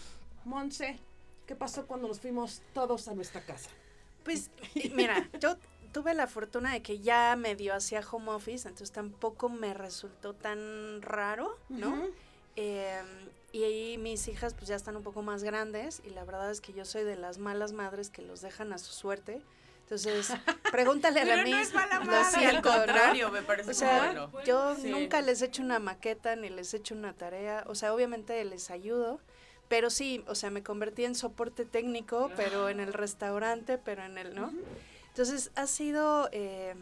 Monse, 0.45 0.99
¿qué 1.47 1.55
pasó 1.57 1.87
cuando 1.87 2.07
nos 2.07 2.21
fuimos 2.21 2.61
todos 2.75 3.09
a 3.09 3.15
nuestra 3.15 3.41
casa? 3.41 3.71
Pues 4.25 4.51
mira, 4.95 5.29
yo 5.41 5.57
tuve 5.93 6.13
la 6.15 6.27
fortuna 6.27 6.71
de 6.73 6.83
que 6.83 6.99
ya 7.01 7.35
medio 7.37 7.75
hacía 7.75 8.03
home 8.11 8.31
office, 8.31 8.69
entonces 8.69 8.93
tampoco 8.93 9.49
me 9.49 9.73
resultó 9.73 10.35
tan 10.35 11.01
raro, 11.01 11.59
¿no? 11.71 12.07
Eh, 12.57 13.01
y 13.53 13.65
ahí 13.65 13.99
mis 13.99 14.29
hijas 14.29 14.53
pues 14.55 14.69
ya 14.69 14.77
están 14.77 14.97
un 14.97 15.03
poco 15.03 15.23
más 15.23 15.43
grandes 15.43 16.03
y 16.05 16.11
la 16.11 16.25
verdad 16.25 16.51
es 16.51 16.61
que 16.61 16.73
yo 16.73 16.85
soy 16.85 17.05
de 17.05 17.17
las 17.17 17.39
malas 17.39 17.73
madres 17.73 18.11
que 18.11 18.23
los 18.23 18.41
dejan 18.41 18.73
a 18.73 18.79
su 18.79 18.93
suerte. 18.93 19.41
Entonces, 19.85 20.29
pregúntale 20.71 21.21
a 21.21 21.25
la 21.25 21.35
Pero 21.37 21.49
no 21.49 21.59
es 21.59 21.73
mala 21.73 21.99
lo 22.01 22.05
madre, 22.05 22.19
al 22.19 22.27
siento, 22.53 22.69
¿no? 22.71 22.77
contrario, 22.77 23.31
me 23.31 23.43
parece 23.43 23.71
O 23.71 23.75
sea, 23.75 23.99
bueno. 24.05 24.31
yo 24.45 24.77
Sí. 24.77 24.91
nunca 24.91 25.23
les 25.23 25.41
he 25.41 25.47
hecho 25.47 25.63
una 25.63 25.79
maqueta 25.79 26.37
ni 26.37 26.51
les 26.51 26.75
he 26.75 26.77
hecho 26.77 26.95
una 26.95 27.15
tarea. 27.15 27.65
O 27.69 27.75
sea, 27.75 27.95
obviamente 27.95 28.45
les 28.45 28.71
ayudo, 28.71 29.19
pero 29.69 29.89
sí, 29.89 30.25
o 30.27 30.35
sea, 30.35 30.51
me 30.51 30.63
convertí 30.63 31.07
en 31.07 31.15
soporte 31.15 31.65
técnico, 31.65 32.31
pero 32.37 32.69
en 32.69 32.81
el 32.81 32.93
restaurante, 32.93 33.79
pero 33.79 34.05
en 34.05 34.19
el, 34.19 34.35
¿no? 34.35 34.53
Entonces, 35.09 35.51
ha 35.57 35.67
sido, 35.67 36.29
eh, 36.33 36.75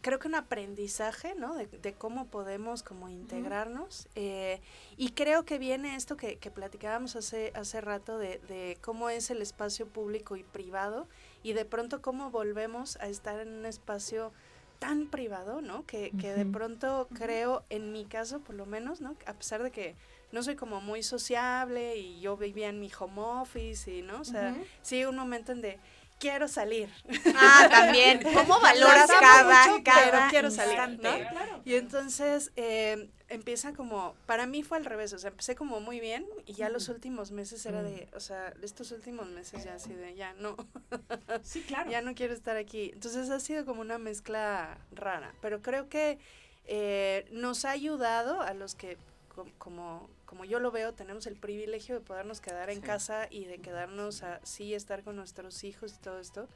creo 0.00 0.18
que 0.18 0.28
un 0.28 0.34
aprendizaje, 0.34 1.34
¿no? 1.34 1.54
De, 1.54 1.66
de 1.66 1.92
cómo 1.94 2.26
podemos 2.26 2.82
como 2.82 3.08
integrarnos. 3.08 4.08
eh, 4.14 4.60
y 4.96 5.10
creo 5.10 5.44
que 5.44 5.58
viene 5.58 5.96
esto 5.96 6.16
que, 6.16 6.36
que 6.36 6.50
platicábamos 6.50 7.16
hace, 7.16 7.52
hace 7.54 7.80
rato 7.80 8.18
de, 8.18 8.38
de 8.48 8.78
cómo 8.80 9.10
es 9.10 9.30
el 9.30 9.42
espacio 9.42 9.86
público 9.86 10.36
y 10.36 10.42
privado 10.42 11.08
y 11.42 11.52
de 11.52 11.64
pronto 11.64 12.02
cómo 12.02 12.30
volvemos 12.30 12.96
a 12.96 13.08
estar 13.08 13.40
en 13.40 13.48
un 13.52 13.66
espacio 13.66 14.32
tan 14.78 15.08
privado, 15.08 15.60
¿no? 15.60 15.84
Que, 15.84 16.10
que 16.18 16.32
de 16.32 16.46
pronto 16.46 17.06
creo, 17.14 17.64
en 17.68 17.92
mi 17.92 18.06
caso 18.06 18.40
por 18.40 18.54
lo 18.54 18.64
menos, 18.64 19.02
¿no? 19.02 19.14
A 19.26 19.34
pesar 19.34 19.62
de 19.62 19.70
que 19.70 19.94
no 20.32 20.42
soy 20.42 20.56
como 20.56 20.80
muy 20.80 21.02
sociable 21.02 21.96
y 21.96 22.20
yo 22.20 22.36
vivía 22.38 22.68
en 22.68 22.80
mi 22.80 22.90
home 22.98 23.20
office 23.20 23.90
y, 23.94 24.00
¿no? 24.00 24.20
O 24.20 24.24
sea, 24.24 24.56
sí 24.80 25.04
un 25.04 25.16
momento 25.16 25.52
en 25.52 25.60
de 25.60 25.78
quiero 26.20 26.46
salir. 26.46 26.88
Ah, 27.34 27.66
también. 27.68 28.22
¿Cómo 28.34 28.60
valoras 28.60 29.10
cada, 29.18 29.66
mucho, 29.68 29.82
cada 29.82 30.04
pero 30.04 30.18
quiero 30.30 30.50
salir, 30.52 30.74
instante? 30.78 31.26
¿no? 31.34 31.62
Y 31.64 31.74
entonces 31.74 32.52
eh, 32.54 33.08
empieza 33.28 33.72
como, 33.72 34.14
para 34.26 34.46
mí 34.46 34.62
fue 34.62 34.78
al 34.78 34.84
revés, 34.84 35.12
o 35.14 35.18
sea, 35.18 35.30
empecé 35.30 35.56
como 35.56 35.80
muy 35.80 35.98
bien 35.98 36.26
y 36.46 36.52
ya 36.52 36.68
los 36.68 36.88
últimos 36.88 37.30
meses 37.32 37.64
era 37.66 37.82
de, 37.82 38.08
o 38.14 38.20
sea, 38.20 38.52
estos 38.62 38.92
últimos 38.92 39.26
meses 39.28 39.64
ya 39.64 39.74
así 39.74 39.92
de, 39.94 40.14
ya 40.14 40.32
no, 40.34 40.56
Sí, 41.42 41.62
claro. 41.62 41.90
ya 41.90 42.02
no 42.02 42.14
quiero 42.14 42.34
estar 42.34 42.56
aquí. 42.56 42.90
Entonces 42.92 43.30
ha 43.30 43.40
sido 43.40 43.64
como 43.64 43.80
una 43.80 43.98
mezcla 43.98 44.78
rara, 44.92 45.32
pero 45.40 45.62
creo 45.62 45.88
que 45.88 46.18
eh, 46.66 47.26
nos 47.32 47.64
ha 47.64 47.70
ayudado 47.70 48.42
a 48.42 48.52
los 48.54 48.74
que, 48.74 48.96
co- 49.34 49.48
como, 49.58 50.08
como 50.30 50.44
yo 50.44 50.60
lo 50.60 50.70
veo, 50.70 50.94
tenemos 50.94 51.26
el 51.26 51.34
privilegio 51.34 51.96
de 51.96 52.00
podernos 52.02 52.40
quedar 52.40 52.70
en 52.70 52.76
Sí. 52.76 52.82
casa 52.82 53.26
y 53.28 53.46
de 53.46 53.58
quedarnos 53.58 54.22
así, 54.22 54.74
estar 54.74 55.02
con 55.02 55.16
nuestros 55.16 55.64
hijos 55.64 55.92
y 55.92 55.98
todo 55.98 56.20
esto, 56.20 56.48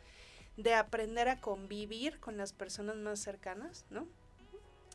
de 0.57 0.75
aprender 0.75 1.29
a 1.29 1.41
convivir 1.41 2.21
con 2.21 2.37
las 2.37 2.53
personas 2.53 2.95
más 2.95 3.19
cercanas, 3.19 3.85
¿no? 3.91 4.07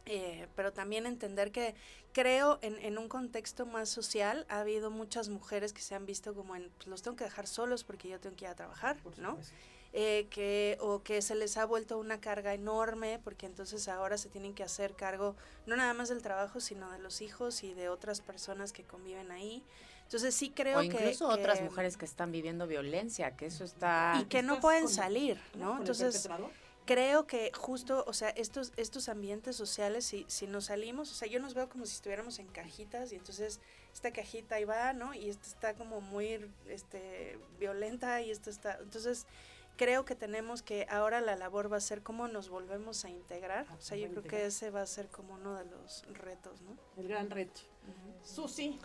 Eh, 0.06 0.48
pero 0.56 0.72
también 0.72 1.06
entender 1.06 1.52
que 1.52 1.76
creo 2.14 2.58
en, 2.62 2.78
en 2.78 2.98
un 2.98 3.10
contexto 3.10 3.66
más 3.66 3.90
social 3.90 4.46
ha 4.48 4.62
habido 4.62 4.90
muchas 4.92 5.28
mujeres 5.28 5.74
que 5.74 5.82
se 5.82 5.94
han 5.94 6.06
visto 6.06 6.34
como 6.34 6.56
en, 6.56 6.70
pues 6.78 6.88
los 6.88 7.02
tengo 7.02 7.18
que 7.18 7.26
dejar 7.26 7.48
solos 7.48 7.84
porque 7.84 8.08
yo 8.08 8.18
tengo 8.22 8.38
que 8.38 8.46
ir 8.46 8.52
a 8.52 8.56
trabajar, 8.56 8.96
¿no? 9.18 9.38
Eh, 9.94 10.28
que 10.30 10.78
o 10.82 11.02
que 11.02 11.22
se 11.22 11.34
les 11.36 11.58
ha 11.58 11.66
vuelto 11.66 11.98
una 11.98 12.22
carga 12.22 12.54
enorme 12.54 13.20
porque 13.24 13.46
entonces 13.48 13.88
ahora 13.88 14.18
se 14.20 14.30
tienen 14.30 14.54
que 14.54 14.62
hacer 14.64 14.94
cargo 14.94 15.36
no 15.66 15.76
nada 15.76 15.94
más 15.96 16.10
del 16.10 16.22
trabajo 16.22 16.60
sino 16.60 16.92
de 16.92 17.00
los 17.00 17.22
hijos 17.22 17.64
y 17.64 17.74
de 17.74 17.90
otras 17.90 18.22
personas 18.22 18.72
que 18.72 18.84
conviven 18.84 19.32
ahí. 19.32 19.64
Entonces 20.04 20.34
sí 20.36 20.52
creo 20.52 20.78
o 20.78 20.82
que- 20.82 20.88
incluso 20.88 21.28
otras 21.28 21.58
que- 21.60 21.66
mujeres 21.66 21.98
que 21.98 22.06
están 22.06 22.32
viviendo 22.32 22.68
violencia, 22.68 23.36
que 23.36 23.48
eso 23.48 23.64
está... 23.64 24.18
y 24.22 24.26
que 24.26 24.42
no 24.44 24.54
¿Estás 24.54 24.62
pueden 24.62 24.84
con- 24.86 24.94
salir 24.94 25.42
¿Con 25.54 25.62
no 25.62 25.78
entonces 25.78 26.28
creo 26.86 27.28
que 27.28 27.52
justo, 27.56 28.04
o 28.08 28.14
sea, 28.14 28.30
estos, 28.30 28.72
estos 28.76 29.10
ambientes 29.10 29.56
sociales, 29.56 30.06
si, 30.06 30.26
si 30.28 30.48
nos 30.48 30.66
salimos, 30.66 31.12
o 31.12 31.14
sea, 31.14 31.28
yo 31.28 31.40
nos 31.40 31.54
veo 31.54 31.70
como 31.70 31.86
si 31.86 31.94
estuviéramos 31.94 32.40
en 32.40 32.48
cajitas 32.48 33.12
y 33.12 33.16
entonces 33.16 33.60
esta 33.94 34.12
cajita 34.12 34.56
ahí 34.56 34.64
va, 34.66 34.94
¿no? 34.94 35.14
Y 35.14 35.30
esta 35.30 35.48
está 35.48 35.74
como 35.76 36.02
muy 36.02 36.40
este, 36.68 37.38
violenta 37.60 38.22
y 38.24 38.32
esta 38.32 38.50
está... 38.50 38.80
Entonces, 38.82 39.28
creo 39.80 40.04
que 40.04 40.14
tenemos 40.14 40.62
que 40.62 40.86
ahora 40.90 41.22
la 41.22 41.38
labor 41.38 41.72
va 41.72 41.78
a 41.78 41.80
ser 41.80 42.04
cómo 42.04 42.28
nos 42.28 42.50
volvemos 42.50 43.06
a 43.06 43.10
integrar. 43.10 43.66
O 43.78 43.82
sea, 43.82 43.96
yo 43.96 44.10
creo 44.10 44.24
que 44.24 44.46
ese 44.46 44.72
va 44.72 44.82
a 44.82 44.86
ser 44.86 45.08
como 45.08 45.36
uno 45.36 45.56
de 45.56 45.64
los 45.64 46.04
retos, 46.16 46.62
¿no? 46.64 46.76
El 46.98 47.08
gran 47.08 47.30
reto. 47.30 47.62
Susi. 48.22 48.78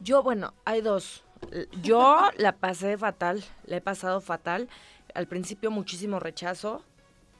Yo, 0.00 0.24
bueno, 0.24 0.52
hay 0.64 0.80
dos. 0.80 1.22
Yo 1.82 2.30
la 2.36 2.56
pasé 2.56 2.98
fatal, 2.98 3.44
la 3.62 3.76
he 3.76 3.80
pasado 3.80 4.20
fatal. 4.20 4.68
Al 5.14 5.28
principio 5.28 5.70
muchísimo 5.70 6.18
rechazo, 6.18 6.82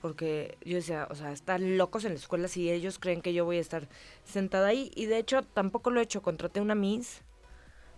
porque 0.01 0.57
yo 0.65 0.77
decía, 0.77 1.09
o 1.11 1.17
sea, 1.17 1.33
están 1.33 1.79
locos 1.79 2.05
en 2.05 2.13
la 2.13 2.19
escuela 2.21 2.47
si 2.47 2.71
ellos 2.71 3.01
creen 3.01 3.23
que 3.23 3.35
yo 3.35 3.45
voy 3.45 3.57
a 3.57 3.61
estar 3.61 3.89
sentada 4.23 4.69
ahí. 4.69 4.93
Y 4.95 5.07
de 5.07 5.19
hecho 5.19 5.43
tampoco 5.43 5.91
lo 5.91 5.99
he 5.99 6.05
hecho, 6.05 6.23
contraté 6.23 6.61
una 6.61 6.77
Miss, 6.77 7.23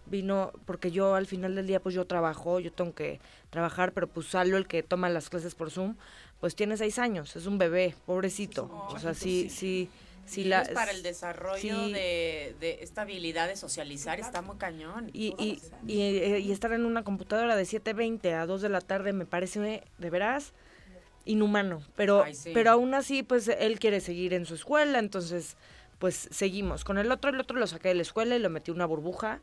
vino, 0.07 0.53
porque 0.64 0.90
yo 0.90 1.14
al 1.14 1.26
final 1.26 1.55
del 1.55 1.66
día 1.66 1.80
pues 1.80 1.94
yo 1.94 2.07
trabajo, 2.07 2.61
yo 2.61 2.72
tengo 2.72 2.94
que 2.94 3.20
trabajar, 3.50 3.92
pero 3.92 4.07
pues 4.07 4.28
Salo, 4.28 4.57
el 4.57 4.66
que 4.66 4.82
toma 4.82 5.09
las 5.09 5.28
clases 5.28 5.55
por 5.55 5.70
Zoom, 5.70 5.96
pues 6.40 6.55
tiene 6.55 6.76
seis 6.76 6.98
años, 6.98 7.36
es 7.36 7.46
un 7.46 7.59
bebé, 7.59 7.94
pobrecito. 8.07 8.70
o 8.88 8.98
sea, 8.98 9.14
sí, 9.14 9.48
sí, 9.48 9.88
sí. 10.26 10.42
y 10.42 10.44
la, 10.44 10.62
es 10.62 10.70
para 10.70 10.90
el 10.90 11.03
desarrollo 11.03 11.86
sí. 11.86 11.92
de, 11.92 12.57
de 12.61 12.78
esta 12.82 13.03
habilidad 13.03 13.48
de 13.48 13.57
socializar 13.57 14.18
está 14.20 14.42
muy 14.42 14.57
cañón. 14.57 15.11
Y, 15.12 15.34
y, 15.38 15.61
y, 15.86 16.00
eh, 16.00 16.40
y 16.40 16.53
estar 16.53 16.72
en 16.72 16.84
una 16.84 17.05
computadora 17.05 17.57
de 17.57 17.62
7.20 17.62 18.32
a 18.34 18.46
2 18.46 18.62
de 18.62 18.68
la 18.68 18.80
tarde 18.80 19.12
me 19.12 19.26
parece 19.26 19.82
de 19.98 20.11
veras 20.11 20.53
inhumano. 21.24 21.82
Pero, 21.96 22.24
Ay, 22.24 22.34
sí. 22.34 22.50
pero 22.53 22.70
aún 22.70 22.94
así, 22.94 23.22
pues 23.22 23.48
él 23.48 23.78
quiere 23.78 24.00
seguir 24.00 24.34
en 24.34 24.46
su 24.46 24.55
escuela, 24.55 24.98
entonces 24.98 25.57
pues 26.03 26.26
seguimos. 26.32 26.82
Con 26.82 26.98
el 26.98 27.12
otro, 27.12 27.30
el 27.30 27.38
otro 27.38 27.57
lo 27.61 27.66
saqué 27.68 27.86
de 27.90 27.94
la 27.94 28.03
escuela 28.03 28.34
y 28.34 28.40
lo 28.40 28.50
metí 28.50 28.72
en 28.72 28.74
una 28.74 28.86
burbuja. 28.86 29.40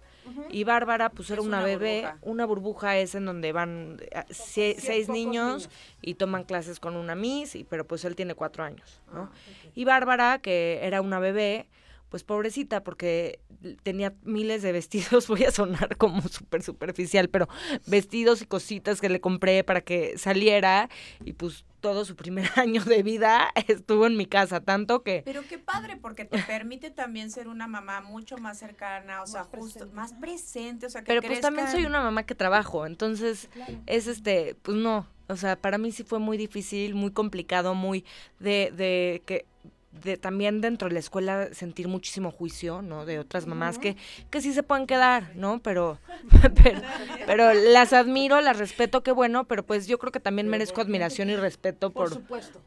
Y 0.50 0.66
Bárbara, 0.66 1.08
pues 1.10 1.30
era 1.32 1.42
una, 1.42 1.60
una 1.60 1.66
bebé. 1.66 2.02
burbuja? 2.02 2.18
Una 2.22 2.46
burbuja 2.46 2.98
es 2.98 3.16
en 3.16 3.24
donde 3.24 3.54
van 3.54 3.98
eh, 4.12 4.24
seis 4.30 5.08
niños. 5.08 5.70
y 6.02 6.16
toman 6.16 6.44
clases 6.44 6.82
con 6.82 6.98
una 6.98 7.16
Miss, 7.16 7.56
y, 7.56 7.64
pero 7.64 7.88
pues 7.88 8.04
él 8.04 8.18
tiene 8.18 8.36
cuatro 8.36 8.66
años, 8.66 9.00
¿no? 9.14 9.32
Ah, 9.34 9.70
Y 9.74 9.86
Bárbara, 9.86 10.40
que 10.40 10.82
era 10.84 11.00
una 11.00 11.20
bebé, 11.20 11.66
pues 12.10 12.24
pobrecita, 12.24 12.84
porque 12.84 13.40
tenía 13.84 14.14
miles 14.24 14.62
de 14.62 14.72
vestidos, 14.72 15.28
voy 15.28 15.46
a 15.46 15.52
sonar 15.52 15.98
como 15.98 16.22
súper 16.28 16.64
superficial, 16.64 17.30
pero 17.30 17.48
vestidos 17.86 18.42
y 18.42 18.46
cositas 18.46 19.00
que 19.00 19.10
le 19.10 19.22
compré 19.22 19.64
para 19.64 19.82
que 19.82 20.18
saliera, 20.18 20.90
y 21.24 21.34
pues 21.34 21.66
todo 21.80 22.04
su 22.06 22.16
primer 22.16 22.50
año 22.58 22.84
de 22.84 23.04
vida 23.04 23.52
estuvo 23.68 24.08
en 24.08 24.18
mi 24.18 24.26
casa, 24.26 24.60
tanto 24.60 25.04
que... 25.04 25.22
Pero 25.24 25.44
qué 25.48 25.58
padre, 25.60 25.98
porque 25.98 26.26
te 26.26 26.40
permite 26.44 26.92
también 26.92 27.32
ser 27.32 27.48
una 27.48 27.68
mamá 27.68 28.02
mucho 28.02 28.38
más 28.38 28.58
cercana, 28.58 29.22
o 29.22 29.28
sea, 29.28 29.44
justo, 29.44 29.80
presente. 29.80 29.96
más 29.96 30.14
presente, 30.14 30.86
o 30.88 30.90
sea, 30.90 31.02
que 31.02 31.08
Pero 31.08 31.22
pues 31.22 31.42
también 31.42 31.70
soy 31.70 31.86
una 31.86 32.02
mamá 32.02 32.24
que 32.24 32.36
trabajo, 32.36 32.86
entonces 32.86 33.50
es 33.86 34.08
este, 34.08 34.56
pues 34.62 34.78
no, 34.78 35.08
o 35.28 35.38
sea, 35.38 35.56
para 35.56 35.78
mí 35.78 35.92
sí 35.92 36.04
fue 36.04 36.18
muy 36.18 36.38
difícil, 36.38 36.96
muy 36.96 37.12
complicado, 37.12 37.76
muy 37.76 38.04
de, 38.40 38.74
de 38.76 39.22
que 39.28 39.46
de 39.92 40.18
también 40.18 40.62
dentro 40.62 40.88
de 40.88 40.94
la 40.94 41.00
escuela 41.00 41.54
sentir 41.54 41.88
muchísimo 41.88 42.32
juicio, 42.32 42.82
¿no? 42.82 43.06
De 43.06 43.20
otras 43.20 43.48
mamás 43.48 43.80
que, 43.80 43.98
que 44.30 44.42
sí 44.42 44.54
se 44.54 44.64
pueden 44.64 44.86
quedar, 44.86 45.36
¿no? 45.36 45.60
Pero, 45.60 46.00
pero, 46.64 46.82
pero 47.26 47.54
las 47.54 47.94
admiro, 47.94 48.40
las 48.42 48.58
respeto, 48.58 49.02
qué 49.02 49.12
bueno, 49.12 49.46
pero 49.46 49.64
pues 49.64 49.88
yo 49.88 49.98
creo 49.98 50.12
que 50.12 50.20
también 50.20 50.48
merezco 50.48 50.82
admiración 50.82 51.30
y 51.30 51.36
respeto 51.36 51.90
Por 51.90 52.22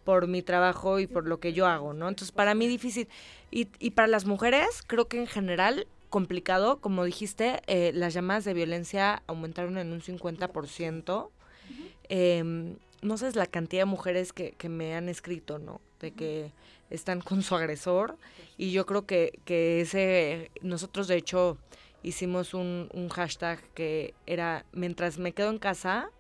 por, 0.05 0.27
mi 0.27 0.43
trabajo 0.43 0.99
y 0.99 1.07
por 1.07 1.27
lo 1.27 1.39
que 1.39 1.53
yo 1.53 1.67
hago, 1.67 1.93
¿no? 1.93 2.09
Entonces, 2.09 2.33
para 2.33 2.55
mí 2.55 2.67
difícil. 2.67 3.09
Y, 3.51 3.69
y 3.79 3.91
para 3.91 4.09
las 4.09 4.25
mujeres, 4.25 4.83
creo 4.87 5.07
que 5.07 5.19
en 5.19 5.27
general 5.27 5.87
complicado, 6.13 6.79
como 6.79 7.05
dijiste, 7.05 7.63
eh, 7.67 7.91
las 7.95 8.13
llamadas 8.13 8.45
de 8.45 8.53
violencia 8.53 9.23
aumentaron 9.27 9.79
en 9.79 9.93
un 9.93 10.03
50%. 10.03 11.31
Em, 12.09 12.77
no 13.01 13.17
sabes 13.17 13.35
la 13.35 13.47
cantidad 13.47 13.83
de 13.83 13.87
mujeres 13.87 14.33
que, 14.35 14.53
que 14.53 14.69
me 14.69 14.95
han 14.95 15.09
escrito, 15.09 15.59
¿no? 15.59 15.81
De 16.01 16.11
que 16.11 16.51
están 16.93 17.21
con 17.21 17.43
su 17.43 17.55
agresor. 17.55 18.17
Y 18.57 18.73
yo 18.73 18.87
creo 18.87 19.07
que, 19.07 19.39
que 19.45 19.81
ese, 19.81 20.51
nosotros 20.61 21.09
de 21.09 21.17
hecho 21.17 21.59
hicimos 22.03 22.55
un, 22.55 22.89
un 22.93 23.09
hashtag 23.09 23.61
que 23.75 24.15
era, 24.27 24.65
mientras 24.73 25.19
me 25.19 25.33
quedo 25.33 25.51
en 25.51 25.59
casa, 25.59 26.11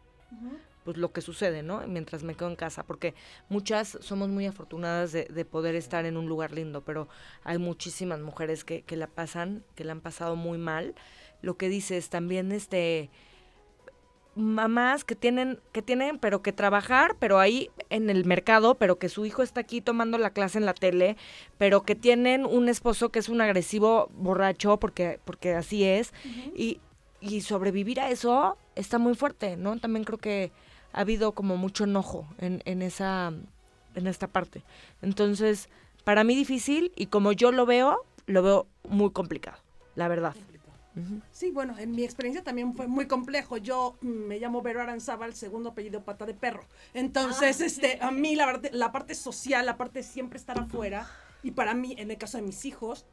pues 0.84 0.96
lo 0.96 1.12
que 1.12 1.20
sucede, 1.20 1.62
¿no? 1.62 1.86
Mientras 1.86 2.22
me 2.22 2.34
quedo 2.34 2.48
en 2.48 2.56
casa, 2.56 2.84
porque 2.84 3.14
muchas 3.48 3.98
somos 4.00 4.28
muy 4.28 4.46
afortunadas 4.46 5.12
de, 5.12 5.24
de 5.26 5.44
poder 5.44 5.74
estar 5.74 6.06
en 6.06 6.16
un 6.16 6.26
lugar 6.26 6.52
lindo, 6.52 6.82
pero 6.82 7.08
hay 7.44 7.58
muchísimas 7.58 8.20
mujeres 8.20 8.64
que, 8.64 8.82
que 8.82 8.96
la 8.96 9.06
pasan, 9.06 9.62
que 9.74 9.84
la 9.84 9.92
han 9.92 10.00
pasado 10.00 10.36
muy 10.36 10.58
mal. 10.58 10.94
Lo 11.42 11.56
que 11.56 11.68
dices, 11.68 12.08
también 12.08 12.50
este 12.52 13.10
mamás 14.34 15.04
que 15.04 15.14
tienen, 15.14 15.60
que 15.72 15.82
tienen, 15.82 16.18
pero 16.18 16.42
que 16.42 16.52
trabajar, 16.52 17.16
pero 17.18 17.38
ahí 17.38 17.70
en 17.90 18.08
el 18.08 18.24
mercado, 18.24 18.76
pero 18.76 18.98
que 18.98 19.08
su 19.08 19.26
hijo 19.26 19.42
está 19.42 19.60
aquí 19.60 19.80
tomando 19.80 20.18
la 20.18 20.30
clase 20.30 20.58
en 20.58 20.66
la 20.66 20.74
tele, 20.74 21.16
pero 21.58 21.82
que 21.82 21.94
tienen 21.94 22.46
un 22.46 22.68
esposo 22.68 23.10
que 23.10 23.18
es 23.18 23.28
un 23.28 23.40
agresivo 23.40 24.08
borracho, 24.14 24.78
porque, 24.78 25.20
porque 25.24 25.54
así 25.54 25.84
es, 25.84 26.12
y, 26.54 26.80
y 27.20 27.42
sobrevivir 27.42 28.00
a 28.00 28.10
eso 28.10 28.56
está 28.74 28.98
muy 28.98 29.14
fuerte, 29.14 29.56
¿no? 29.56 29.78
También 29.78 30.04
creo 30.04 30.18
que 30.18 30.50
ha 30.92 31.00
habido 31.00 31.32
como 31.32 31.56
mucho 31.56 31.84
enojo 31.84 32.26
en, 32.38 32.62
en 32.64 32.82
esa, 32.82 33.32
en 33.94 34.06
esta 34.06 34.28
parte. 34.28 34.64
Entonces, 35.02 35.68
para 36.04 36.24
mí 36.24 36.34
difícil, 36.34 36.92
y 36.96 37.06
como 37.06 37.32
yo 37.32 37.52
lo 37.52 37.66
veo, 37.66 38.04
lo 38.26 38.42
veo 38.42 38.66
muy 38.88 39.10
complicado, 39.10 39.58
la 39.94 40.08
verdad. 40.08 40.34
Sí, 41.30 41.50
bueno, 41.50 41.78
en 41.78 41.92
mi 41.92 42.04
experiencia 42.04 42.44
también 42.44 42.74
fue 42.74 42.86
muy 42.86 43.06
complejo. 43.06 43.56
Yo 43.56 43.96
me 44.02 44.38
llamo 44.38 44.62
Vero 44.62 44.82
Aranzábal, 44.82 45.34
segundo 45.34 45.70
apellido 45.70 46.04
pata 46.04 46.26
de 46.26 46.34
perro. 46.34 46.66
Entonces, 46.92 47.60
este, 47.60 47.98
a 48.00 48.10
mí 48.10 48.36
la, 48.36 48.60
la 48.72 48.92
parte 48.92 49.14
social, 49.14 49.64
la 49.64 49.76
parte 49.76 50.00
de 50.00 50.02
siempre 50.04 50.38
estar 50.38 50.58
afuera, 50.58 51.08
y 51.42 51.52
para 51.52 51.74
mí, 51.74 51.94
en 51.98 52.10
el 52.10 52.18
caso 52.18 52.36
de 52.36 52.42
mis 52.42 52.64
hijos, 52.64 53.06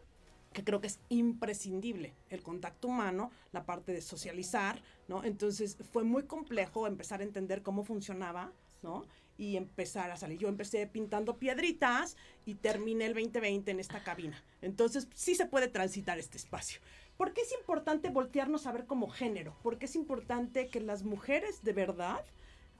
que 0.54 0.64
creo 0.64 0.82
que 0.82 0.88
es 0.88 1.00
imprescindible 1.10 2.14
el 2.30 2.42
contacto 2.42 2.88
humano, 2.88 3.32
la 3.52 3.66
parte 3.66 3.94
de 3.94 4.02
socializar, 4.02 4.82
¿no? 5.08 5.24
Entonces 5.24 5.78
fue 5.92 6.04
muy 6.04 6.24
complejo 6.24 6.88
empezar 6.88 7.22
a 7.22 7.24
entender 7.24 7.62
cómo 7.62 7.84
funcionaba, 7.84 8.52
¿no? 8.82 9.06
Y 9.38 9.56
empezar 9.58 10.12
a 10.12 10.18
salir. 10.18 10.40
Yo 10.40 10.48
empecé 10.48 10.86
pintando 10.88 11.38
piedritas 11.38 12.18
y 12.46 12.56
terminé 12.56 13.06
el 13.06 13.14
2020 13.14 13.72
en 13.72 13.80
esta 13.80 14.04
cabina. 14.04 14.44
Entonces 14.62 15.08
sí 15.14 15.36
se 15.36 15.46
puede 15.46 15.68
transitar 15.68 16.20
este 16.20 16.38
espacio. 16.38 16.82
¿Por 17.20 17.34
qué 17.34 17.42
es 17.42 17.52
importante 17.52 18.10
voltearnos 18.10 18.66
a 18.66 18.72
ver 18.72 18.86
como 18.86 19.10
género? 19.10 19.54
¿Por 19.62 19.78
qué 19.78 19.88
es 19.88 19.98
importante 19.98 20.70
que 20.70 20.80
las 20.80 21.04
mujeres 21.04 21.62
de 21.66 21.74
verdad 21.74 22.24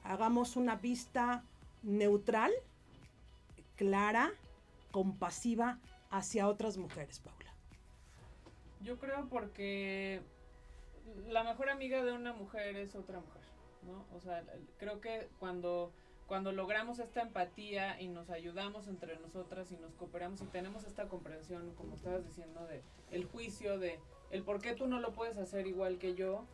hagamos 0.02 0.56
una 0.56 0.76
vista 0.76 1.44
neutral, 1.82 2.50
clara, 3.76 4.30
compasiva 4.92 5.78
hacia 6.08 6.48
otras 6.48 6.78
mujeres, 6.78 7.18
Paula? 7.18 7.52
Yo 8.80 8.98
creo 8.98 9.28
porque 9.28 10.22
la 11.28 11.44
mejor 11.44 11.68
amiga 11.68 12.02
de 12.02 12.12
una 12.12 12.32
mujer 12.32 12.76
es 12.76 12.94
otra 12.94 13.20
mujer, 13.20 13.42
¿no? 13.82 14.06
O 14.16 14.20
sea, 14.20 14.42
creo 14.78 15.02
que 15.02 15.28
cuando 15.38 15.92
cuando 16.26 16.52
logramos 16.52 16.98
esta 17.00 17.22
empatía 17.22 18.00
y 18.00 18.06
nos 18.06 18.30
ayudamos 18.30 18.86
entre 18.86 19.18
nosotras 19.18 19.70
y 19.72 19.76
nos 19.76 19.92
cooperamos 19.96 20.40
y 20.40 20.46
tenemos 20.46 20.84
esta 20.84 21.08
comprensión, 21.08 21.74
como 21.74 21.96
estabas 21.96 22.24
diciendo, 22.24 22.64
de 22.68 22.82
el 23.10 23.24
juicio, 23.24 23.80
de 23.80 23.98
el 24.30 24.42
por 24.42 24.60
qué 24.60 24.74
tú 24.74 24.86
no 24.86 25.00
lo 25.00 25.12
puedes 25.12 25.38
hacer 25.38 25.66
igual 25.66 25.98
que 25.98 26.14
yo, 26.14 26.44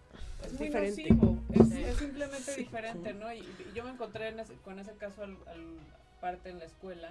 es, 0.44 0.52
muy 0.54 0.66
diferente. 0.68 1.10
nocivo, 1.10 1.38
es, 1.52 1.96
simplemente 1.96 2.56
diferente, 2.56 3.14
¿no? 3.14 3.32
Y, 3.32 3.44
yo 3.74 3.84
me 3.84 3.90
encontré 3.90 4.34
con 4.64 4.78
ese 4.78 4.92
caso 4.94 5.22
al, 5.22 5.36
parte 6.20 6.48
en 6.48 6.58
la 6.58 6.64
escuela, 6.64 7.10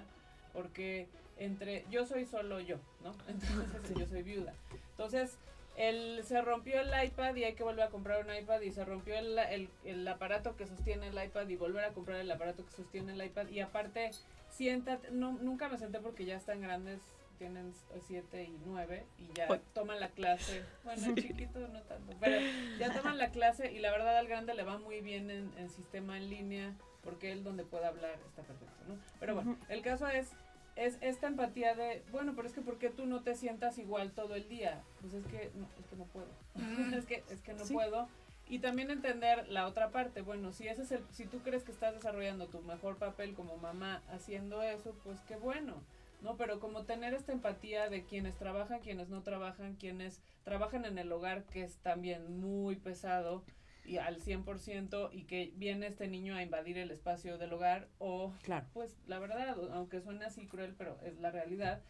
porque 0.53 1.07
entre, 1.37 1.85
yo 1.91 2.05
soy 2.05 2.25
solo 2.25 2.59
yo, 2.59 2.77
¿no? 3.03 3.13
Entonces 3.27 3.97
yo 3.97 4.07
soy 4.07 4.23
viuda. 4.23 4.53
Entonces, 4.91 5.37
el, 5.77 6.23
se 6.23 6.41
rompió 6.41 6.79
el 6.79 6.89
iPad 7.05 7.35
y 7.35 7.43
hay 7.43 7.53
que 7.53 7.63
volver 7.63 7.83
a 7.83 7.89
comprar 7.89 8.25
un 8.25 8.33
iPad 8.33 8.61
y 8.61 8.71
se 8.71 8.85
rompió 8.85 9.15
el, 9.15 9.37
el, 9.37 9.69
el, 9.83 10.07
aparato 10.07 10.55
que 10.55 10.65
sostiene 10.65 11.07
el 11.07 11.23
iPad 11.23 11.47
y 11.49 11.57
volver 11.57 11.83
a 11.83 11.93
comprar 11.93 12.19
el 12.19 12.31
aparato 12.31 12.65
que 12.65 12.71
sostiene 12.71 13.13
el 13.13 13.23
iPad 13.23 13.49
y 13.49 13.59
aparte 13.59 14.11
siéntate, 14.49 15.11
no, 15.11 15.33
nunca 15.33 15.67
me 15.67 15.77
senté 15.77 15.99
porque 15.99 16.25
ya 16.25 16.37
están 16.37 16.61
grandes, 16.61 17.01
tienen 17.37 17.73
siete 18.07 18.43
y 18.43 18.57
nueve 18.65 19.05
y 19.17 19.27
ya 19.33 19.47
toman 19.73 19.99
la 19.99 20.09
clase, 20.09 20.63
bueno 20.83 21.07
el 21.07 21.15
chiquito 21.15 21.59
no 21.67 21.81
tanto, 21.83 22.15
pero 22.19 22.37
ya 22.79 22.93
toman 22.93 23.17
la 23.17 23.29
clase 23.31 23.71
y 23.71 23.79
la 23.79 23.91
verdad 23.91 24.17
al 24.17 24.27
grande 24.27 24.53
le 24.53 24.63
va 24.63 24.77
muy 24.77 25.01
bien 25.01 25.29
en, 25.29 25.51
en 25.57 25.69
sistema 25.69 26.17
en 26.17 26.29
línea 26.29 26.73
porque 27.03 27.31
él 27.31 27.43
donde 27.43 27.63
pueda 27.63 27.89
hablar 27.89 28.17
está 28.27 28.41
perfecto, 28.41 28.83
¿no? 28.87 28.97
Pero 29.19 29.35
bueno, 29.35 29.57
el 29.69 29.81
caso 29.81 30.07
es 30.07 30.31
es 30.75 30.97
esta 31.01 31.27
empatía 31.27 31.73
de, 31.73 32.03
bueno, 32.11 32.33
pero 32.35 32.47
es 32.47 32.53
que 32.53 32.61
¿por 32.61 32.77
qué 32.77 32.89
tú 32.89 33.05
no 33.05 33.21
te 33.21 33.35
sientas 33.35 33.77
igual 33.77 34.11
todo 34.11 34.35
el 34.35 34.47
día? 34.49 34.83
Pues 34.99 35.13
es 35.13 35.25
que 35.27 35.51
no, 35.55 35.67
es 35.79 35.85
que 35.87 35.95
no 35.95 36.03
puedo. 36.05 36.27
Mm. 36.55 36.93
es 36.93 37.05
que 37.05 37.23
es 37.29 37.41
que 37.41 37.53
no 37.53 37.63
puedo. 37.65 38.07
Y 38.47 38.59
también 38.59 38.91
entender 38.91 39.47
la 39.47 39.65
otra 39.65 39.89
parte, 39.89 40.21
bueno, 40.21 40.51
si 40.51 40.67
ese 40.67 40.83
es 40.83 40.91
el 40.91 41.03
si 41.11 41.25
tú 41.25 41.39
crees 41.39 41.63
que 41.63 41.71
estás 41.71 41.95
desarrollando 41.95 42.47
tu 42.47 42.61
mejor 42.61 42.97
papel 42.97 43.33
como 43.33 43.57
mamá 43.57 44.03
haciendo 44.09 44.61
eso, 44.61 44.95
pues 45.03 45.19
qué 45.21 45.35
bueno. 45.35 45.81
¿No? 46.25 46.35
Pero 46.35 46.59
como 46.59 46.83
tener 46.83 47.13
esta 47.13 47.31
empatía 47.31 47.89
de 47.89 48.03
quienes 48.03 48.35
trabajan, 48.35 48.81
quienes 48.81 49.07
no 49.07 49.23
trabajan, 49.23 49.75
quienes 49.75 50.21
trabajan 50.43 50.83
en 50.83 50.97
el 50.97 51.11
hogar, 51.11 51.45
que 51.45 51.63
es 51.63 51.77
también 51.77 52.39
muy 52.41 52.75
pesado, 52.75 53.45
y 53.85 53.97
al 53.97 54.19
100% 54.19 55.09
y 55.11 55.23
que 55.23 55.53
viene 55.55 55.87
este 55.87 56.07
niño 56.07 56.35
a 56.35 56.41
invadir 56.41 56.77
el 56.77 56.91
espacio 56.91 57.37
del 57.37 57.53
hogar 57.53 57.87
o 57.99 58.33
claro. 58.41 58.65
pues 58.73 58.97
la 59.05 59.19
verdad, 59.19 59.55
aunque 59.73 60.01
suene 60.01 60.25
así 60.25 60.47
cruel, 60.47 60.73
pero 60.77 60.97
es 61.03 61.19
la 61.19 61.31
realidad. 61.31 61.81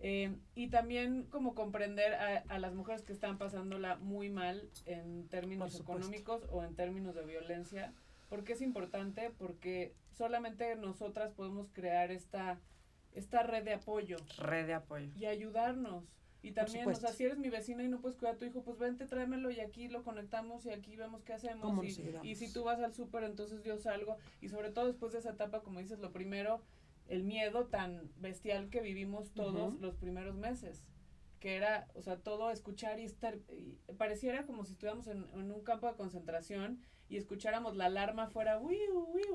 Eh, 0.00 0.36
y 0.54 0.68
también 0.68 1.22
como 1.30 1.54
comprender 1.54 2.14
a, 2.14 2.58
las 2.58 2.74
mujeres 2.74 3.02
que 3.02 3.12
están 3.12 3.38
pasándola 3.38 3.96
muy 3.96 4.28
mal 4.28 4.68
en 4.84 5.26
términos 5.28 5.78
económicos 5.80 6.42
o 6.50 6.62
en 6.64 6.74
términos 6.74 7.14
de 7.14 7.24
violencia, 7.24 7.94
porque 8.28 8.52
es 8.52 8.60
importante, 8.60 9.30
porque 9.38 9.94
solamente 10.12 10.74
nosotras 10.76 11.32
podemos 11.32 11.70
crear 11.72 12.10
esta, 12.10 12.58
esta 13.16 13.42
red 13.42 13.64
de 13.64 13.74
apoyo. 13.74 14.18
Red 14.38 14.66
de 14.66 14.74
apoyo. 14.74 15.10
Y 15.18 15.26
ayudarnos. 15.26 16.04
Y 16.42 16.52
también, 16.52 16.88
o 16.88 16.94
sea, 16.94 17.12
si 17.12 17.24
eres 17.24 17.38
mi 17.38 17.48
vecina 17.48 17.82
y 17.82 17.88
no 17.88 18.00
puedes 18.00 18.16
cuidar 18.16 18.36
a 18.36 18.38
tu 18.38 18.44
hijo, 18.44 18.62
pues 18.62 18.78
vente, 18.78 19.06
tráemelo 19.06 19.50
y 19.50 19.58
aquí 19.58 19.88
lo 19.88 20.04
conectamos 20.04 20.64
y 20.64 20.70
aquí 20.70 20.94
vemos 20.94 21.24
qué 21.24 21.32
hacemos. 21.32 21.84
Y, 21.84 22.14
y, 22.22 22.34
si 22.36 22.52
tú 22.52 22.62
vas 22.62 22.78
al 22.78 22.94
súper, 22.94 23.24
entonces 23.24 23.64
yo 23.64 23.78
salgo. 23.78 24.16
Y 24.40 24.48
sobre 24.48 24.70
todo 24.70 24.86
después 24.86 25.12
de 25.12 25.18
esa 25.18 25.30
etapa, 25.30 25.62
como 25.62 25.80
dices, 25.80 25.98
lo 25.98 26.12
primero, 26.12 26.62
el 27.08 27.24
miedo 27.24 27.66
tan 27.66 28.10
bestial 28.18 28.68
que 28.70 28.80
vivimos 28.80 29.32
todos 29.32 29.80
los 29.80 29.96
primeros 29.96 30.36
meses. 30.36 30.84
Que 31.40 31.56
era, 31.56 31.88
o 31.94 32.02
sea, 32.02 32.18
todo 32.18 32.50
escuchar 32.50 33.00
y 33.00 33.04
estar, 33.04 33.38
pareciera 33.98 34.46
como 34.46 34.64
si 34.64 34.72
estuviéramos 34.72 35.08
en, 35.08 35.24
un 35.34 35.64
campo 35.64 35.88
de 35.88 35.94
concentración 35.94 36.80
y 37.08 37.16
escucháramos 37.16 37.76
la 37.76 37.86
alarma 37.86 38.28
fuera, 38.28 38.60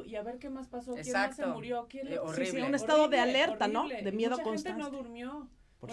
y 0.06 0.16
a 0.16 0.24
ver 0.24 0.40
qué 0.40 0.50
más 0.50 0.68
pasó, 0.68 0.94
quién 0.96 1.14
más 1.14 1.36
se 1.36 1.46
murió, 1.46 1.88
quién 1.90 2.08
eh, 2.08 2.20
horrible. 2.20 2.64
un 2.64 2.76
estado 2.76 3.08
de 3.08 3.20
alerta, 3.20 3.68
¿no? 3.68 3.88
De 3.88 4.12
miedo 4.12 4.32
Mucha 4.32 4.44
constante. 4.44 4.82
Gente 4.82 4.92
no 4.92 4.98
durmió 4.98 5.50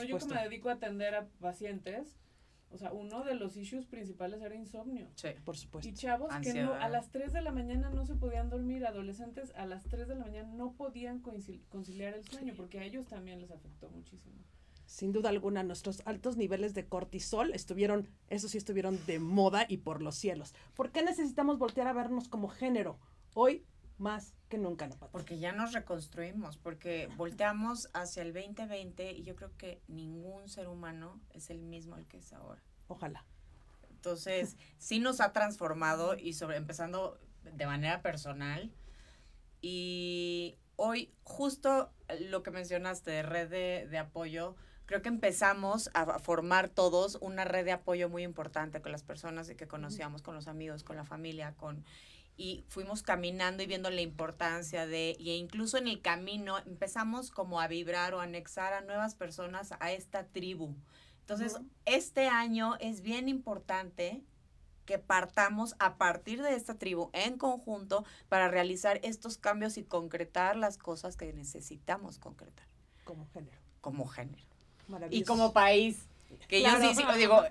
yo 0.07 0.19
que 0.19 0.27
me 0.27 0.43
dedico 0.43 0.69
a 0.69 0.73
atender 0.73 1.15
a 1.15 1.27
pacientes, 1.41 2.17
o 2.71 2.77
sea, 2.77 2.93
uno 2.93 3.25
de 3.25 3.35
los 3.35 3.57
issues 3.57 3.87
principales 3.87 4.43
era 4.43 4.55
insomnio. 4.55 5.09
Sí, 5.15 5.29
por 5.45 5.57
supuesto. 5.57 5.89
Y 5.89 5.95
chavos 5.95 6.31
que 6.43 6.53
no, 6.55 6.75
a 6.75 6.89
las 6.89 7.11
3 7.11 7.33
de 7.33 7.41
la 7.41 7.53
mañana 7.53 7.89
no 7.91 8.05
se 8.05 8.15
podían 8.15 8.51
dormir, 8.51 8.85
adolescentes 8.87 9.53
a 9.57 9.65
las 9.65 9.85
3 9.85 10.07
de 10.09 10.15
la 10.17 10.25
mañana 10.25 10.53
no 10.53 10.73
podían 10.73 11.21
conciliar 11.21 12.15
el 12.15 12.25
sueño, 12.25 12.55
porque 12.57 12.79
a 12.81 12.85
ellos 12.85 13.07
también 13.07 13.41
les 13.41 13.51
afectó 13.51 13.89
muchísimo. 13.91 14.45
Sin 14.89 15.13
duda 15.13 15.29
alguna, 15.29 15.63
nuestros 15.63 16.01
altos 16.07 16.39
niveles 16.39 16.73
de 16.73 16.87
cortisol 16.87 17.53
estuvieron, 17.53 18.09
eso 18.29 18.49
sí 18.49 18.57
estuvieron 18.57 18.99
de 19.05 19.19
moda 19.19 19.67
y 19.69 19.77
por 19.77 20.01
los 20.01 20.15
cielos. 20.17 20.55
¿Por 20.75 20.93
qué 20.93 21.03
necesitamos 21.03 21.59
voltear 21.59 21.89
a 21.89 21.93
vernos 21.93 22.27
como 22.29 22.49
género? 22.49 22.99
Hoy 23.35 23.67
más 23.99 24.33
que 24.49 24.57
nunca, 24.57 24.87
¿no, 24.87 24.97
Porque 25.13 25.39
ya 25.39 25.53
nos 25.53 25.75
reconstruimos, 25.75 26.57
porque 26.57 27.11
volteamos 27.19 27.91
hacia 27.93 28.23
el 28.23 28.33
2020 28.33 29.13
y 29.13 29.25
yo 29.25 29.37
creo 29.37 29.55
que 29.59 29.83
ningún 29.89 30.49
ser 30.49 30.69
humano 30.69 31.21
es 31.35 31.51
el 31.51 31.61
mismo 31.61 31.99
el 31.99 32.07
que 32.07 32.17
es 32.17 32.33
ahora. 32.33 32.63
Ojalá. 32.87 33.27
Entonces, 33.91 34.57
sí 34.79 35.01
nos 35.01 35.21
ha 35.21 35.35
transformado 35.35 36.17
y 36.17 36.33
sobre 36.33 36.57
empezando 36.57 37.21
de 37.43 37.67
manera 37.67 38.01
personal. 38.01 38.73
Y 39.61 40.57
hoy, 40.77 41.13
justo 41.25 41.93
lo 42.21 42.43
que 42.43 42.53
mencionaste 42.53 43.11
de 43.11 43.23
red 43.23 43.51
de, 43.51 43.87
de 43.87 43.99
apoyo, 43.99 44.57
creo 44.89 45.03
que 45.03 45.11
empezamos 45.11 45.91
a 45.93 46.19
formar 46.19 46.71
todos 46.71 47.19
una 47.21 47.45
red 47.45 47.67
de 47.67 47.73
apoyo 47.73 48.09
muy 48.09 48.23
importante 48.23 48.81
con 48.81 48.91
las 48.91 49.03
personas 49.03 49.47
que 49.47 49.69
conocíamos, 49.69 50.23
con 50.23 50.35
los 50.35 50.49
amigos, 50.49 50.83
con 50.83 50.97
la 50.97 51.05
familia, 51.05 51.55
con 51.59 51.85
y 52.39 52.65
fuimos 52.69 53.03
caminando 53.03 53.63
y 53.63 53.67
viendo 53.67 53.91
la 53.91 54.01
importancia 54.01 54.87
de, 54.87 55.15
y 55.19 55.33
incluso 55.33 55.77
en 55.77 55.89
el 55.89 56.01
camino 56.01 56.57
empezamos 56.59 57.31
como 57.31 57.61
a 57.61 57.69
vibrar 57.69 58.15
o 58.15 58.21
anexar 58.21 58.73
a 58.73 58.81
nuevas 58.81 59.15
personas 59.15 59.75
a 59.79 59.93
esta 59.93 60.25
tribu. 60.25 60.75
Entonces, 61.21 61.59
este 61.85 62.29
año 62.29 62.77
es 62.81 63.03
bien 63.03 63.29
importante 63.29 64.23
que 64.87 64.99
partamos 64.99 65.75
a 65.81 65.99
partir 65.99 66.41
de 66.41 66.55
esta 66.55 66.79
tribu 66.79 67.11
en 67.13 67.37
conjunto 67.37 68.07
para 68.31 68.49
realizar 68.49 69.01
estos 69.03 69.37
cambios 69.37 69.77
y 69.77 69.83
concretar 69.83 70.57
las 70.57 70.79
cosas 70.79 71.17
que 71.17 71.31
necesitamos 71.35 72.19
concretar. 72.19 72.67
Como 73.05 73.27
género. 73.27 73.59
Como 73.83 74.07
género. 74.07 74.58
Y 75.11 75.25
como 75.25 75.53
país. 75.53 75.99
Que 76.49 76.63
yo 76.63 76.71
sí, 76.81 76.95
sí, 76.95 77.03
digo, 77.17 77.43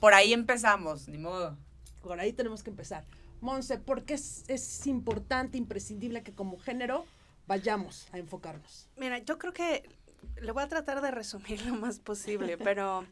por 0.00 0.14
ahí 0.14 0.32
empezamos, 0.32 1.08
ni 1.08 1.18
modo. 1.18 1.56
Por 2.02 2.18
ahí 2.20 2.32
tenemos 2.32 2.62
que 2.62 2.70
empezar. 2.70 3.04
Monse, 3.40 3.78
¿por 3.78 4.04
qué 4.04 4.14
es, 4.14 4.86
importante, 4.86 5.56
imprescindible 5.56 6.22
que 6.22 6.32
como 6.32 6.58
género 6.58 7.06
vayamos 7.46 8.06
a 8.12 8.18
enfocarnos? 8.18 8.88
Mira, 8.96 9.18
yo 9.18 9.38
creo 9.38 9.52
que 9.52 9.88
le 10.40 10.52
voy 10.52 10.62
a 10.62 10.68
tratar 10.68 11.00
de 11.00 11.10
resumir 11.10 11.64
lo 11.66 11.74
más 11.74 11.98
posible, 11.98 12.58
pero 12.58 13.06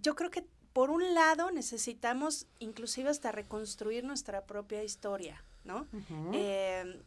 yo 0.00 0.14
creo 0.14 0.30
que 0.30 0.44
por 0.72 0.90
un 0.90 1.14
lado 1.14 1.50
necesitamos 1.50 2.46
inclusive 2.58 3.10
hasta 3.10 3.32
reconstruir 3.32 4.04
nuestra 4.04 4.44
propia 4.44 4.82
historia, 4.82 5.42
¿no? 5.64 5.86
Em, 6.32 6.98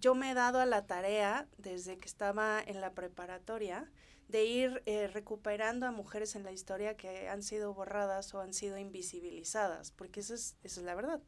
yo 0.00 0.14
me 0.14 0.30
he 0.30 0.34
dado 0.34 0.60
a 0.60 0.66
la 0.66 0.86
tarea 0.86 1.46
desde 1.58 1.98
que 1.98 2.06
estaba 2.06 2.62
en 2.64 2.80
la 2.80 2.92
preparatoria 2.92 3.90
de 4.28 4.44
ir 4.44 4.82
eh, 4.84 5.08
recuperando 5.08 5.86
a 5.86 5.90
mujeres 5.90 6.36
en 6.36 6.44
la 6.44 6.52
historia 6.52 6.96
que 6.96 7.28
han 7.30 7.42
sido 7.42 7.72
borradas 7.72 8.34
o 8.34 8.40
han 8.40 8.52
sido 8.52 8.76
invisibilizadas, 8.76 9.90
porque 9.90 10.20
esa 10.20 10.34
es, 10.34 10.56
esa 10.62 10.80
es 10.80 10.86
la 10.86 10.94
verdad. 10.94 11.20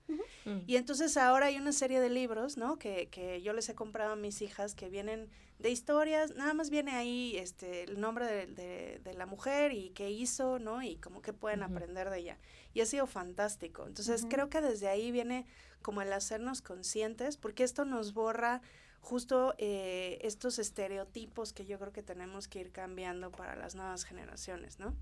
Mm. 0.45 0.59
Y 0.67 0.77
entonces 0.77 1.17
ahora 1.17 1.47
hay 1.47 1.57
una 1.57 1.73
serie 1.73 1.99
de 2.01 2.11
libros, 2.11 2.59
¿no? 2.59 2.79
Que, 2.79 3.09
que 3.09 3.41
yo 3.41 3.55
les 3.55 3.71
he 3.71 3.75
comprado 3.75 4.13
a 4.13 4.17
mis 4.17 4.43
hijas 4.43 4.75
que 4.75 4.91
vienen 4.91 5.31
de 5.59 5.71
historias, 5.71 6.35
nada 6.37 6.53
más 6.53 6.69
viene 6.69 6.93
ahí 6.93 7.37
este, 7.37 7.85
el 7.85 8.01
nombre 8.01 8.27
de, 8.27 8.47
de, 8.47 9.01
de 9.03 9.15
la 9.15 9.25
mujer 9.25 9.73
y 9.73 9.91
qué 9.91 10.11
hizo, 10.11 10.59
¿no? 10.59 10.83
Y 10.83 10.97
como 10.97 11.23
que 11.23 11.33
pueden 11.33 11.63
aprender 11.63 12.11
de 12.11 12.19
ella. 12.19 12.39
Y 12.75 12.83
ha 12.83 12.87
sido 12.87 13.07
fantástico. 13.07 13.87
Entonces 13.87 14.27
creo 14.29 14.51
que 14.51 14.61
desde 14.61 14.89
ahí 14.89 15.11
viene 15.11 15.47
como 15.81 16.03
el 16.03 16.13
hacernos 16.13 16.61
conscientes, 16.61 17.39
porque 17.39 17.65
esto 17.65 17.87
nos 17.87 18.13
borra 18.13 18.61
justo 19.01 19.55
eh, 19.59 20.19
estos 20.23 20.59
estereotipos 20.59 21.53
que 21.53 21.67
yo 21.67 21.79
creo 21.79 21.93
que 21.93 22.03
tenemos 22.03 22.49
que 22.49 22.61
ir 22.61 22.73
cambiando 22.73 23.31
para 23.31 23.57
las 23.57 23.75
nuevas 23.75 24.05
generaciones, 24.05 24.79
¿no? 24.79 24.95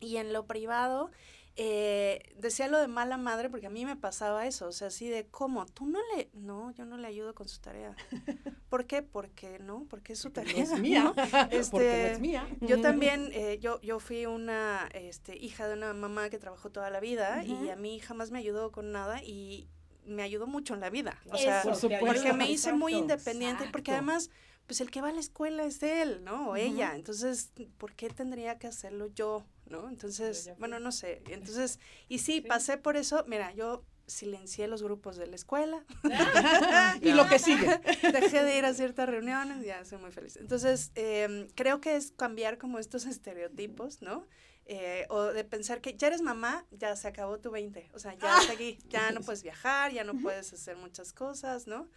Y 0.00 0.16
en 0.16 0.32
lo 0.32 0.46
privado, 0.46 1.10
eh, 1.54 2.34
decía 2.36 2.66
lo 2.66 2.78
de 2.78 2.88
mala 2.88 3.18
madre 3.18 3.50
porque 3.50 3.66
a 3.66 3.70
mí 3.70 3.84
me 3.84 3.94
pasaba 3.94 4.46
eso, 4.46 4.68
o 4.68 4.72
sea, 4.72 4.88
así 4.88 5.08
de, 5.08 5.26
¿cómo? 5.26 5.66
¿Tú 5.66 5.86
no 5.86 6.00
le...? 6.14 6.30
No, 6.32 6.72
yo 6.72 6.84
no 6.84 6.96
le 6.96 7.06
ayudo 7.06 7.34
con 7.34 7.46
su 7.48 7.60
tarea. 7.60 7.94
¿Por 8.68 8.86
qué? 8.86 9.02
Porque 9.02 9.58
no, 9.58 9.86
porque 9.88 10.14
es 10.14 10.18
su 10.18 10.30
tarea. 10.30 10.60
es 10.62 10.72
mía, 10.80 11.04
¿no? 11.04 11.14
porque 11.14 11.30
no 11.30 11.48
Este, 11.50 12.12
es 12.12 12.20
mía. 12.20 12.48
Yo 12.62 12.80
también, 12.80 13.30
eh, 13.32 13.58
yo, 13.60 13.80
yo 13.82 14.00
fui 14.00 14.26
una 14.26 14.88
este, 14.94 15.36
hija 15.36 15.68
de 15.68 15.74
una 15.74 15.92
mamá 15.92 16.30
que 16.30 16.38
trabajó 16.38 16.70
toda 16.70 16.90
la 16.90 17.00
vida 17.00 17.44
y 17.44 17.68
a 17.68 17.76
mí 17.76 18.00
jamás 18.00 18.30
me 18.30 18.38
ayudó 18.38 18.72
con 18.72 18.90
nada 18.90 19.22
y 19.22 19.68
me 20.04 20.22
ayudó 20.22 20.46
mucho 20.46 20.74
en 20.74 20.80
la 20.80 20.90
vida. 20.90 21.18
O 21.30 21.36
sea, 21.38 21.62
Por 21.62 21.76
supuesto. 21.76 22.06
porque 22.06 22.32
me 22.32 22.50
hice 22.50 22.72
muy 22.72 22.92
Exacto. 22.94 23.12
independiente, 23.12 23.64
porque 23.72 23.92
Exacto. 23.92 24.10
además, 24.10 24.30
pues 24.66 24.80
el 24.80 24.90
que 24.90 25.00
va 25.00 25.08
a 25.08 25.12
la 25.12 25.20
escuela 25.20 25.64
es 25.64 25.82
él, 25.82 26.22
¿no? 26.24 26.50
O 26.50 26.56
ella. 26.56 26.94
Entonces, 26.94 27.50
¿por 27.78 27.94
qué 27.94 28.08
tendría 28.10 28.58
que 28.58 28.66
hacerlo 28.66 29.06
yo, 29.08 29.44
no? 29.66 29.88
Entonces, 29.88 30.50
bueno, 30.58 30.78
no 30.80 30.92
sé. 30.92 31.22
Entonces, 31.28 31.78
y 32.08 32.18
sí, 32.18 32.40
Sí. 32.40 32.40
pasé 32.42 32.76
por 32.78 32.96
eso. 32.96 33.24
Mira, 33.26 33.52
yo 33.54 33.84
silencié 34.06 34.66
los 34.68 34.82
grupos 34.82 35.16
de 35.16 35.26
la 35.26 35.36
escuela, 35.36 35.84
y 37.02 37.12
lo 37.12 37.26
que 37.28 37.38
sigue. 37.38 37.80
dejé 38.12 38.42
de 38.44 38.58
ir 38.58 38.64
a 38.64 38.74
ciertas 38.74 39.08
reuniones, 39.08 39.64
ya 39.64 39.84
soy 39.84 39.98
muy 39.98 40.10
feliz. 40.10 40.36
Entonces, 40.36 40.90
em, 40.96 41.48
creo 41.54 41.80
que 41.80 41.96
es 41.96 42.10
cambiar 42.12 42.58
como 42.58 42.78
estos 42.78 43.06
estereotipos, 43.06 44.02
¿no? 44.02 44.26
Eh, 44.66 45.06
o 45.10 45.22
de 45.24 45.42
pensar 45.44 45.80
que 45.80 45.94
ya 45.96 46.06
eres 46.06 46.22
mamá, 46.22 46.64
ya 46.70 46.94
se 46.94 47.08
acabó 47.08 47.38
tu 47.40 47.50
20, 47.50 47.90
o 47.94 47.98
sea, 47.98 48.14
ya 48.14 48.36
hasta 48.36 48.52
aquí, 48.52 48.78
ya 48.88 49.10
no 49.10 49.20
puedes 49.20 49.42
viajar, 49.42 49.90
ya 49.92 50.04
no 50.04 50.14
puedes 50.14 50.52
hacer 50.52 50.76
muchas 50.76 51.12
cosas, 51.12 51.66
¿no? 51.66 51.88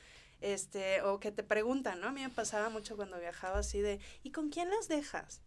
Este, 0.41 1.01
o 1.03 1.19
que 1.19 1.31
te 1.31 1.43
preguntan, 1.43 2.01
¿no? 2.01 2.07
A 2.07 2.11
mí 2.11 2.21
me 2.21 2.29
pasaba 2.29 2.69
mucho 2.69 2.95
cuando 2.95 3.19
viajaba 3.19 3.59
así 3.59 3.81
de, 3.81 3.99
¿y 4.23 4.31
con 4.31 4.49
quién 4.49 4.69
las 4.71 4.87
dejas? 4.87 5.41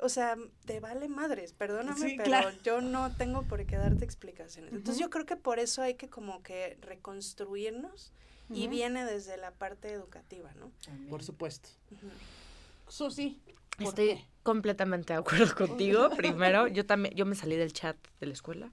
O 0.00 0.08
sea, 0.08 0.36
te 0.64 0.80
vale 0.80 1.08
madres, 1.08 1.52
perdóname, 1.52 2.08
Sí, 2.08 2.14
pero 2.16 2.24
claro. 2.24 2.50
yo 2.62 2.80
no 2.80 3.14
tengo 3.16 3.42
por 3.42 3.64
qué 3.66 3.76
darte 3.76 4.04
explicaciones. 4.04 4.72
Entonces 4.72 4.96
Ujú. 4.96 5.02
yo 5.06 5.10
creo 5.10 5.26
que 5.26 5.36
por 5.36 5.58
eso 5.58 5.82
hay 5.82 5.94
que 5.94 6.08
como 6.08 6.42
que 6.42 6.76
reconstruirnos 6.80 8.12
y 8.50 8.62
Ujú. 8.62 8.70
viene 8.70 9.04
desde 9.04 9.36
la 9.36 9.52
parte 9.52 9.92
educativa, 9.92 10.52
¿no? 10.54 10.72
También. 10.84 11.08
Por 11.10 11.22
supuesto. 11.22 11.68
Ujú. 11.92 12.08
Susi. 12.90 13.40
¿por 13.76 13.88
Estoy 13.88 14.06
qué? 14.06 14.24
completamente 14.42 15.12
de 15.12 15.18
acuerdo 15.20 15.54
contigo. 15.54 16.10
Primero, 16.16 16.66
yo 16.68 16.84
también, 16.86 17.14
yo 17.14 17.26
me 17.26 17.34
salí 17.34 17.56
del 17.56 17.72
chat 17.72 17.96
de 18.20 18.26
la 18.26 18.32
escuela. 18.32 18.70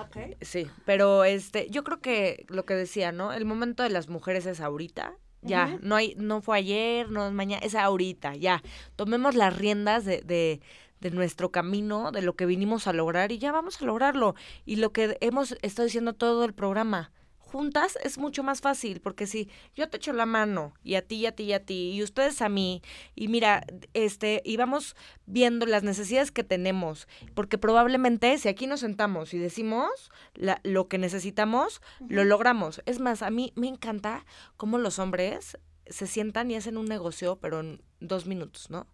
Ok. 0.00 0.36
Sí, 0.40 0.66
pero 0.84 1.24
este, 1.24 1.68
yo 1.70 1.84
creo 1.84 2.00
que 2.00 2.46
lo 2.48 2.64
que 2.64 2.74
decía, 2.74 3.12
¿no? 3.12 3.32
El 3.32 3.44
momento 3.44 3.82
de 3.82 3.90
las 3.90 4.08
mujeres 4.08 4.46
es 4.46 4.60
ahorita. 4.60 5.14
Ya, 5.40 5.78
no 5.82 5.94
hay, 5.94 6.16
no 6.16 6.42
fue 6.42 6.58
ayer, 6.58 7.10
no 7.10 7.24
es 7.24 7.32
mañana, 7.32 7.64
es 7.64 7.76
ahorita, 7.76 8.34
ya. 8.34 8.60
Tomemos 8.96 9.36
las 9.36 9.56
riendas 9.56 10.04
de, 10.04 10.20
de, 10.22 10.60
de 11.00 11.10
nuestro 11.12 11.52
camino, 11.52 12.10
de 12.10 12.22
lo 12.22 12.34
que 12.34 12.44
vinimos 12.44 12.88
a 12.88 12.92
lograr 12.92 13.30
y 13.30 13.38
ya 13.38 13.52
vamos 13.52 13.80
a 13.80 13.84
lograrlo. 13.84 14.34
Y 14.66 14.76
lo 14.76 14.92
que 14.92 15.16
hemos 15.20 15.56
estado 15.62 15.86
diciendo 15.86 16.12
todo 16.12 16.44
el 16.44 16.54
programa, 16.54 17.12
juntas 17.48 17.98
es 18.04 18.18
mucho 18.18 18.42
más 18.42 18.60
fácil, 18.60 19.00
porque 19.00 19.26
si 19.26 19.48
yo 19.74 19.88
te 19.88 19.96
echo 19.96 20.12
la 20.12 20.26
mano 20.26 20.74
y 20.84 20.94
a 20.94 21.02
ti, 21.02 21.16
y 21.16 21.26
a 21.26 21.32
ti, 21.34 21.44
y 21.44 21.52
a 21.54 21.64
ti, 21.64 21.90
y 21.92 22.02
ustedes 22.02 22.40
a 22.42 22.48
mí, 22.48 22.82
y 23.14 23.28
mira, 23.28 23.64
este, 23.94 24.42
y 24.44 24.56
vamos 24.56 24.94
viendo 25.26 25.66
las 25.66 25.82
necesidades 25.82 26.30
que 26.30 26.44
tenemos, 26.44 27.08
porque 27.34 27.58
probablemente 27.58 28.36
si 28.38 28.48
aquí 28.48 28.66
nos 28.66 28.80
sentamos 28.80 29.32
y 29.34 29.38
decimos 29.38 29.90
la- 30.34 30.60
lo 30.62 30.88
que 30.88 30.98
necesitamos, 30.98 31.80
lo 32.08 32.24
logramos. 32.24 32.82
Es 32.86 33.00
más, 33.00 33.22
a 33.22 33.30
mí 33.30 33.52
me 33.56 33.68
encanta 33.68 34.24
cómo 34.56 34.78
los 34.78 34.98
hombres 34.98 35.58
se 35.86 36.06
sientan 36.06 36.50
y 36.50 36.56
hacen 36.56 36.76
un 36.76 36.84
negocio, 36.86 37.38
pero 37.40 37.60
en 37.60 37.80
dos 38.00 38.26
minutos, 38.26 38.68
¿no? 38.70 38.86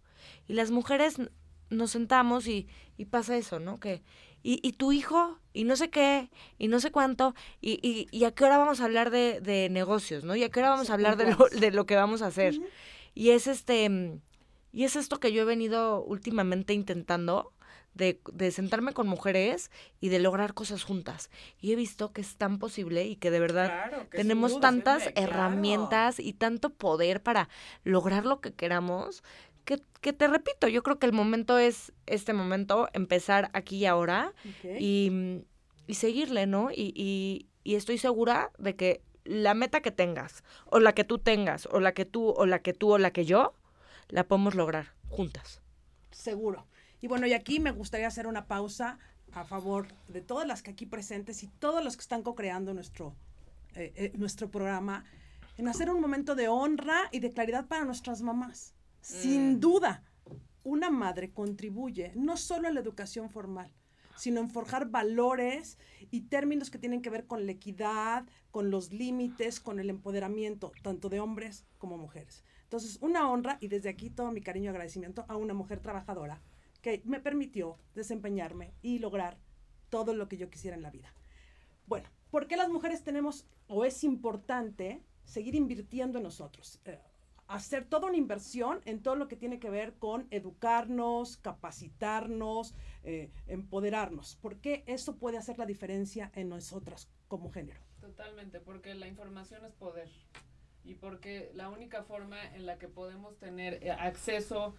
Y 0.47 0.53
las 0.53 0.71
mujeres 0.71 1.17
nos 1.69 1.91
sentamos 1.91 2.47
y, 2.47 2.67
y 2.97 3.05
pasa 3.05 3.35
eso, 3.35 3.59
¿no? 3.59 3.79
Que, 3.79 4.01
y, 4.47 4.59
y 4.61 4.73
tu 4.73 4.91
hijo, 4.91 5.39
y 5.53 5.63
no 5.63 5.75
sé 5.75 5.89
qué, 5.89 6.29
y 6.59 6.67
no 6.67 6.79
sé 6.79 6.91
cuánto, 6.91 7.33
y, 7.61 7.79
y, 7.81 8.07
y 8.15 8.25
a 8.25 8.31
qué 8.31 8.43
hora 8.43 8.59
vamos 8.59 8.79
a 8.79 8.85
hablar 8.85 9.09
de, 9.09 9.41
de 9.41 9.69
negocios, 9.71 10.23
¿no? 10.23 10.35
Y 10.35 10.43
a 10.43 10.49
qué 10.49 10.59
hora 10.59 10.69
vamos 10.69 10.91
a 10.91 10.93
hablar 10.93 11.17
de 11.17 11.31
lo, 11.31 11.47
de 11.59 11.71
lo 11.71 11.87
que 11.87 11.95
vamos 11.95 12.21
a 12.21 12.27
hacer. 12.27 12.61
Y 13.15 13.31
es 13.31 13.47
este, 13.47 13.89
mm, 13.89 14.19
y 14.71 14.83
es 14.83 14.95
esto 14.95 15.19
que 15.19 15.31
yo 15.33 15.41
he 15.41 15.45
venido 15.45 16.03
últimamente 16.03 16.73
intentando, 16.73 17.53
de, 17.95 18.19
de 18.33 18.51
sentarme 18.51 18.91
con 18.93 19.07
mujeres 19.07 19.71
y 20.01 20.09
de 20.09 20.19
lograr 20.19 20.53
cosas 20.53 20.83
juntas. 20.83 21.31
Y 21.59 21.71
he 21.71 21.75
visto 21.77 22.11
que 22.11 22.21
es 22.21 22.35
tan 22.35 22.59
posible 22.59 23.05
y 23.05 23.15
que 23.15 23.31
de 23.31 23.39
verdad 23.39 23.67
Claro, 23.67 24.09
que 24.09 24.17
tenemos 24.17 24.51
duda, 24.51 24.61
tantas 24.61 25.03
claro. 25.03 25.21
herramientas 25.21 26.19
y 26.19 26.33
tanto 26.33 26.69
poder 26.71 27.23
para 27.23 27.47
lograr 27.85 28.25
lo 28.25 28.41
que 28.41 28.51
queramos, 28.53 29.23
que, 29.65 29.81
que 30.01 30.13
te 30.13 30.27
repito, 30.27 30.67
yo 30.67 30.83
creo 30.83 30.99
que 30.99 31.07
el 31.07 31.13
momento 31.13 31.57
es 31.57 31.91
este 32.05 32.33
momento, 32.33 32.87
empezar 32.93 33.49
aquí 33.53 33.77
y 33.77 33.85
ahora 33.85 34.33
y, 34.79 35.09
mm, 35.11 35.39
y 35.87 35.93
seguirle, 35.95 36.45
¿no? 36.45 36.71
Y, 36.71 36.93
y, 36.95 37.47
y 37.63 37.75
estoy 37.75 37.97
segura 37.97 38.51
de 38.57 38.75
que 38.75 39.01
la 39.25 39.55
meta 39.55 39.81
que 39.81 39.91
tengas, 39.91 40.43
o 40.65 40.79
la 40.79 40.93
que 40.93 41.03
tú 41.03 41.17
tengas, 41.17 41.67
o 41.71 41.79
la 41.79 41.93
que 41.93 42.05
tú, 42.05 42.29
o 42.29 42.45
la 42.45 42.59
que 42.59 42.73
tú, 42.73 42.93
o 42.93 42.97
la 42.99 43.11
que 43.11 43.25
yo, 43.25 43.53
la 44.09 44.23
podemos 44.23 44.53
lograr 44.53 44.93
juntas. 45.09 45.61
Seguro. 46.11 46.67
Y 47.01 47.07
bueno, 47.07 47.25
y 47.25 47.33
aquí 47.33 47.59
me 47.59 47.71
gustaría 47.71 48.07
hacer 48.07 48.27
una 48.27 48.45
pausa 48.45 48.99
a 49.31 49.43
favor 49.43 49.87
de 50.07 50.21
todas 50.21 50.47
las 50.47 50.61
que 50.61 50.71
aquí 50.71 50.85
presentes 50.85 51.41
y 51.43 51.47
todos 51.47 51.83
los 51.83 51.97
que 51.97 52.01
están 52.01 52.21
co-creando 52.21 52.73
nuestro, 52.73 53.15
eh, 53.73 53.91
eh, 53.95 54.11
nuestro 54.15 54.49
programa, 54.49 55.05
en 55.57 55.67
hacer 55.67 55.89
un 55.89 55.99
momento 55.99 56.35
de 56.35 56.47
honra 56.47 57.09
y 57.11 57.19
de 57.19 57.31
claridad 57.31 57.65
para 57.65 57.83
nuestras 57.83 58.21
mamás. 58.21 58.74
Sin 59.05 59.53
Mm. 59.53 59.59
duda, 59.59 60.03
una 60.63 60.89
madre 60.89 61.31
contribuye 61.31 62.11
no 62.15 62.37
solo 62.37 62.67
a 62.67 62.71
la 62.71 62.79
educación 62.79 63.29
formal, 63.29 63.71
sino 64.15 64.39
en 64.41 64.49
forjar 64.49 64.89
valores 64.89 65.77
y 66.09 66.21
términos 66.21 66.71
que 66.71 66.79
tienen 66.79 67.03
que 67.03 67.11
ver 67.11 67.27
con 67.27 67.45
la 67.45 67.51
equidad, 67.51 68.25
con 68.49 68.71
los 68.71 68.91
límites, 68.91 69.59
con 69.59 69.79
el 69.79 69.91
empoderamiento, 69.91 70.71
tanto 70.81 71.09
de 71.09 71.19
hombres 71.19 71.67
como 71.77 71.99
mujeres. 71.99 72.43
Entonces, 72.63 72.97
una 72.99 73.29
honra 73.29 73.59
y 73.61 73.67
desde 73.67 73.89
aquí 73.89 74.09
todo 74.09 74.31
mi 74.31 74.41
cariño 74.41 74.65
y 74.65 74.67
agradecimiento 74.69 75.23
a 75.27 75.35
una 75.35 75.53
mujer 75.53 75.81
trabajadora 75.81 76.41
que 76.81 77.03
me 77.05 77.19
permitió 77.19 77.77
desempeñarme 77.93 78.73
y 78.81 78.97
lograr 78.97 79.37
todo 79.91 80.15
lo 80.15 80.27
que 80.27 80.37
yo 80.37 80.49
quisiera 80.49 80.75
en 80.75 80.81
la 80.81 80.89
vida. 80.89 81.13
Bueno, 81.85 82.09
¿por 82.31 82.47
qué 82.47 82.57
las 82.57 82.69
mujeres 82.69 83.03
tenemos 83.03 83.45
o 83.67 83.85
es 83.85 84.03
importante 84.03 85.03
seguir 85.25 85.53
invirtiendo 85.53 86.17
en 86.17 86.23
nosotros? 86.23 86.79
Eh, 86.85 86.99
hacer 87.47 87.85
toda 87.85 88.07
una 88.07 88.17
inversión 88.17 88.81
en 88.85 89.01
todo 89.01 89.15
lo 89.15 89.27
que 89.27 89.35
tiene 89.35 89.59
que 89.59 89.69
ver 89.69 89.93
con 89.93 90.27
educarnos, 90.31 91.37
capacitarnos, 91.37 92.73
eh, 93.03 93.31
empoderarnos, 93.47 94.37
porque 94.41 94.83
eso 94.87 95.17
puede 95.17 95.37
hacer 95.37 95.59
la 95.59 95.65
diferencia 95.65 96.31
en 96.35 96.49
nosotras 96.49 97.09
como 97.27 97.51
género. 97.51 97.79
Totalmente, 98.01 98.59
porque 98.59 98.95
la 98.95 99.07
información 99.07 99.65
es 99.65 99.73
poder 99.73 100.09
y 100.83 100.95
porque 100.95 101.51
la 101.53 101.69
única 101.69 102.03
forma 102.03 102.43
en 102.53 102.65
la 102.65 102.77
que 102.77 102.87
podemos 102.87 103.37
tener 103.37 103.83
eh, 103.83 103.91
acceso 103.91 104.75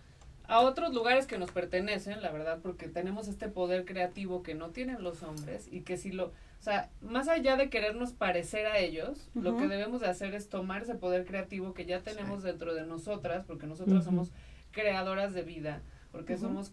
a 0.48 0.60
otros 0.60 0.94
lugares 0.94 1.26
que 1.26 1.38
nos 1.38 1.50
pertenecen, 1.50 2.22
la 2.22 2.30
verdad, 2.30 2.60
porque 2.62 2.88
tenemos 2.88 3.26
este 3.26 3.48
poder 3.48 3.84
creativo 3.84 4.42
que 4.42 4.54
no 4.54 4.70
tienen 4.70 5.02
los 5.02 5.22
hombres 5.24 5.68
y 5.70 5.80
que 5.80 5.96
si 5.96 6.12
lo, 6.12 6.32
sea, 6.66 6.90
más 7.00 7.28
allá 7.28 7.56
de 7.56 7.70
querernos 7.70 8.12
parecer 8.12 8.66
a 8.66 8.78
ellos, 8.78 9.30
lo 9.34 9.56
que 9.56 9.68
debemos 9.68 10.00
de 10.00 10.08
hacer 10.08 10.34
es 10.34 10.48
tomar 10.48 10.82
ese 10.82 10.94
poder 10.94 11.24
creativo 11.24 11.72
que 11.74 11.86
ya 11.86 12.00
tenemos 12.02 12.42
dentro 12.42 12.74
de 12.74 12.84
nosotras, 12.86 13.44
porque 13.46 13.66
nosotras 13.66 14.04
somos 14.04 14.32
creadoras 14.72 15.32
de 15.32 15.42
vida, 15.42 15.82
porque 16.12 16.34
somos 16.40 16.72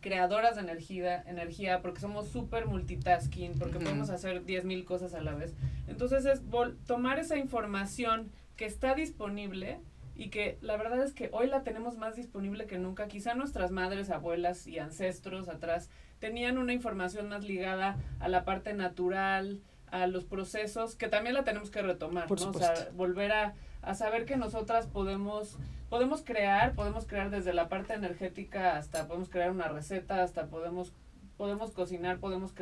creadoras 0.00 0.56
de 0.56 0.62
energía, 0.62 1.22
energía 1.26 1.80
porque 1.80 2.00
somos 2.00 2.28
súper 2.28 2.66
multitasking, 2.66 3.52
porque 3.58 3.78
podemos 3.84 4.10
hacer 4.10 4.44
10.000 4.44 4.84
cosas 4.84 5.14
a 5.14 5.22
la 5.22 5.34
vez. 5.34 5.54
Entonces 5.86 6.24
es 6.26 6.44
vol- 6.44 6.76
tomar 6.86 7.18
esa 7.20 7.36
información 7.38 8.30
que 8.56 8.64
está 8.66 8.94
disponible 8.94 9.78
y 10.16 10.28
que 10.30 10.58
la 10.60 10.76
verdad 10.76 11.02
es 11.04 11.12
que 11.14 11.30
hoy 11.32 11.46
la 11.46 11.62
tenemos 11.62 11.96
más 11.96 12.16
disponible 12.16 12.66
que 12.66 12.78
nunca. 12.78 13.06
Quizá 13.08 13.34
nuestras 13.34 13.70
madres, 13.70 14.10
abuelas 14.10 14.66
y 14.66 14.78
ancestros 14.78 15.48
atrás 15.48 15.88
tenían 16.22 16.56
una 16.56 16.72
información 16.72 17.28
más 17.28 17.42
ligada 17.42 17.96
a 18.20 18.28
la 18.28 18.44
parte 18.44 18.74
natural, 18.74 19.60
a 19.90 20.06
los 20.06 20.24
procesos, 20.24 20.94
que 20.94 21.08
también 21.08 21.34
la 21.34 21.42
tenemos 21.42 21.68
que 21.68 21.82
retomar, 21.82 22.28
Por 22.28 22.40
¿no? 22.40 22.50
O 22.50 22.54
sea, 22.54 22.72
volver 22.94 23.32
a, 23.32 23.54
a 23.82 23.96
saber 23.96 24.24
que 24.24 24.36
nosotras 24.36 24.86
podemos 24.86 25.58
podemos 25.90 26.22
crear, 26.22 26.74
podemos 26.74 27.06
crear 27.06 27.28
desde 27.30 27.52
la 27.52 27.68
parte 27.68 27.94
energética 27.94 28.76
hasta 28.76 29.08
podemos 29.08 29.28
crear 29.30 29.50
una 29.50 29.66
receta, 29.66 30.22
hasta 30.22 30.46
podemos 30.46 30.92
podemos 31.36 31.72
cocinar, 31.72 32.18
podemos 32.18 32.54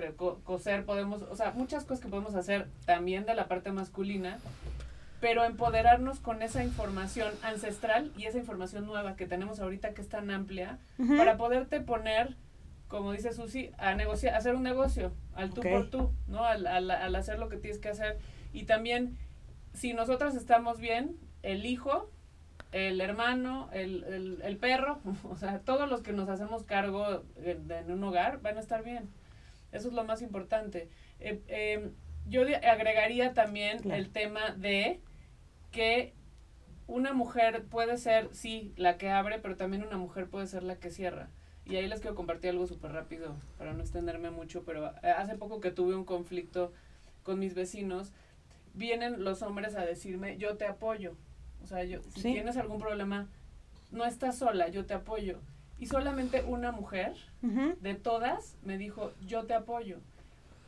coser, 0.42 0.86
podemos, 0.86 1.20
o 1.20 1.36
sea, 1.36 1.52
muchas 1.52 1.84
cosas 1.84 2.00
que 2.02 2.08
podemos 2.08 2.34
hacer 2.34 2.66
también 2.86 3.26
de 3.26 3.34
la 3.34 3.46
parte 3.46 3.72
masculina, 3.72 4.38
pero 5.20 5.44
empoderarnos 5.44 6.18
con 6.18 6.40
esa 6.40 6.64
información 6.64 7.34
ancestral 7.42 8.10
y 8.16 8.24
esa 8.24 8.38
información 8.38 8.86
nueva 8.86 9.16
que 9.16 9.26
tenemos 9.26 9.60
ahorita 9.60 9.92
que 9.92 10.00
es 10.00 10.08
tan 10.08 10.30
amplia 10.30 10.78
para 11.18 11.36
poderte 11.36 11.82
poner 11.82 12.36
como 12.90 13.12
dice 13.12 13.32
Susi, 13.32 13.70
a 13.78 13.94
negociar, 13.94 14.34
hacer 14.34 14.56
un 14.56 14.64
negocio, 14.64 15.12
al 15.34 15.54
tú 15.54 15.62
por 15.62 15.88
tú, 15.90 16.12
¿no? 16.26 16.44
Al, 16.44 16.66
al, 16.66 16.90
al, 16.90 17.14
hacer 17.14 17.38
lo 17.38 17.48
que 17.48 17.56
tienes 17.56 17.78
que 17.78 17.88
hacer. 17.88 18.18
Y 18.52 18.64
también, 18.64 19.16
si 19.72 19.94
nosotras 19.94 20.34
estamos 20.34 20.80
bien, 20.80 21.16
el 21.44 21.64
hijo, 21.66 22.10
el 22.72 23.00
hermano, 23.00 23.70
el, 23.72 24.02
el, 24.02 24.42
el 24.42 24.56
perro, 24.56 25.00
o 25.22 25.36
sea, 25.36 25.60
todos 25.60 25.88
los 25.88 26.02
que 26.02 26.12
nos 26.12 26.28
hacemos 26.28 26.64
cargo 26.64 27.22
en, 27.36 27.92
un 27.92 28.02
hogar 28.02 28.42
van 28.42 28.56
a 28.56 28.60
estar 28.60 28.82
bien. 28.82 29.08
Eso 29.70 29.86
es 29.86 29.94
lo 29.94 30.02
más 30.02 30.20
importante. 30.20 30.88
Eh, 31.20 31.40
eh, 31.46 31.90
yo 32.28 32.42
agregaría 32.42 33.34
también 33.34 33.88
el 33.92 34.10
tema 34.10 34.50
de 34.56 35.00
que 35.70 36.12
una 36.88 37.12
mujer 37.12 37.64
puede 37.66 37.98
ser, 37.98 38.30
sí, 38.32 38.72
la 38.76 38.98
que 38.98 39.10
abre, 39.10 39.38
pero 39.38 39.56
también 39.56 39.84
una 39.84 39.96
mujer 39.96 40.26
puede 40.28 40.48
ser 40.48 40.64
la 40.64 40.74
que 40.74 40.90
cierra. 40.90 41.28
Y 41.70 41.76
ahí 41.76 41.88
les 41.88 42.00
quiero 42.00 42.16
compartir 42.16 42.50
algo 42.50 42.66
súper 42.66 42.92
rápido 42.92 43.34
para 43.56 43.72
no 43.72 43.80
extenderme 43.80 44.30
mucho, 44.30 44.64
pero 44.64 44.88
eh, 45.02 45.10
hace 45.10 45.36
poco 45.36 45.60
que 45.60 45.70
tuve 45.70 45.94
un 45.94 46.04
conflicto 46.04 46.72
con 47.22 47.38
mis 47.38 47.54
vecinos, 47.54 48.12
vienen 48.74 49.22
los 49.22 49.42
hombres 49.42 49.76
a 49.76 49.84
decirme, 49.84 50.36
yo 50.36 50.56
te 50.56 50.66
apoyo. 50.66 51.14
O 51.62 51.66
sea, 51.66 51.84
yo, 51.84 52.02
si 52.14 52.22
tienes 52.22 52.56
algún 52.56 52.80
problema, 52.80 53.28
no 53.92 54.04
estás 54.04 54.38
sola, 54.38 54.68
yo 54.68 54.84
te 54.84 54.94
apoyo. 54.94 55.38
Y 55.78 55.86
solamente 55.86 56.42
una 56.42 56.72
mujer 56.72 57.14
de 57.42 57.94
todas 57.94 58.56
me 58.64 58.76
dijo, 58.76 59.12
yo 59.26 59.44
te 59.44 59.54
apoyo. 59.54 59.98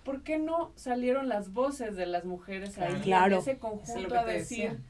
¿Por 0.05 0.23
qué 0.23 0.39
no 0.39 0.73
salieron 0.75 1.29
las 1.29 1.53
voces 1.53 1.97
de 1.97 2.07
las 2.07 2.25
mujeres 2.25 2.79
ahí 2.79 3.13
en 3.13 3.33
ese 3.33 3.59
conjunto 3.59 4.19
a 4.19 4.25
decir, 4.25 4.81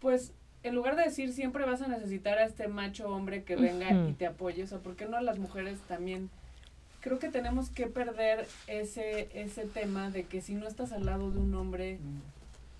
pues 0.00 0.32
en 0.62 0.74
lugar 0.74 0.96
de 0.96 1.04
decir 1.04 1.32
siempre 1.32 1.64
vas 1.64 1.82
a 1.82 1.88
necesitar 1.88 2.38
a 2.38 2.44
este 2.44 2.68
macho 2.68 3.08
hombre 3.08 3.42
que 3.42 3.56
venga 3.56 3.90
y 4.08 4.12
te 4.12 4.26
apoye, 4.26 4.62
o 4.62 4.66
sea, 4.66 4.78
¿por 4.78 4.96
qué 4.96 5.06
no 5.06 5.16
a 5.16 5.22
las 5.22 5.38
mujeres 5.38 5.78
también? 5.88 6.30
Creo 7.00 7.18
que 7.18 7.28
tenemos 7.28 7.70
que 7.70 7.86
perder 7.88 8.46
ese, 8.68 9.28
ese 9.34 9.66
tema 9.66 10.10
de 10.10 10.24
que 10.24 10.40
si 10.40 10.54
no 10.54 10.68
estás 10.68 10.92
al 10.92 11.04
lado 11.04 11.30
de 11.30 11.40
un 11.40 11.54
hombre, 11.54 11.98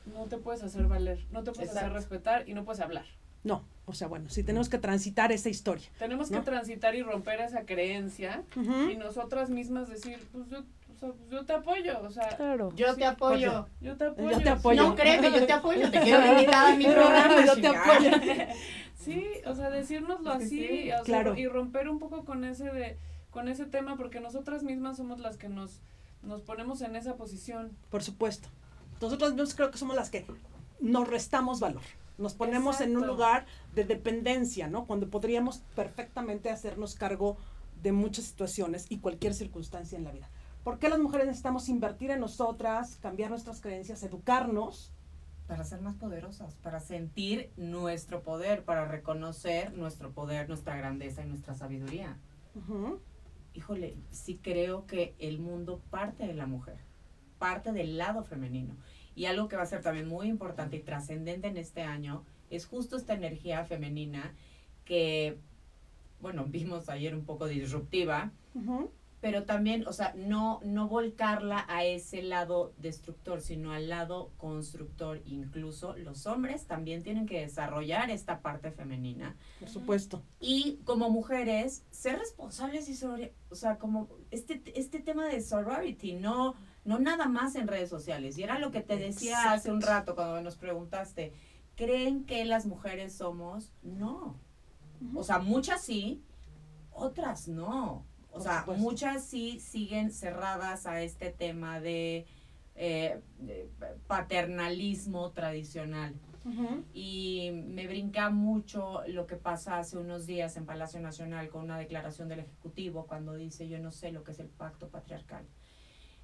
no 0.07 0.26
te 0.26 0.37
puedes 0.37 0.62
hacer 0.62 0.87
valer, 0.87 1.18
no 1.33 1.43
te 1.43 1.53
puedes 1.53 1.70
hacer 1.70 1.93
respetar 1.93 2.49
y 2.49 2.55
no 2.55 2.64
puedes 2.64 2.80
hablar. 2.80 3.05
No, 3.45 3.64
o 3.87 3.93
sea, 3.93 4.07
bueno, 4.07 4.30
si 4.30 4.45
tenemos 4.45 4.68
que 4.68 4.78
transitar 4.78 5.33
esa 5.33 5.49
historia. 5.49 5.89
Tenemos 5.99 6.30
que 6.30 6.41
transitar 6.41 6.95
y 6.95 7.03
romper 7.03 7.41
esa 7.41 7.62
creencia 7.62 8.45
y 8.57 8.97
nosotras 8.97 9.51
mismas 9.51 9.89
decir, 9.89 10.20
pues 10.30 10.49
yo 10.49 10.62
pues, 11.03 11.14
yo 11.30 11.44
te 11.44 11.53
apoyo, 11.53 12.00
o 12.00 12.11
sea, 12.12 12.30
yo 12.76 12.94
te 12.94 13.05
apoyo. 13.05 13.66
Yo 13.80 13.96
te 13.96 14.05
apoyo. 14.05 14.30
Yo 14.30 14.38
te 14.38 14.50
apoyo. 14.50 14.82
No 14.84 14.94
que 14.94 15.20
yo 15.20 15.46
te 15.46 15.53
apoyo, 15.53 15.90
te 15.90 16.00
quiero 16.00 16.24
invitada 16.28 16.72
a 16.72 16.76
mi 16.76 16.84
programa. 16.84 17.44
Yo 17.44 17.61
te 17.61 17.66
apoyo. 17.66 18.11
sí, 18.94 19.26
o 19.44 19.53
sea, 19.53 19.70
decírnoslo 19.70 20.30
así 20.30 20.90
claro. 21.05 21.36
y 21.36 21.48
romper 21.48 21.88
un 21.88 21.98
poco 21.98 22.24
con 22.24 22.44
ese 22.44 22.70
de 22.70 22.98
con 23.32 23.48
ese 23.48 23.64
tema 23.64 23.96
porque 23.96 24.20
nosotras 24.20 24.62
mismas 24.62 24.98
somos 24.98 25.18
las 25.18 25.38
que 25.38 25.48
nos 25.48 25.80
nos 26.22 26.42
ponemos 26.42 26.82
en 26.82 26.94
esa 26.94 27.16
posición. 27.16 27.76
Por 27.90 28.05
supuesto. 28.05 28.48
Nosotras 29.00 29.32
mismas 29.32 29.57
creo 29.57 29.72
que 29.72 29.78
somos 29.78 29.96
las 29.96 30.09
que 30.09 30.24
nos 30.78 31.09
restamos 31.09 31.59
valor. 31.59 31.82
Nos 32.16 32.34
ponemos 32.34 32.80
en 32.80 32.96
un 32.96 33.09
lugar 33.09 33.46
de 33.74 33.82
dependencia, 33.82 34.68
¿no? 34.68 34.86
Cuando 34.86 35.11
podríamos 35.11 35.64
perfectamente 35.74 36.48
hacernos 36.48 36.94
cargo 36.94 37.38
de 37.82 37.90
muchas 37.90 38.26
situaciones 38.26 38.86
y 38.88 38.98
cualquier 38.98 39.34
circunstancia 39.34 39.98
en 39.98 40.05
la 40.05 40.12
vida. 40.12 40.30
¿Por 40.64 40.78
qué 40.78 40.88
las 40.88 41.00
mujeres 41.00 41.26
necesitamos 41.26 41.68
invertir 41.68 42.12
en 42.12 42.20
nosotras, 42.20 42.96
cambiar 42.96 43.30
nuestras 43.30 43.60
creencias, 43.60 44.02
educarnos? 44.04 44.92
Para 45.48 45.64
ser 45.64 45.80
más 45.80 45.96
poderosas, 45.96 46.54
para 46.56 46.78
sentir 46.78 47.50
nuestro 47.56 48.22
poder, 48.22 48.64
para 48.64 48.86
reconocer 48.86 49.72
nuestro 49.74 50.12
poder, 50.12 50.48
nuestra 50.48 50.76
grandeza 50.76 51.22
y 51.22 51.28
nuestra 51.28 51.54
sabiduría. 51.54 52.16
Híjole, 53.54 53.96
sí 54.12 54.38
creo 54.40 54.86
que 54.86 55.14
el 55.18 55.40
mundo 55.40 55.82
parte 55.90 56.26
de 56.26 56.34
la 56.34 56.46
mujer, 56.46 56.78
parte 57.38 57.72
del 57.72 57.98
lado 57.98 58.22
femenino. 58.22 58.76
Y 59.16 59.26
algo 59.26 59.48
que 59.48 59.56
va 59.56 59.62
a 59.62 59.66
ser 59.66 59.82
también 59.82 60.08
muy 60.08 60.28
importante 60.28 60.76
y 60.76 60.80
trascendente 60.80 61.48
en 61.48 61.56
este 61.56 61.82
año 61.82 62.24
es 62.50 62.66
justo 62.66 62.96
esta 62.96 63.14
energía 63.14 63.64
femenina 63.64 64.32
que, 64.84 65.38
bueno, 66.20 66.44
vimos 66.48 66.88
ayer 66.88 67.16
un 67.16 67.24
poco 67.24 67.46
disruptiva, 67.46 68.30
pero 69.23 69.45
también, 69.45 69.87
o 69.87 69.93
sea, 69.93 70.14
no, 70.16 70.59
no 70.64 70.89
volcarla 70.89 71.64
a 71.68 71.85
ese 71.85 72.23
lado 72.23 72.73
destructor, 72.79 73.41
sino 73.41 73.70
al 73.70 73.89
lado 73.89 74.33
constructor. 74.37 75.23
Incluso 75.27 75.97
los 75.97 76.27
hombres 76.27 76.66
también 76.66 77.05
tienen 77.05 77.27
que 77.27 77.41
desarrollar 77.41 78.11
esta 78.11 78.41
parte 78.41 78.73
femenina. 78.73 79.37
Por 79.61 79.68
supuesto. 79.68 80.25
Y 80.41 80.81
como 80.83 81.09
mujeres, 81.09 81.85
ser 81.93 82.18
responsables 82.18 82.89
y 82.89 83.31
o 83.49 83.55
sea, 83.55 83.79
como 83.79 84.09
este, 84.33 84.61
este 84.75 84.99
tema 84.99 85.29
de 85.29 85.41
sorority, 85.41 86.14
no, 86.14 86.57
no 86.85 86.99
nada 86.99 87.29
más 87.29 87.55
en 87.55 87.68
redes 87.68 87.91
sociales. 87.91 88.37
Y 88.39 88.43
era 88.43 88.59
lo 88.59 88.73
que 88.73 88.81
te 88.81 88.97
decía 88.97 89.53
hace 89.53 89.70
un 89.70 89.83
rato 89.83 90.16
cuando 90.16 90.43
nos 90.43 90.57
preguntaste, 90.57 91.33
¿creen 91.77 92.25
que 92.25 92.45
las 92.45 92.66
mujeres 92.66 93.12
somos? 93.12 93.70
No. 93.85 94.37
O 95.14 95.23
sea, 95.23 95.39
muchas 95.39 95.81
sí, 95.81 96.25
otras 96.91 97.47
no. 97.47 98.05
O 98.33 98.41
sea, 98.41 98.64
muchas 98.76 99.24
sí 99.24 99.61
siguen 99.61 100.11
cerradas 100.11 100.87
a 100.87 101.03
este 101.03 101.30
tema 101.30 101.80
de, 101.80 102.26
eh, 102.74 103.20
paternalismo 104.07 105.30
tradicional. 105.33 106.14
Y 106.93 107.51
me 107.53 107.87
brinca 107.87 108.30
mucho 108.30 109.03
lo 109.07 109.28
que 109.28 109.37
pasa 109.37 109.78
hace 109.78 109.97
unos 109.97 110.26
días 110.26 110.57
en 110.57 110.66
Palacio 110.66 110.99
Nacional 110.99 111.49
con 111.51 111.62
una 111.62 111.78
declaración 111.78 112.28
del 112.28 112.41
Ejecutivo 112.41 113.07
cuando 113.07 113.35
dice 113.35 113.68
yo 113.68 113.78
no 113.78 113.93
sé 113.93 114.11
lo 114.11 114.24
que 114.24 114.33
es 114.33 114.41
el 114.41 114.49
pacto 114.49 114.89
patriarcal. 114.89 115.47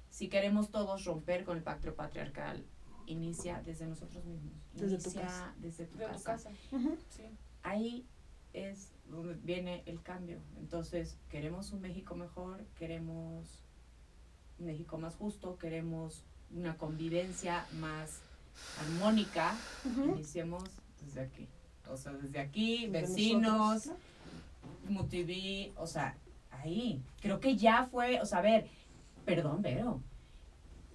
Si 0.09 0.27
queremos 0.27 0.71
todos 0.71 1.05
romper 1.05 1.45
con 1.45 1.55
el 1.55 1.63
pacto 1.63 1.95
patriarcal, 1.95 2.65
inicia 3.05 3.61
desde 3.63 3.85
nosotros 3.87 4.25
mismos. 4.25 4.53
Desde 4.73 4.97
tu 4.97 5.13
casa. 5.13 5.53
Desde 5.57 5.85
tu 5.85 5.97
casa. 5.97 6.49
Ahí 7.63 8.05
es 8.53 8.91
donde 9.09 9.33
viene 9.35 9.83
el 9.85 10.01
cambio. 10.01 10.39
Entonces, 10.57 11.17
queremos 11.29 11.71
un 11.71 11.81
México 11.81 12.15
mejor, 12.15 12.63
queremos 12.77 13.63
un 14.59 14.65
México 14.65 14.97
más 14.97 15.15
justo, 15.15 15.57
queremos 15.57 16.23
una 16.51 16.77
convivencia 16.77 17.65
más 17.79 18.21
armónica. 18.81 19.55
Iniciemos 19.85 20.63
desde 21.05 21.21
aquí. 21.21 21.47
O 21.89 21.97
sea, 21.97 22.13
desde 22.13 22.39
aquí, 22.39 22.87
vecinos, 22.87 23.89
Mutiví, 24.87 25.73
o 25.75 25.87
sea, 25.87 26.15
ahí. 26.51 27.01
Creo 27.21 27.39
que 27.39 27.55
ya 27.55 27.85
fue, 27.85 28.21
o 28.21 28.25
sea, 28.25 28.39
a 28.39 28.41
ver, 28.41 28.67
perdón, 29.25 29.61
Vero, 29.61 30.01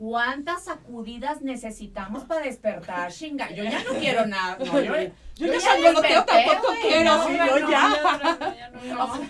¿Cuántas 0.04 0.64
sacudidas 0.64 1.40
necesitamos 1.40 2.24
para 2.24 2.44
despertar, 2.44 3.10
chinga? 3.10 3.50
Yo 3.52 3.64
ya 3.64 3.82
no 3.84 3.92
quiero 3.98 4.26
nada. 4.26 4.58
No, 4.58 4.78
yo, 4.78 4.92
yo, 5.36 5.46
ya 5.46 5.60
sangoloteo 5.60 6.24
tampoco 6.26 6.74
quiero. 6.82 7.04
No, 7.04 7.30
yo 7.30 7.70
ya. 7.70 9.20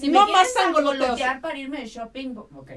Si 0.00 0.08
no 0.08 0.24
me 0.24 0.32
más 0.32 0.50
sangolotear 0.54 1.42
para 1.42 1.58
irme 1.58 1.80
de 1.80 1.86
shopping, 1.86 2.34
ok. 2.36 2.70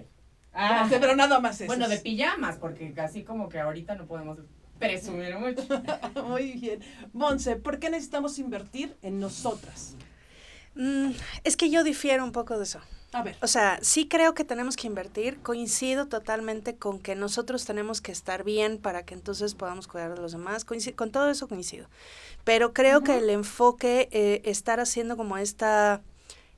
Ah, 0.53 0.85
pero 0.89 1.15
nada 1.15 1.39
más 1.39 1.61
eso. 1.61 1.67
Bueno, 1.67 1.87
de 1.87 1.97
pijamas, 1.97 2.57
porque 2.57 2.91
casi 2.91 3.23
como 3.23 3.47
que 3.47 3.61
ahorita 3.61 3.95
no 3.95 4.05
podemos 4.05 4.39
presumir 4.77 5.37
mucho. 5.37 5.63
Muy 6.27 6.51
bien. 6.59 6.81
Monse, 7.13 7.55
¿por 7.55 7.79
qué 7.79 7.89
necesitamos 7.89 8.37
invertir 8.37 8.97
en 9.01 9.21
nosotras? 9.21 9.95
Mm, 10.75 11.11
es 11.45 11.55
que 11.55 11.69
yo 11.69 11.85
difiero 11.85 12.25
un 12.25 12.33
poco 12.33 12.57
de 12.57 12.65
eso. 12.65 12.81
A 13.15 13.23
ver. 13.23 13.37
O 13.41 13.47
sea, 13.47 13.79
sí 13.81 14.09
creo 14.09 14.33
que 14.33 14.43
tenemos 14.43 14.75
que 14.75 14.87
invertir. 14.87 15.39
Coincido 15.39 16.07
totalmente 16.07 16.75
con 16.75 16.99
que 16.99 17.15
nosotros 17.15 17.63
tenemos 17.63 18.01
que 18.01 18.11
estar 18.11 18.43
bien 18.43 18.77
para 18.77 19.05
que 19.05 19.13
entonces 19.13 19.55
podamos 19.55 19.87
cuidar 19.87 20.13
de 20.13 20.21
los 20.21 20.33
demás. 20.33 20.65
con 20.65 21.11
todo 21.11 21.29
eso 21.29 21.47
coincido. 21.47 21.87
Pero 22.43 22.73
creo 22.73 23.03
que 23.03 23.17
el 23.17 23.29
enfoque, 23.29 24.09
eh, 24.11 24.41
estar 24.43 24.81
haciendo 24.81 25.15
como 25.15 25.37
esta 25.37 26.01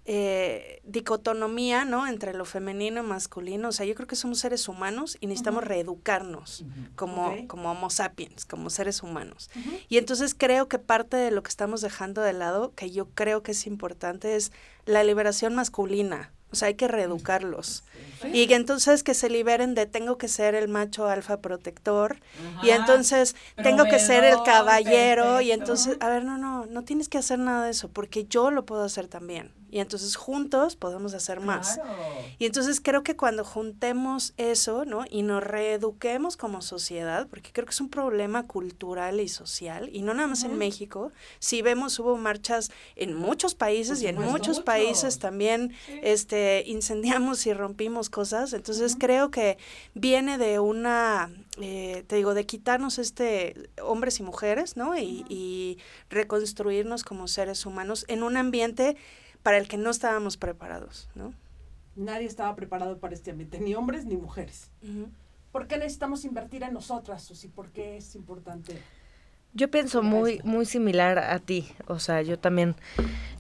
eh, 0.06 0.82
dicotomía, 0.84 1.86
¿no? 1.86 2.08
Entre 2.08 2.34
lo 2.34 2.44
femenino 2.44 3.04
y 3.04 3.06
masculino. 3.06 3.68
O 3.68 3.72
sea, 3.72 3.86
yo 3.86 3.94
creo 3.94 4.08
que 4.08 4.16
somos 4.16 4.40
seres 4.40 4.68
humanos 4.68 5.16
y 5.20 5.28
necesitamos 5.28 5.64
reeducarnos 5.64 6.66
como, 6.96 7.48
como 7.48 7.70
homo 7.70 7.92
sapiens, 7.92 8.46
como 8.46 8.72
seres 8.72 9.04
humanos. 9.04 9.52
Y 9.90 10.00
entonces 10.00 10.34
creo 10.34 10.68
que 10.68 10.80
parte 10.80 11.18
de 11.18 11.30
lo 11.30 11.44
que 11.44 11.50
estamos 11.50 11.82
dejando 11.82 12.24
de 12.24 12.34
lado, 12.34 12.74
que 12.74 12.90
yo 12.90 13.10
creo 13.10 13.44
que 13.44 13.52
es 13.52 13.68
importante, 13.68 14.36
es 14.36 14.52
la 14.86 15.04
liberación 15.04 15.54
masculina. 15.54 16.32
O 16.52 16.56
sea, 16.56 16.70
hay 16.70 16.76
que 16.76 16.88
reeducarlos. 16.88 17.84
Y 18.34 18.48
que 18.48 18.56
entonces 18.56 19.04
que 19.04 19.14
se 19.14 19.30
liberen 19.30 19.76
de 19.76 19.86
tengo 19.86 20.18
que 20.18 20.28
ser 20.28 20.56
el 20.56 20.68
macho 20.68 21.08
alfa 21.08 21.40
protector 21.40 22.18
y 22.64 22.70
entonces 22.70 23.36
tengo 23.62 23.84
que 23.86 24.00
ser 24.00 24.24
el 24.24 24.38
caballero 24.44 25.42
y 25.42 25.52
entonces, 25.52 25.98
a 26.00 26.10
ver, 26.10 26.24
no, 26.24 26.38
no, 26.38 26.66
no 26.66 26.84
tienes 26.84 27.10
que 27.10 27.18
hacer 27.18 27.38
nada 27.38 27.66
de 27.66 27.72
eso 27.72 27.90
porque 27.90 28.26
yo 28.26 28.50
lo 28.50 28.66
puedo 28.66 28.84
hacer 28.84 29.08
también 29.08 29.52
y 29.70 29.80
entonces 29.80 30.16
juntos 30.16 30.76
podemos 30.76 31.14
hacer 31.14 31.40
más. 31.40 31.80
Y 32.40 32.46
entonces 32.46 32.80
creo 32.82 33.04
que 33.04 33.16
cuando 33.16 33.44
juntemos 33.44 34.34
eso, 34.38 34.86
¿no? 34.86 35.06
Y 35.10 35.24
nos 35.24 35.44
reeduquemos 35.44 36.38
como 36.38 36.62
sociedad, 36.62 37.28
porque 37.28 37.52
creo 37.52 37.66
que 37.66 37.72
es 37.72 37.82
un 37.82 37.90
problema 37.90 38.44
cultural 38.44 39.20
y 39.20 39.28
social, 39.28 39.90
y 39.92 40.02
no 40.02 40.14
nada 40.14 40.28
más 40.28 40.44
en 40.44 40.58
México, 40.58 41.12
si 41.40 41.62
vemos 41.62 42.00
hubo 42.00 42.18
marchas 42.18 42.72
en 42.96 43.14
muchos 43.14 43.56
países 43.56 44.02
y 44.02 44.08
en 44.08 44.20
muchos 44.20 44.62
países 44.62 45.20
también 45.20 45.74
este 46.02 46.64
incendiamos 46.66 47.46
y 47.46 47.54
rompimos 47.54 48.10
cosas, 48.10 48.54
entonces 48.54 48.96
creo 48.98 49.32
que 49.32 49.58
viene 49.94 50.38
de 50.38 50.60
una 50.60 51.30
eh, 51.60 52.04
te 52.06 52.18
digo, 52.18 52.36
de 52.36 52.46
quitarnos 52.46 53.00
este 53.00 53.70
hombres 53.82 54.20
y 54.20 54.24
mujeres, 54.24 54.78
¿no? 54.78 54.96
Y, 54.96 55.26
y 55.28 55.80
reconstruirnos 56.10 57.04
como 57.04 57.28
seres 57.28 57.66
humanos 57.66 58.06
en 58.08 58.22
un 58.22 58.38
ambiente 58.38 58.96
para 59.44 59.58
el 59.58 59.68
que 59.68 59.78
no 59.78 59.90
estábamos 59.90 60.38
preparados, 60.38 61.10
¿no? 61.16 61.34
Nadie 61.96 62.28
estaba 62.28 62.56
preparado 62.56 63.00
para 63.00 63.16
este 63.16 63.32
ambiente, 63.32 63.60
ni 63.60 63.74
hombres 63.74 64.06
ni 64.06 64.18
mujeres. 64.18 64.70
¿Por 65.52 65.68
qué 65.68 65.78
necesitamos 65.78 66.26
invertir 66.26 66.64
en 66.64 66.74
nosotras, 66.74 67.24
Susi? 67.24 67.48
¿Por 67.48 67.70
qué 67.70 67.98
es 67.98 68.16
importante? 68.16 68.80
Yo 69.54 69.72
pienso 69.72 70.04
muy, 70.04 70.40
muy 70.44 70.66
similar 70.66 71.18
a 71.18 71.40
ti. 71.40 71.68
O 71.88 71.98
sea, 71.98 72.22
yo 72.22 72.38
también, 72.38 72.76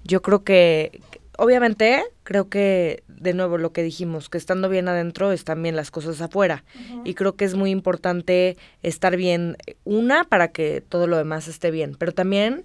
yo 0.03 0.21
creo 0.23 0.43
que, 0.43 1.01
obviamente, 1.37 2.03
creo 2.23 2.49
que, 2.49 3.03
de 3.07 3.33
nuevo, 3.33 3.57
lo 3.57 3.71
que 3.71 3.83
dijimos, 3.83 4.29
que 4.29 4.37
estando 4.37 4.69
bien 4.69 4.87
adentro 4.87 5.31
están 5.31 5.63
bien 5.63 5.75
las 5.75 5.91
cosas 5.91 6.21
afuera. 6.21 6.63
Y 7.05 7.13
creo 7.13 7.35
que 7.35 7.45
es 7.45 7.55
muy 7.55 7.71
importante 7.71 8.57
estar 8.83 9.15
bien, 9.15 9.57
una, 9.85 10.23
para 10.25 10.49
que 10.49 10.81
todo 10.81 11.07
lo 11.07 11.17
demás 11.17 11.47
esté 11.47 11.71
bien. 11.71 11.95
Pero 11.97 12.11
también 12.11 12.63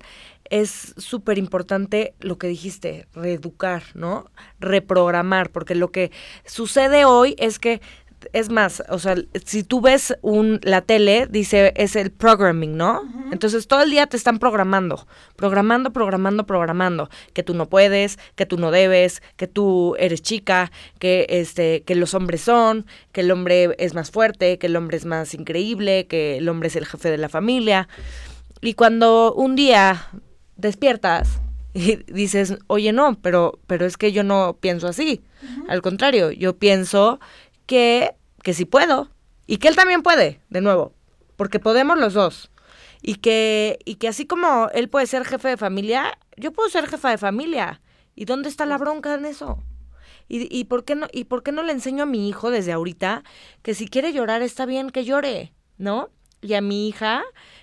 es 0.51 0.95
súper 0.97 1.39
importante 1.39 2.15
lo 2.21 2.37
que 2.37 2.47
dijiste, 2.47 3.07
reeducar, 3.15 3.85
¿no? 3.95 4.31
Reprogramar, 4.61 5.51
porque 5.51 5.75
lo 5.75 5.91
que 5.91 6.11
sucede 6.45 7.05
hoy 7.05 7.37
es 7.39 7.59
que 7.59 7.81
es 8.33 8.51
más, 8.51 8.83
o 8.89 8.99
sea, 8.99 9.17
si 9.45 9.63
tú 9.63 9.81
ves 9.81 10.17
un, 10.23 10.61
la 10.63 10.83
tele, 10.83 11.27
dice, 11.31 11.73
es 11.77 11.97
el 11.97 12.11
programming, 12.11 12.77
¿no? 12.77 13.03
Entonces 13.31 13.67
todo 13.67 13.83
el 13.83 13.91
día 13.91 14.07
te 14.07 14.17
están 14.17 14.39
programando, 14.39 15.07
programando, 15.37 15.93
programando, 15.93 16.47
programando, 16.47 17.11
que 17.33 17.43
tú 17.43 17.55
no 17.55 17.69
puedes, 17.69 18.19
que 18.35 18.47
tú 18.47 18.59
no 18.59 18.71
debes, 18.71 19.23
que 19.37 19.47
tú 19.47 19.97
eres 19.99 20.23
chica, 20.23 20.71
que 20.99 21.27
este, 21.29 21.83
que 21.83 21.95
los 21.95 22.15
hombres 22.15 22.43
son, 22.43 22.87
que 23.13 23.23
el 23.23 23.31
hombre 23.31 23.75
es 23.79 23.95
más 23.95 24.11
fuerte, 24.11 24.59
que 24.59 24.67
el 24.67 24.77
hombre 24.77 24.97
es 24.97 25.05
más 25.05 25.35
increíble, 25.35 26.07
que 26.07 26.39
el 26.39 26.49
hombre 26.49 26.69
es 26.69 26.77
el 26.77 26.87
jefe 26.87 27.11
de 27.11 27.19
la 27.19 27.29
familia. 27.29 27.89
Y 28.61 28.75
cuando 28.75 29.35
un 29.35 29.57
día 29.57 30.09
despiertas 30.57 31.41
y 31.75 31.97
dices, 32.13 32.59
oye, 32.67 32.93
no, 32.93 33.19
pero, 33.21 33.59
pero 33.67 33.87
es 33.87 33.97
que 33.97 34.13
yo 34.13 34.23
no 34.25 34.57
pienso 34.61 34.89
así. 34.89 35.23
Al 35.69 35.83
contrario, 35.83 36.31
yo 36.31 36.57
pienso 36.57 37.19
que, 37.67 38.15
que 38.43 38.55
sí 38.55 38.65
puedo. 38.65 39.11
Y 39.47 39.59
que 39.59 39.69
él 39.69 39.77
también 39.77 40.03
puede, 40.03 40.41
de 40.51 40.61
nuevo. 40.61 40.93
Porque 41.37 41.59
podemos 41.59 41.99
los 41.99 42.15
dos. 42.15 42.51
Y 43.03 43.17
que, 43.17 43.79
y 43.85 43.97
que 43.97 44.09
así 44.09 44.27
como 44.27 44.69
él 44.73 44.89
puede 44.89 45.07
ser 45.07 45.25
jefe 45.25 45.49
de 45.49 45.57
familia, 45.57 46.19
yo 46.37 46.53
puedo 46.53 46.69
ser 46.69 46.87
jefa 46.87 47.11
de 47.11 47.19
familia. 47.19 47.81
¿Y 48.15 48.27
dónde 48.27 48.49
está 48.49 48.67
la 48.67 48.79
bronca 48.79 49.15
en 49.15 49.25
eso? 49.25 49.63
¿Y, 50.29 50.47
y, 50.57 50.65
por 50.65 50.85
qué 50.85 50.95
no, 50.95 51.09
¿Y 51.13 51.25
por 51.25 51.43
qué 51.43 51.53
no 51.53 51.63
le 51.63 51.73
enseño 51.73 52.05
a 52.05 52.07
mi 52.07 52.29
hijo 52.29 52.51
desde 52.51 52.73
ahorita 52.73 53.25
que 53.63 53.75
si 53.75 53.89
quiere 53.89 54.13
llorar 54.13 54.43
está 54.43 54.67
bien 54.67 54.91
que 54.91 55.05
llore, 55.05 55.53
¿no? 55.79 56.11
Y 56.41 56.55
a 56.55 56.61
mi 56.61 56.89
hija 56.89 57.23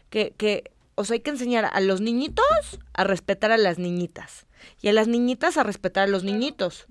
que, 0.09 0.33
que 0.37 0.71
o 0.99 1.05
sea, 1.05 1.13
hay 1.13 1.21
que 1.21 1.29
enseñar 1.29 1.69
a 1.71 1.79
los 1.79 2.01
niñitos 2.01 2.45
a 2.93 3.05
respetar 3.05 3.51
a 3.53 3.57
las 3.57 3.79
niñitas 3.79 4.45
y 4.81 4.89
a 4.89 4.93
las 4.93 5.07
niñitas 5.07 5.55
a 5.55 5.63
respetar 5.63 6.03
a 6.03 6.11
los 6.11 6.25
niñitos. 6.25 6.87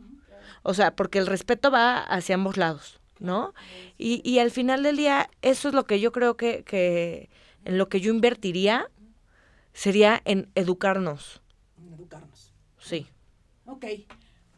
O 0.69 0.75
sea, 0.75 0.95
porque 0.95 1.19
el 1.19 1.27
respeto 1.27 1.71
va 1.71 1.97
hacia 1.97 2.35
ambos 2.35 2.59
lados, 2.59 3.01
¿no? 3.21 3.55
Y, 3.97 4.21
y 4.23 4.39
al 4.39 4.51
final 4.51 4.83
del 4.83 4.99
día, 4.99 5.31
eso 5.41 5.69
es 5.69 5.75
lo 5.75 5.87
que 5.87 5.99
yo 5.99 6.13
creo 6.13 6.37
que, 6.37 6.63
que 6.63 7.31
en 7.65 7.79
lo 7.79 7.89
que 7.89 8.03
yo 8.03 8.13
invertiría 8.13 8.91
sería 9.73 10.21
en 10.27 10.51
educarnos. 10.55 11.41
En 11.79 11.95
educarnos. 11.95 12.53
Sí. 12.79 13.09
Ok. 13.65 13.87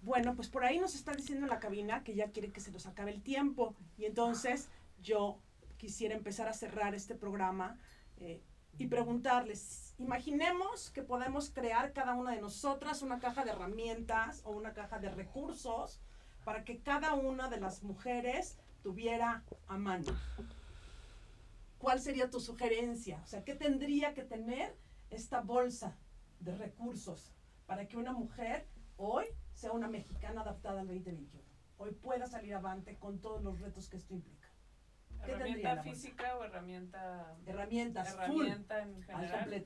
Bueno, 0.02 0.34
pues 0.34 0.48
por 0.48 0.64
ahí 0.64 0.80
nos 0.80 0.96
está 0.96 1.12
diciendo 1.12 1.46
la 1.46 1.60
cabina 1.60 2.02
que 2.02 2.16
ya 2.16 2.32
quiere 2.32 2.50
que 2.50 2.60
se 2.60 2.72
nos 2.72 2.86
acabe 2.86 3.12
el 3.12 3.22
tiempo. 3.22 3.76
Y 3.96 4.06
entonces 4.06 4.68
yo 5.00 5.38
quisiera 5.76 6.16
empezar 6.16 6.48
a 6.48 6.54
cerrar 6.54 6.96
este 6.96 7.14
programa 7.14 7.78
eh, 8.16 8.42
y 8.78 8.86
preguntarles, 8.86 9.94
imaginemos 9.98 10.90
que 10.90 11.02
podemos 11.02 11.50
crear 11.50 11.92
cada 11.92 12.14
una 12.14 12.32
de 12.32 12.40
nosotras 12.40 13.02
una 13.02 13.18
caja 13.18 13.44
de 13.44 13.50
herramientas 13.50 14.42
o 14.44 14.50
una 14.50 14.72
caja 14.72 14.98
de 14.98 15.10
recursos 15.10 16.00
para 16.44 16.64
que 16.64 16.80
cada 16.80 17.14
una 17.14 17.48
de 17.48 17.60
las 17.60 17.82
mujeres 17.82 18.58
tuviera 18.82 19.44
a 19.68 19.76
mano. 19.76 20.06
¿Cuál 21.78 22.00
sería 22.00 22.30
tu 22.30 22.40
sugerencia? 22.40 23.20
O 23.24 23.26
sea, 23.26 23.44
¿qué 23.44 23.54
tendría 23.54 24.14
que 24.14 24.22
tener 24.22 24.76
esta 25.10 25.40
bolsa 25.40 25.96
de 26.40 26.54
recursos 26.54 27.32
para 27.66 27.86
que 27.88 27.96
una 27.96 28.12
mujer 28.12 28.66
hoy 28.96 29.26
sea 29.54 29.72
una 29.72 29.88
mexicana 29.88 30.42
adaptada 30.42 30.80
al 30.80 30.88
2021? 30.88 31.42
Hoy 31.78 31.92
pueda 31.92 32.26
salir 32.26 32.54
avante 32.54 32.98
con 32.98 33.20
todos 33.20 33.42
los 33.42 33.60
retos 33.60 33.88
que 33.88 33.96
esto 33.96 34.12
implica. 34.12 34.49
¿Herramienta 35.26 35.82
física 35.82 36.36
o 36.36 36.44
herramienta? 36.44 37.36
Herramientas. 37.46 38.14
Herramienta 38.14 38.82
en 38.82 39.02
general. 39.02 39.64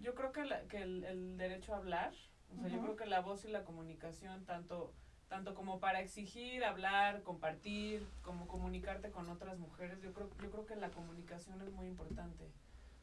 Yo 0.00 0.14
creo 0.14 0.32
que, 0.32 0.44
que 0.68 0.82
el, 0.82 1.36
derecho 1.36 1.74
a 1.74 1.78
hablar, 1.78 2.12
o 2.52 2.56
sea, 2.56 2.68
yo 2.68 2.80
creo 2.80 2.96
que 2.96 3.06
la 3.06 3.20
voz 3.20 3.44
y 3.44 3.48
la 3.48 3.64
comunicación, 3.64 4.44
tanto, 4.44 4.94
tanto 5.28 5.54
como 5.54 5.80
para 5.80 6.00
exigir, 6.00 6.64
hablar, 6.64 7.22
compartir, 7.22 8.06
como 8.22 8.46
comunicarte 8.46 9.10
con 9.10 9.28
otras 9.28 9.58
mujeres, 9.58 10.00
yo 10.00 10.12
creo, 10.12 10.30
yo 10.40 10.50
creo 10.50 10.66
que 10.66 10.76
la 10.76 10.90
comunicación 10.90 11.60
es 11.62 11.72
muy 11.72 11.88
importante. 11.88 12.44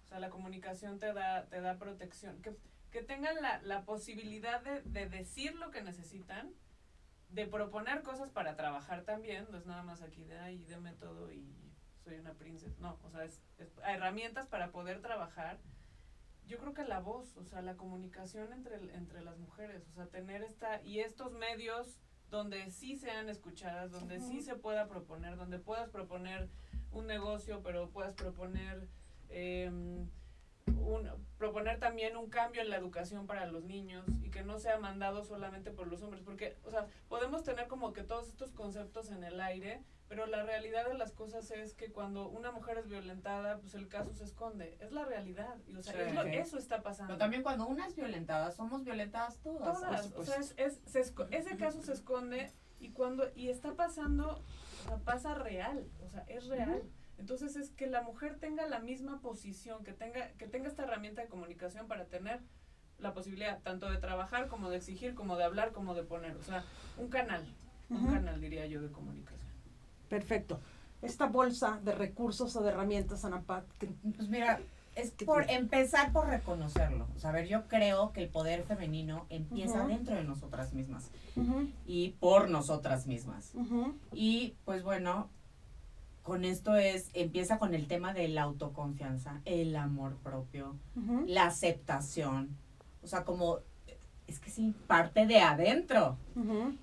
O 0.03 0.07
sea, 0.07 0.19
la 0.19 0.29
comunicación 0.29 0.99
te 0.99 1.13
da, 1.13 1.47
te 1.47 1.59
da 1.59 1.77
protección. 1.77 2.41
Que, 2.41 2.55
que 2.91 3.01
tengan 3.03 3.35
la, 3.41 3.61
la 3.61 3.83
posibilidad 3.83 4.61
de, 4.61 4.81
de 4.83 5.09
decir 5.09 5.53
lo 5.55 5.71
que 5.71 5.83
necesitan, 5.83 6.53
de 7.29 7.45
proponer 7.45 8.03
cosas 8.03 8.29
para 8.29 8.55
trabajar 8.55 9.03
también, 9.03 9.47
no 9.51 9.57
es 9.57 9.65
nada 9.65 9.83
más 9.83 10.01
aquí 10.01 10.23
de, 10.23 10.39
ahí 10.39 10.63
deme 10.63 10.93
todo 10.93 11.31
y 11.33 11.64
soy 12.05 12.19
una 12.19 12.33
princesa. 12.33 12.75
No, 12.79 12.97
o 13.03 13.09
sea, 13.09 13.25
es, 13.25 13.41
herramientas 13.83 14.47
para 14.47 14.71
poder 14.71 15.01
trabajar. 15.01 15.59
Yo 16.47 16.59
creo 16.59 16.73
que 16.73 16.83
la 16.83 16.99
voz, 16.99 17.35
o 17.37 17.43
sea, 17.43 17.63
la 17.63 17.75
comunicación 17.75 18.53
entre, 18.53 18.75
entre 18.95 19.23
las 19.23 19.37
mujeres, 19.39 19.87
o 19.89 19.93
sea, 19.93 20.05
tener 20.05 20.43
esta, 20.43 20.81
y 20.83 20.99
estos 20.99 21.33
medios 21.33 21.99
donde 22.29 22.69
sí 22.69 22.95
sean 22.95 23.29
escuchadas, 23.29 23.91
donde 23.91 24.19
sí 24.19 24.41
se 24.41 24.55
pueda 24.55 24.87
proponer, 24.87 25.37
donde 25.37 25.57
puedas 25.57 25.89
proponer 25.89 26.49
un 26.91 27.07
negocio, 27.07 27.61
pero 27.63 27.89
puedas 27.89 28.13
proponer, 28.13 28.87
em, 29.29 30.07
un, 30.67 31.09
proponer 31.37 31.79
también 31.79 32.15
un 32.15 32.29
cambio 32.29 32.61
en 32.61 32.69
la 32.69 32.77
educación 32.77 33.25
para 33.25 33.47
los 33.47 33.63
niños 33.63 34.05
y 34.21 34.29
que 34.29 34.43
no 34.43 34.59
sea 34.59 34.77
mandado 34.77 35.23
solamente 35.23 35.71
por 35.71 35.87
los 35.87 36.03
hombres, 36.03 36.23
porque, 36.23 36.57
o 36.63 36.69
sea, 36.69 36.87
podemos 37.07 37.43
tener 37.43 37.67
como 37.67 37.91
que 37.91 38.03
todos 38.03 38.27
estos 38.27 38.51
conceptos 38.51 39.09
en 39.09 39.23
el 39.23 39.41
aire, 39.41 39.83
pero 40.07 40.27
la 40.27 40.43
realidad 40.43 40.87
de 40.87 40.93
las 40.93 41.11
cosas 41.11 41.49
es 41.51 41.73
que 41.73 41.91
cuando 41.91 42.29
una 42.29 42.51
mujer 42.51 42.77
es 42.77 42.87
violentada, 42.87 43.57
pues 43.57 43.73
el 43.73 43.87
caso 43.87 44.13
se 44.13 44.23
esconde. 44.23 44.77
Es 44.79 44.91
la 44.91 45.03
realidad. 45.03 45.55
Y, 45.67 45.77
o 45.77 45.83
sea, 45.83 46.23
eso 46.31 46.57
está 46.57 46.83
pasando. 46.83 47.07
Pero 47.07 47.17
también 47.17 47.41
cuando 47.41 47.65
una 47.65 47.87
es 47.87 47.95
violentada, 47.95 48.51
somos 48.51 48.83
violentadas 48.83 49.37
todas. 49.39 49.79
Todas. 49.79 50.13
O 50.13 50.23
sea, 50.23 50.39
es, 50.39 50.81
ese 50.85 51.57
caso 51.57 51.81
se 51.81 51.93
esconde 51.93 52.51
y 52.79 52.89
cuando 52.89 53.31
y 53.35 53.49
está 53.49 53.73
pasando, 53.73 54.43
o 54.83 54.87
sea, 54.87 54.97
pasa 54.97 55.33
real. 55.33 55.87
O 56.05 56.09
sea, 56.09 56.23
es 56.27 56.47
real. 56.47 56.83
Entonces 57.17 57.55
es 57.55 57.71
que 57.71 57.87
la 57.87 58.01
mujer 58.01 58.37
tenga 58.39 58.67
la 58.67 58.79
misma 58.79 59.21
posición, 59.21 59.83
que 59.83 59.93
tenga, 59.93 60.33
que 60.33 60.47
tenga 60.47 60.67
esta 60.67 60.83
herramienta 60.83 61.21
de 61.21 61.29
comunicación 61.29 61.87
para 61.87 62.05
tener 62.05 62.41
la 62.99 63.13
posibilidad 63.13 63.59
tanto 63.61 63.89
de 63.89 63.97
trabajar 63.97 64.47
como 64.47 64.69
de 64.69 64.77
exigir, 64.77 65.15
como 65.15 65.35
de 65.35 65.45
hablar, 65.45 65.71
como 65.71 65.95
de 65.95 66.03
poner. 66.03 66.35
O 66.37 66.43
sea, 66.43 66.63
un 66.97 67.09
canal. 67.09 67.43
Un 67.89 68.07
canal, 68.07 68.41
diría 68.41 68.65
yo, 68.65 68.81
de 68.81 68.91
comunicación. 68.91 69.44
Perfecto. 70.09 70.59
Esta 71.01 71.27
bolsa 71.27 71.79
de 71.83 71.93
recursos 71.93 72.55
o 72.55 72.63
de 72.63 72.69
herramientas, 72.69 73.25
Ana 73.25 73.41
Pat. 73.41 73.65
Pues 74.15 74.29
mira, 74.29 74.59
es 74.95 75.11
por 75.11 75.49
empezar 75.51 76.11
por 76.13 76.27
reconocerlo. 76.27 77.07
O 77.15 77.19
sea, 77.19 77.29
a 77.31 77.33
ver, 77.33 77.47
yo 77.47 77.67
creo 77.67 78.11
que 78.13 78.23
el 78.23 78.29
poder 78.29 78.63
femenino 78.63 79.25
empieza 79.29 79.85
dentro 79.85 80.15
de 80.15 80.23
nosotras 80.23 80.73
mismas 80.73 81.11
y 81.85 82.09
por 82.19 82.49
nosotras 82.49 83.05
mismas. 83.05 83.51
Y 84.13 84.55
pues 84.63 84.83
bueno, 84.83 85.29
con 86.23 86.45
esto 86.45 86.75
es, 86.75 87.09
empieza 87.13 87.59
con 87.59 87.75
el 87.75 87.87
tema 87.87 88.13
de 88.13 88.27
la 88.29 88.43
autoconfianza, 88.43 89.41
el 89.45 89.75
amor 89.75 90.15
propio, 90.23 90.75
la 91.27 91.45
aceptación. 91.47 92.55
O 93.03 93.07
sea, 93.07 93.25
como 93.25 93.59
es 94.27 94.39
que 94.39 94.49
sí, 94.49 94.73
parte 94.87 95.27
de 95.27 95.39
adentro. 95.41 96.17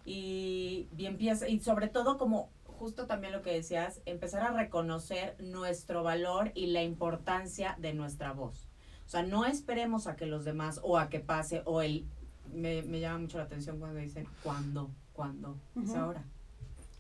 y, 0.05 0.87
y 0.97 1.07
empieza, 1.07 1.49
y 1.49 1.61
sobre 1.61 1.89
todo 1.89 2.19
como 2.19 2.51
justo 2.83 3.07
también 3.07 3.33
lo 3.33 3.43
que 3.43 3.53
decías, 3.53 4.01
empezar 4.07 4.43
a 4.43 4.51
reconocer 4.51 5.37
nuestro 5.39 6.03
valor 6.03 6.51
y 6.53 6.67
la 6.67 6.83
importancia 6.83 7.77
de 7.79 7.95
nuestra 7.95 8.33
voz. 8.33 8.67
O 9.07 9.09
sea, 9.09 9.23
no 9.23 9.47
esperemos 9.47 10.09
a 10.09 10.17
que 10.17 10.27
los 10.27 10.45
demás 10.45 10.81
o 10.83 10.99
a 10.99 11.09
que 11.09 11.21
pase 11.21 11.63
o 11.65 11.81
el... 11.81 12.05
Me, 12.53 12.83
llama 12.83 13.21
mucho 13.21 13.39
la 13.39 13.45
atención 13.45 13.79
cuando 13.79 14.01
dicen 14.01 14.27
cuándo, 14.43 14.91
cuándo, 15.13 15.57
es 15.81 15.95
ahora. 15.95 16.25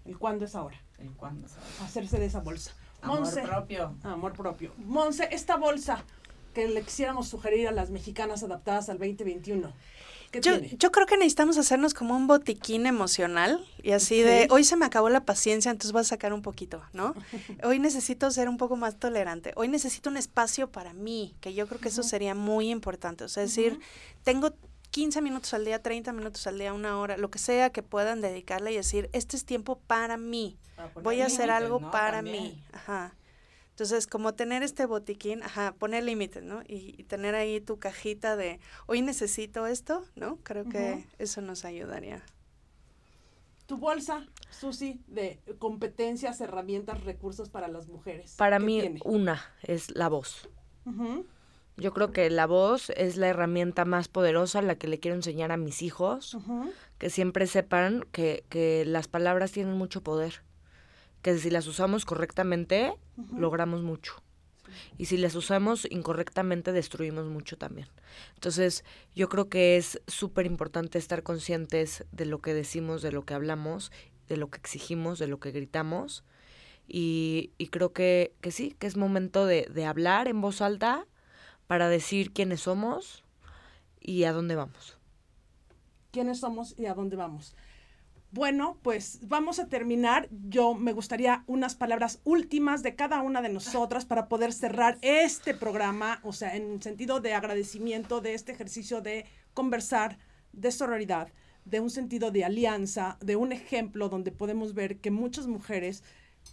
El 0.04 0.16
cuándo 0.18 0.44
es 0.44 0.54
ahora. 0.54 0.80
El 1.00 1.10
cuándo 1.14 1.48
es 1.48 1.54
ahora. 1.54 1.84
Hacerse 1.84 2.20
de 2.20 2.26
esa 2.26 2.38
bolsa. 2.38 2.70
Amor 3.00 3.42
propio. 3.42 3.96
Amor 4.04 4.32
propio. 4.34 4.72
Monse, 4.76 5.30
esta 5.32 5.56
bolsa 5.56 6.04
que 6.54 6.68
le 6.68 6.82
quisiéramos 6.82 7.26
sugerir 7.26 7.66
a 7.66 7.72
las 7.72 7.90
mexicanas 7.90 8.44
adaptadas 8.44 8.88
al 8.88 9.00
2021 9.00 9.72
yo, 10.40 10.58
yo, 10.78 10.92
creo 10.92 11.06
que 11.06 11.16
necesitamos 11.16 11.58
hacernos 11.58 11.94
como 11.94 12.16
un 12.16 12.26
botiquín 12.26 12.86
emocional 12.86 13.64
y 13.82 13.92
así 13.92 14.20
de, 14.20 14.48
hoy 14.50 14.64
se 14.64 14.76
me 14.76 14.86
acabó 14.86 15.08
la 15.08 15.24
paciencia, 15.24 15.70
entonces 15.70 15.92
voy 15.92 16.00
a 16.00 16.04
sacar 16.04 16.32
un 16.32 16.42
poquito, 16.42 16.82
¿no? 16.92 17.14
hoy 17.64 17.78
necesito 17.78 18.30
ser 18.30 18.48
un 18.48 18.56
poco 18.56 18.76
más 18.76 18.98
tolerante, 18.98 19.52
hoy 19.56 19.68
necesito 19.68 20.10
un 20.10 20.16
espacio 20.16 20.70
para 20.70 20.92
mí, 20.92 21.34
que 21.40 21.54
yo 21.54 21.66
creo 21.66 21.80
que 21.80 21.88
eso 21.88 22.02
sería 22.02 22.34
muy 22.34 22.70
importante, 22.70 23.24
o 23.24 23.28
sea, 23.28 23.42
es 23.42 23.54
decir, 23.54 23.80
tengo 24.22 24.54
15 24.90 25.22
minutos 25.22 25.52
al 25.54 25.64
día, 25.64 25.82
30 25.82 26.12
minutos 26.12 26.46
al 26.46 26.58
día, 26.58 26.72
una 26.72 26.98
hora, 26.98 27.16
lo 27.16 27.30
que 27.30 27.38
sea 27.38 27.70
que 27.70 27.82
puedan 27.82 28.20
dedicarle 28.20 28.72
y 28.72 28.76
decir, 28.76 29.10
este 29.12 29.36
es 29.36 29.44
tiempo 29.44 29.80
para 29.86 30.16
mí, 30.16 30.58
voy 31.02 31.20
a 31.20 31.26
hacer 31.26 31.50
algo 31.50 31.90
para 31.90 32.22
mí, 32.22 32.62
ajá. 32.72 33.14
Entonces, 33.72 34.06
como 34.06 34.34
tener 34.34 34.62
este 34.62 34.84
botiquín, 34.84 35.42
ajá, 35.42 35.74
poner 35.78 36.04
límites, 36.04 36.42
¿no? 36.42 36.62
Y, 36.68 37.04
tener 37.04 37.34
ahí 37.34 37.58
tu 37.58 37.78
cajita 37.78 38.36
de, 38.36 38.60
hoy 38.86 39.00
necesito 39.00 39.66
esto, 39.66 40.04
¿no? 40.14 40.36
Creo 40.42 40.68
que 40.68 41.06
eso 41.18 41.40
nos 41.40 41.64
ayudaría. 41.64 42.22
Tu 43.64 43.78
bolsa, 43.78 44.26
Susi, 44.50 45.00
de 45.06 45.40
competencias, 45.58 46.42
herramientas, 46.42 47.02
recursos 47.04 47.48
para 47.48 47.66
las 47.68 47.88
mujeres. 47.88 48.34
Para 48.36 48.58
mí, 48.58 49.00
una 49.04 49.42
es 49.62 49.90
la 49.96 50.08
voz. 50.08 50.50
Yo 51.78 51.94
creo 51.94 52.12
que 52.12 52.28
la 52.28 52.46
voz 52.46 52.90
es 52.90 53.16
la 53.16 53.28
herramienta 53.28 53.86
más 53.86 54.08
poderosa, 54.08 54.60
la 54.60 54.74
que 54.74 54.86
le 54.86 55.00
quiero 55.00 55.14
enseñar 55.14 55.50
a 55.50 55.56
mis 55.56 55.80
hijos, 55.80 56.36
que 56.98 57.08
siempre 57.08 57.46
sepan 57.46 58.04
que, 58.12 58.44
que 58.50 58.84
las 58.84 59.08
palabras 59.08 59.50
tienen 59.50 59.78
mucho 59.78 60.02
poder 60.02 60.42
que 61.22 61.38
si 61.38 61.50
las 61.50 61.66
usamos 61.66 62.04
correctamente, 62.04 62.94
logramos 63.36 63.82
mucho. 63.82 64.22
Y 64.98 65.06
si 65.06 65.16
las 65.16 65.34
usamos 65.34 65.86
incorrectamente, 65.90 66.72
destruimos 66.72 67.26
mucho 67.26 67.56
también. 67.56 67.88
Entonces, 68.34 68.84
yo 69.14 69.28
creo 69.28 69.48
que 69.48 69.76
es 69.76 70.00
súper 70.06 70.46
importante 70.46 70.98
estar 70.98 71.22
conscientes 71.22 72.04
de 72.10 72.26
lo 72.26 72.40
que 72.40 72.54
decimos, 72.54 73.02
de 73.02 73.12
lo 73.12 73.24
que 73.24 73.34
hablamos, 73.34 73.92
de 74.28 74.36
lo 74.36 74.50
que 74.50 74.58
exigimos, 74.58 75.18
de 75.18 75.28
lo 75.28 75.38
que 75.40 75.52
gritamos. 75.52 76.24
Y, 76.88 77.52
y 77.58 77.68
creo 77.68 77.92
que, 77.92 78.34
que, 78.40 78.50
sí, 78.50 78.74
que 78.78 78.86
es 78.86 78.96
momento 78.96 79.46
de, 79.46 79.68
de 79.72 79.84
hablar 79.84 80.28
en 80.28 80.40
voz 80.40 80.60
alta 80.60 81.06
para 81.66 81.88
decir 81.88 82.32
quiénes 82.32 82.62
somos 82.62 83.24
y 84.00 84.24
a 84.24 84.32
dónde 84.32 84.56
vamos. 84.56 84.98
¿Quiénes 86.10 86.40
somos 86.40 86.78
y 86.78 86.86
a 86.86 86.94
dónde 86.94 87.16
vamos? 87.16 87.54
Bueno, 88.34 88.78
pues 88.80 89.18
vamos 89.28 89.58
a 89.58 89.68
terminar. 89.68 90.26
Yo 90.48 90.72
me 90.72 90.94
gustaría 90.94 91.44
unas 91.46 91.74
palabras 91.74 92.18
últimas 92.24 92.82
de 92.82 92.96
cada 92.96 93.20
una 93.20 93.42
de 93.42 93.50
nosotras 93.50 94.06
para 94.06 94.26
poder 94.30 94.54
cerrar 94.54 94.96
este 95.02 95.52
programa, 95.52 96.18
o 96.22 96.32
sea, 96.32 96.56
en 96.56 96.80
sentido 96.80 97.20
de 97.20 97.34
agradecimiento 97.34 98.22
de 98.22 98.32
este 98.32 98.52
ejercicio 98.52 99.02
de 99.02 99.26
conversar, 99.52 100.16
de 100.54 100.72
sororidad, 100.72 101.30
de 101.66 101.80
un 101.80 101.90
sentido 101.90 102.30
de 102.30 102.46
alianza, 102.46 103.18
de 103.20 103.36
un 103.36 103.52
ejemplo 103.52 104.08
donde 104.08 104.32
podemos 104.32 104.72
ver 104.72 104.98
que 104.98 105.10
muchas 105.10 105.46
mujeres, 105.46 106.02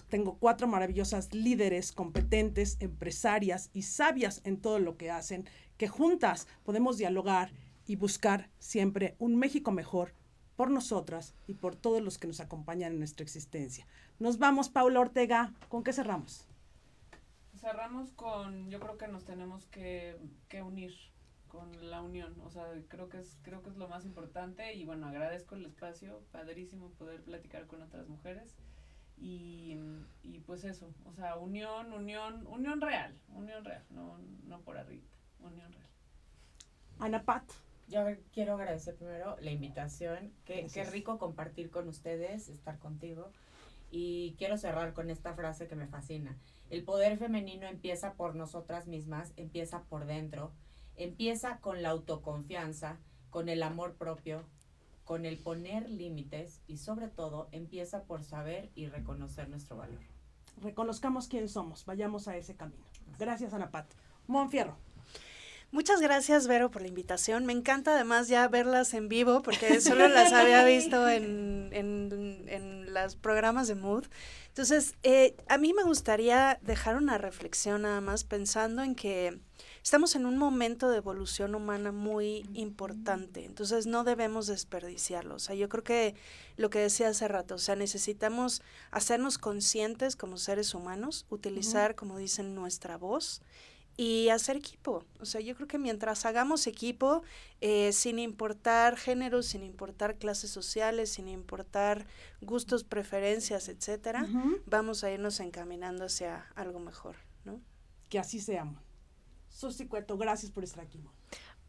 tengo 0.09 0.37
cuatro 0.37 0.67
maravillosas 0.67 1.33
líderes, 1.33 1.93
competentes, 1.93 2.75
empresarias 2.81 3.69
y 3.71 3.83
sabias 3.83 4.41
en 4.43 4.57
todo 4.57 4.79
lo 4.79 4.97
que 4.97 5.11
hacen, 5.11 5.47
que 5.77 5.87
juntas 5.87 6.45
podemos 6.63 6.97
dialogar 6.97 7.53
y 7.85 7.95
buscar 7.95 8.49
siempre 8.59 9.15
un 9.17 9.37
México 9.37 9.71
mejor 9.71 10.18
por 10.59 10.71
nosotras 10.71 11.33
y 11.47 11.53
por 11.53 11.77
todos 11.77 12.01
los 12.01 12.17
que 12.17 12.27
nos 12.27 12.41
acompañan 12.41 12.91
en 12.91 12.99
nuestra 12.99 13.23
existencia. 13.23 13.87
Nos 14.19 14.39
vamos, 14.39 14.67
Paula 14.67 14.99
Ortega. 14.99 15.53
¿Con 15.69 15.85
qué 15.85 15.93
cerramos? 15.93 16.49
Cerramos 17.55 18.11
con, 18.11 18.69
yo 18.69 18.81
creo 18.81 18.97
que 18.97 19.07
nos 19.07 19.23
tenemos 19.23 19.67
que, 19.67 20.17
unir 20.61 20.93
con 21.47 21.89
la 21.89 22.01
unión, 22.01 22.35
o 22.43 22.49
sea, 22.49 22.65
creo 22.89 23.07
que 23.07 23.21
es 23.21 23.37
creo 23.41 23.63
que 23.63 23.69
es 23.69 23.77
lo 23.77 23.87
más 23.87 24.03
importante 24.03 24.73
y 24.73 24.83
bueno, 24.83 25.07
agradezco 25.07 25.55
el 25.55 25.65
espacio, 25.65 26.23
padrísimo 26.33 26.89
poder 26.89 27.23
platicar 27.23 27.65
con 27.65 27.81
otras 27.81 28.09
mujeres 28.09 28.53
y, 29.17 29.77
y 30.23 30.39
pues 30.41 30.65
eso, 30.65 30.93
o 31.05 31.13
sea, 31.13 31.37
unión, 31.37 31.93
unión, 31.93 32.45
unión 32.47 32.81
real, 32.81 33.17
unión 33.33 33.63
real, 33.63 33.85
no, 33.91 34.19
no 34.45 34.59
por 34.59 34.77
arriba, 34.77 35.07
unión 35.39 35.71
real. 35.71 35.89
Ana 36.99 37.23
Pat. 37.23 37.45
Yo 37.89 38.05
quiero 38.31 38.53
agradecer 38.53 38.95
primero 38.95 39.35
la 39.41 39.51
invitación. 39.51 40.31
Qué, 40.45 40.67
qué 40.71 40.83
rico 40.83 41.17
compartir 41.17 41.71
con 41.71 41.87
ustedes, 41.87 42.47
estar 42.47 42.77
contigo. 42.77 43.31
Y 43.89 44.35
quiero 44.37 44.57
cerrar 44.57 44.93
con 44.93 45.09
esta 45.09 45.33
frase 45.33 45.67
que 45.67 45.75
me 45.75 45.87
fascina. 45.87 46.37
El 46.69 46.83
poder 46.83 47.17
femenino 47.17 47.67
empieza 47.67 48.13
por 48.13 48.35
nosotras 48.35 48.85
mismas, 48.87 49.33
empieza 49.35 49.81
por 49.83 50.05
dentro, 50.05 50.51
empieza 50.95 51.57
con 51.57 51.81
la 51.81 51.89
autoconfianza, 51.89 52.99
con 53.31 53.49
el 53.49 53.63
amor 53.63 53.95
propio, 53.95 54.45
con 55.03 55.25
el 55.25 55.39
poner 55.39 55.89
límites 55.89 56.61
y 56.67 56.77
sobre 56.77 57.07
todo 57.07 57.49
empieza 57.51 58.03
por 58.03 58.23
saber 58.23 58.69
y 58.75 58.85
reconocer 58.85 59.49
nuestro 59.49 59.77
valor. 59.77 60.01
Reconozcamos 60.61 61.27
quién 61.27 61.49
somos, 61.49 61.85
vayamos 61.85 62.27
a 62.27 62.37
ese 62.37 62.55
camino. 62.55 62.85
Gracias, 63.17 63.55
Ana 63.55 63.71
Pat. 63.71 63.87
Monfierro. 64.27 64.77
Muchas 65.71 66.01
gracias, 66.01 66.47
Vero, 66.47 66.71
por 66.71 66.81
la 66.81 66.87
invitación. 66.87 67.45
Me 67.45 67.53
encanta 67.53 67.93
además 67.93 68.27
ya 68.27 68.47
verlas 68.47 68.93
en 68.95 69.07
vivo, 69.07 69.43
porque 69.43 69.81
solo 69.81 70.07
las 70.09 70.33
había 70.33 70.63
visto 70.63 71.07
en, 71.07 71.69
en, 71.73 72.45
en 72.47 72.93
los 72.93 73.15
programas 73.15 73.67
de 73.67 73.75
Mood. 73.75 74.05
Entonces, 74.47 74.95
eh, 75.03 75.35
a 75.47 75.57
mí 75.57 75.73
me 75.73 75.83
gustaría 75.83 76.59
dejar 76.61 76.97
una 76.97 77.17
reflexión 77.17 77.83
nada 77.83 78.01
más 78.01 78.23
pensando 78.23 78.83
en 78.83 78.95
que 78.95 79.39
estamos 79.83 80.15
en 80.15 80.25
un 80.25 80.37
momento 80.37 80.89
de 80.89 80.97
evolución 80.97 81.55
humana 81.55 81.91
muy 81.91 82.49
importante, 82.53 83.45
entonces 83.45 83.85
no 83.85 84.03
debemos 84.03 84.47
desperdiciarlo. 84.47 85.35
O 85.35 85.39
sea, 85.39 85.55
yo 85.55 85.69
creo 85.69 85.83
que 85.83 86.15
lo 86.57 86.69
que 86.69 86.79
decía 86.79 87.09
hace 87.09 87.27
rato, 87.27 87.55
o 87.55 87.59
sea, 87.59 87.75
necesitamos 87.75 88.61
hacernos 88.91 89.37
conscientes 89.37 90.15
como 90.15 90.37
seres 90.37 90.73
humanos, 90.73 91.25
utilizar, 91.29 91.95
como 91.95 92.17
dicen, 92.17 92.55
nuestra 92.55 92.97
voz 92.97 93.41
y 93.99 94.29
hacer 94.29 94.55
equipo. 94.55 95.03
O 95.19 95.25
sea, 95.25 95.41
yo 95.41 95.53
creo 95.55 95.67
que 95.67 95.77
mientras 95.77 96.25
hagamos 96.25 96.67
equipo, 96.67 97.21
eh, 97.59 97.91
sin 97.91 98.17
importar 98.17 98.95
géneros, 98.95 99.47
sin 99.47 99.61
importar 99.61 100.15
clases 100.15 100.51
sociales, 100.51 101.11
sin 101.11 101.27
importar 101.27 102.05
gustos, 102.39 102.85
preferencias, 102.85 103.67
etcétera, 103.67 104.25
vamos 104.65 105.03
a 105.03 105.11
irnos 105.11 105.41
encaminando 105.41 106.05
hacia 106.05 106.45
algo 106.55 106.79
mejor, 106.79 107.17
¿no? 107.43 107.59
Que 108.07 108.19
así 108.19 108.39
seamos. 108.39 108.81
Susi 109.49 109.85
Cueto, 109.85 110.17
gracias 110.17 110.49
por 110.49 110.63
estar 110.63 110.81
aquí. 110.81 111.03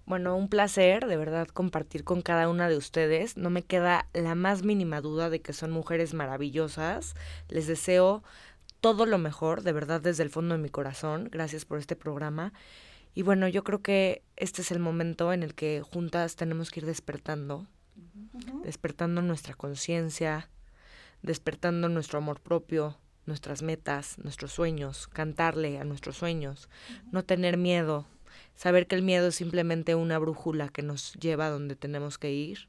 Bueno, 0.07 0.37
un 0.37 0.49
placer 0.49 1.07
de 1.07 1.17
verdad 1.17 1.49
compartir 1.49 2.05
con 2.05 2.23
cada 2.23 2.49
una 2.49 2.69
de 2.69 2.77
ustedes. 2.77 3.37
No 3.37 3.51
me 3.51 3.63
queda 3.63 4.09
la 4.13 4.37
más 4.37 4.63
mínima 4.63 5.01
duda 5.01 5.31
de 5.31 5.41
que 5.41 5.53
son 5.53 5.71
mujeres 5.73 6.15
maravillosas. 6.15 7.15
Les 7.49 7.67
deseo 7.67 8.23
todo 8.81 9.07
lo 9.07 9.19
mejor, 9.19 9.63
de 9.63 9.73
verdad, 9.73 10.01
desde 10.01 10.23
el 10.23 10.31
fondo 10.31 10.55
de 10.55 10.63
mi 10.63 10.71
corazón. 10.71 11.29
Gracias 11.31 11.65
por 11.65 11.79
este 11.79 11.97
programa. 11.97 12.53
Y 13.15 13.23
bueno, 13.23 13.49
yo 13.49 13.65
creo 13.65 13.83
que 13.83 14.23
este 14.37 14.63
es 14.63 14.71
el 14.71 14.79
momento 14.79 15.33
en 15.33 15.43
el 15.43 15.55
que 15.55 15.83
juntas 15.83 16.37
tenemos 16.37 16.71
que 16.71 16.81
ir 16.81 16.87
despertando, 16.87 17.67
despertando 18.65 19.21
nuestra 19.21 19.55
conciencia, 19.55 20.49
despertando 21.23 21.89
nuestro 21.89 22.19
amor 22.19 22.41
propio, 22.41 22.99
nuestras 23.27 23.63
metas, 23.63 24.19
nuestros 24.19 24.53
sueños, 24.53 25.09
cantarle 25.09 25.79
a 25.79 25.85
nuestros 25.85 26.17
sueños, 26.17 26.69
no 27.11 27.25
tener 27.25 27.57
miedo, 27.57 28.07
saber 28.55 28.87
que 28.87 28.95
el 28.95 29.03
miedo 29.03 29.29
es 29.29 29.35
simplemente 29.35 29.95
una 29.95 30.19
brújula 30.19 30.69
que 30.69 30.83
nos 30.83 31.15
lleva 31.15 31.47
a 31.47 31.51
donde 31.51 31.77
tenemos 31.77 32.17
que 32.17 32.33
ir 32.33 32.69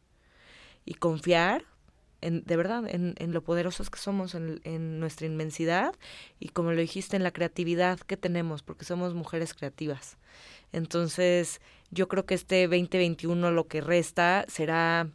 y 0.85 0.95
confiar 0.95 1.65
de 2.21 2.55
verdad, 2.55 2.83
en, 2.87 3.15
en, 3.17 3.33
lo 3.33 3.43
poderosos 3.43 3.89
que 3.89 3.99
somos, 3.99 4.35
en, 4.35 4.61
en, 4.63 4.99
nuestra 4.99 5.25
inmensidad 5.25 5.95
y 6.39 6.49
como 6.49 6.71
lo 6.71 6.79
dijiste, 6.79 7.15
en 7.15 7.23
la 7.23 7.31
creatividad 7.31 7.99
que 7.99 8.17
tenemos, 8.17 8.61
porque 8.61 8.85
somos 8.85 9.13
mujeres 9.13 9.53
creativas. 9.53 10.17
Entonces, 10.71 11.61
yo 11.89 12.07
creo 12.07 12.25
que 12.25 12.35
este 12.35 12.67
2021 12.67 13.51
lo 13.51 13.67
que 13.67 13.81
resta 13.81 14.45
será 14.47 15.09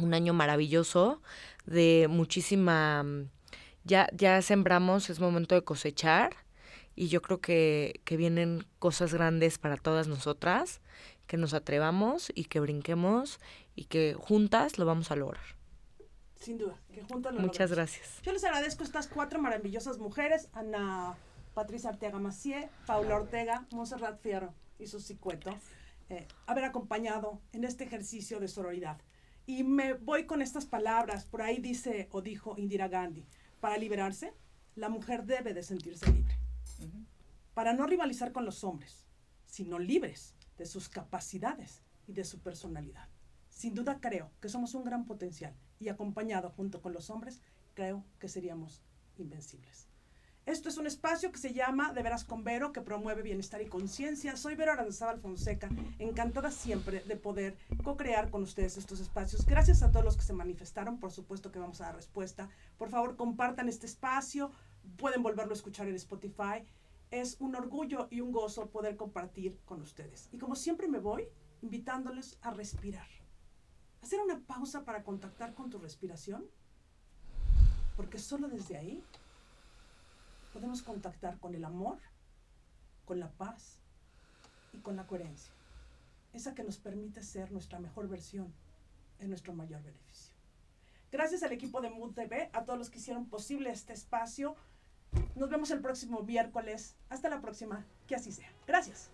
un 0.00 0.14
año 0.14 0.32
maravilloso 0.32 1.20
de 1.66 2.06
muchísima... 2.08 3.04
Ya, 3.86 4.08
ya 4.16 4.40
sembramos, 4.40 5.10
es 5.10 5.20
momento 5.20 5.54
de 5.54 5.62
cosechar 5.62 6.34
y 6.96 7.08
yo 7.08 7.20
creo 7.20 7.42
que, 7.42 8.00
que 8.04 8.16
vienen 8.16 8.64
cosas 8.78 9.12
grandes 9.12 9.58
para 9.58 9.76
todas 9.76 10.08
nosotras 10.08 10.80
que 11.26 11.36
nos 11.36 11.52
atrevamos 11.52 12.32
y 12.34 12.44
que 12.44 12.60
brinquemos 12.60 13.40
y 13.74 13.84
que 13.84 14.14
juntas 14.18 14.78
lo 14.78 14.86
vamos 14.86 15.10
a 15.10 15.16
lograr. 15.16 15.44
Sin 16.44 16.58
duda, 16.58 16.78
que 16.92 17.02
juntas 17.02 17.32
lo 17.34 17.40
Muchas 17.40 17.70
logramos. 17.70 17.90
gracias. 17.96 18.22
Yo 18.22 18.32
les 18.32 18.44
agradezco 18.44 18.82
a 18.82 18.86
estas 18.86 19.08
cuatro 19.08 19.40
maravillosas 19.40 19.98
mujeres, 19.98 20.48
Ana 20.52 21.16
Patricia 21.54 21.88
Arteaga 21.90 22.18
Macié, 22.18 22.68
Paula 22.86 23.16
Ortega, 23.16 23.66
Monserrat 23.70 24.20
Fierro 24.20 24.52
y 24.78 24.86
Susi 24.86 25.16
Cueto, 25.16 25.56
eh, 26.10 26.28
haber 26.46 26.64
acompañado 26.64 27.40
en 27.52 27.64
este 27.64 27.84
ejercicio 27.84 28.40
de 28.40 28.48
sororidad. 28.48 29.00
Y 29.46 29.64
me 29.64 29.94
voy 29.94 30.26
con 30.26 30.42
estas 30.42 30.66
palabras, 30.66 31.24
por 31.24 31.40
ahí 31.40 31.58
dice 31.60 32.08
o 32.12 32.20
dijo 32.20 32.56
Indira 32.58 32.88
Gandhi, 32.88 33.24
para 33.60 33.78
liberarse, 33.78 34.34
la 34.74 34.88
mujer 34.88 35.24
debe 35.24 35.54
de 35.54 35.62
sentirse 35.62 36.12
libre. 36.12 36.36
Para 37.54 37.72
no 37.72 37.86
rivalizar 37.86 38.32
con 38.32 38.44
los 38.44 38.64
hombres, 38.64 39.06
sino 39.46 39.78
libres 39.78 40.34
de 40.58 40.66
sus 40.66 40.88
capacidades 40.88 41.82
y 42.06 42.12
de 42.12 42.24
su 42.24 42.40
personalidad. 42.40 43.08
Sin 43.48 43.74
duda 43.74 44.00
creo 44.00 44.30
que 44.40 44.48
somos 44.48 44.74
un 44.74 44.84
gran 44.84 45.06
potencial 45.06 45.54
y 45.78 45.88
acompañado 45.88 46.50
junto 46.50 46.80
con 46.80 46.92
los 46.92 47.10
hombres, 47.10 47.40
creo 47.74 48.04
que 48.18 48.28
seríamos 48.28 48.82
invencibles. 49.16 49.88
Esto 50.46 50.68
es 50.68 50.76
un 50.76 50.86
espacio 50.86 51.32
que 51.32 51.38
se 51.38 51.54
llama 51.54 51.94
De 51.94 52.02
Veras 52.02 52.22
con 52.22 52.44
Vero, 52.44 52.70
que 52.70 52.82
promueve 52.82 53.22
bienestar 53.22 53.62
y 53.62 53.66
conciencia. 53.66 54.36
Soy 54.36 54.56
Vero 54.56 54.72
Aranzábal 54.72 55.18
Fonseca, 55.18 55.70
encantada 55.98 56.50
siempre 56.50 57.00
de 57.00 57.16
poder 57.16 57.56
co-crear 57.82 58.28
con 58.28 58.42
ustedes 58.42 58.76
estos 58.76 59.00
espacios. 59.00 59.46
Gracias 59.46 59.82
a 59.82 59.90
todos 59.90 60.04
los 60.04 60.18
que 60.18 60.22
se 60.22 60.34
manifestaron, 60.34 61.00
por 61.00 61.12
supuesto 61.12 61.50
que 61.50 61.58
vamos 61.58 61.80
a 61.80 61.86
dar 61.86 61.96
respuesta. 61.96 62.50
Por 62.76 62.90
favor, 62.90 63.16
compartan 63.16 63.70
este 63.70 63.86
espacio, 63.86 64.50
pueden 64.98 65.22
volverlo 65.22 65.52
a 65.52 65.56
escuchar 65.56 65.88
en 65.88 65.94
Spotify. 65.94 66.62
Es 67.10 67.36
un 67.40 67.56
orgullo 67.56 68.08
y 68.10 68.20
un 68.20 68.30
gozo 68.30 68.68
poder 68.68 68.98
compartir 68.98 69.58
con 69.64 69.80
ustedes. 69.80 70.28
Y 70.30 70.36
como 70.36 70.56
siempre 70.56 70.88
me 70.88 70.98
voy, 70.98 71.26
invitándoles 71.62 72.36
a 72.42 72.50
respirar. 72.50 73.23
Hacer 74.04 74.20
una 74.20 74.38
pausa 74.38 74.84
para 74.84 75.02
contactar 75.02 75.54
con 75.54 75.70
tu 75.70 75.78
respiración, 75.78 76.44
porque 77.96 78.18
solo 78.18 78.48
desde 78.48 78.76
ahí 78.76 79.02
podemos 80.52 80.82
contactar 80.82 81.38
con 81.38 81.54
el 81.54 81.64
amor, 81.64 81.96
con 83.06 83.18
la 83.18 83.30
paz 83.30 83.80
y 84.74 84.80
con 84.80 84.96
la 84.96 85.06
coherencia. 85.06 85.54
Esa 86.34 86.54
que 86.54 86.64
nos 86.64 86.76
permite 86.76 87.22
ser 87.22 87.50
nuestra 87.50 87.80
mejor 87.80 88.06
versión 88.06 88.52
en 89.20 89.30
nuestro 89.30 89.54
mayor 89.54 89.82
beneficio. 89.82 90.34
Gracias 91.10 91.42
al 91.42 91.52
equipo 91.52 91.80
de 91.80 91.88
Mood 91.88 92.12
TV, 92.12 92.50
a 92.52 92.66
todos 92.66 92.78
los 92.78 92.90
que 92.90 92.98
hicieron 92.98 93.24
posible 93.30 93.70
este 93.70 93.94
espacio. 93.94 94.54
Nos 95.34 95.48
vemos 95.48 95.70
el 95.70 95.80
próximo 95.80 96.22
miércoles. 96.22 96.94
Hasta 97.08 97.30
la 97.30 97.40
próxima. 97.40 97.86
Que 98.06 98.16
así 98.16 98.32
sea. 98.32 98.52
Gracias. 98.66 99.08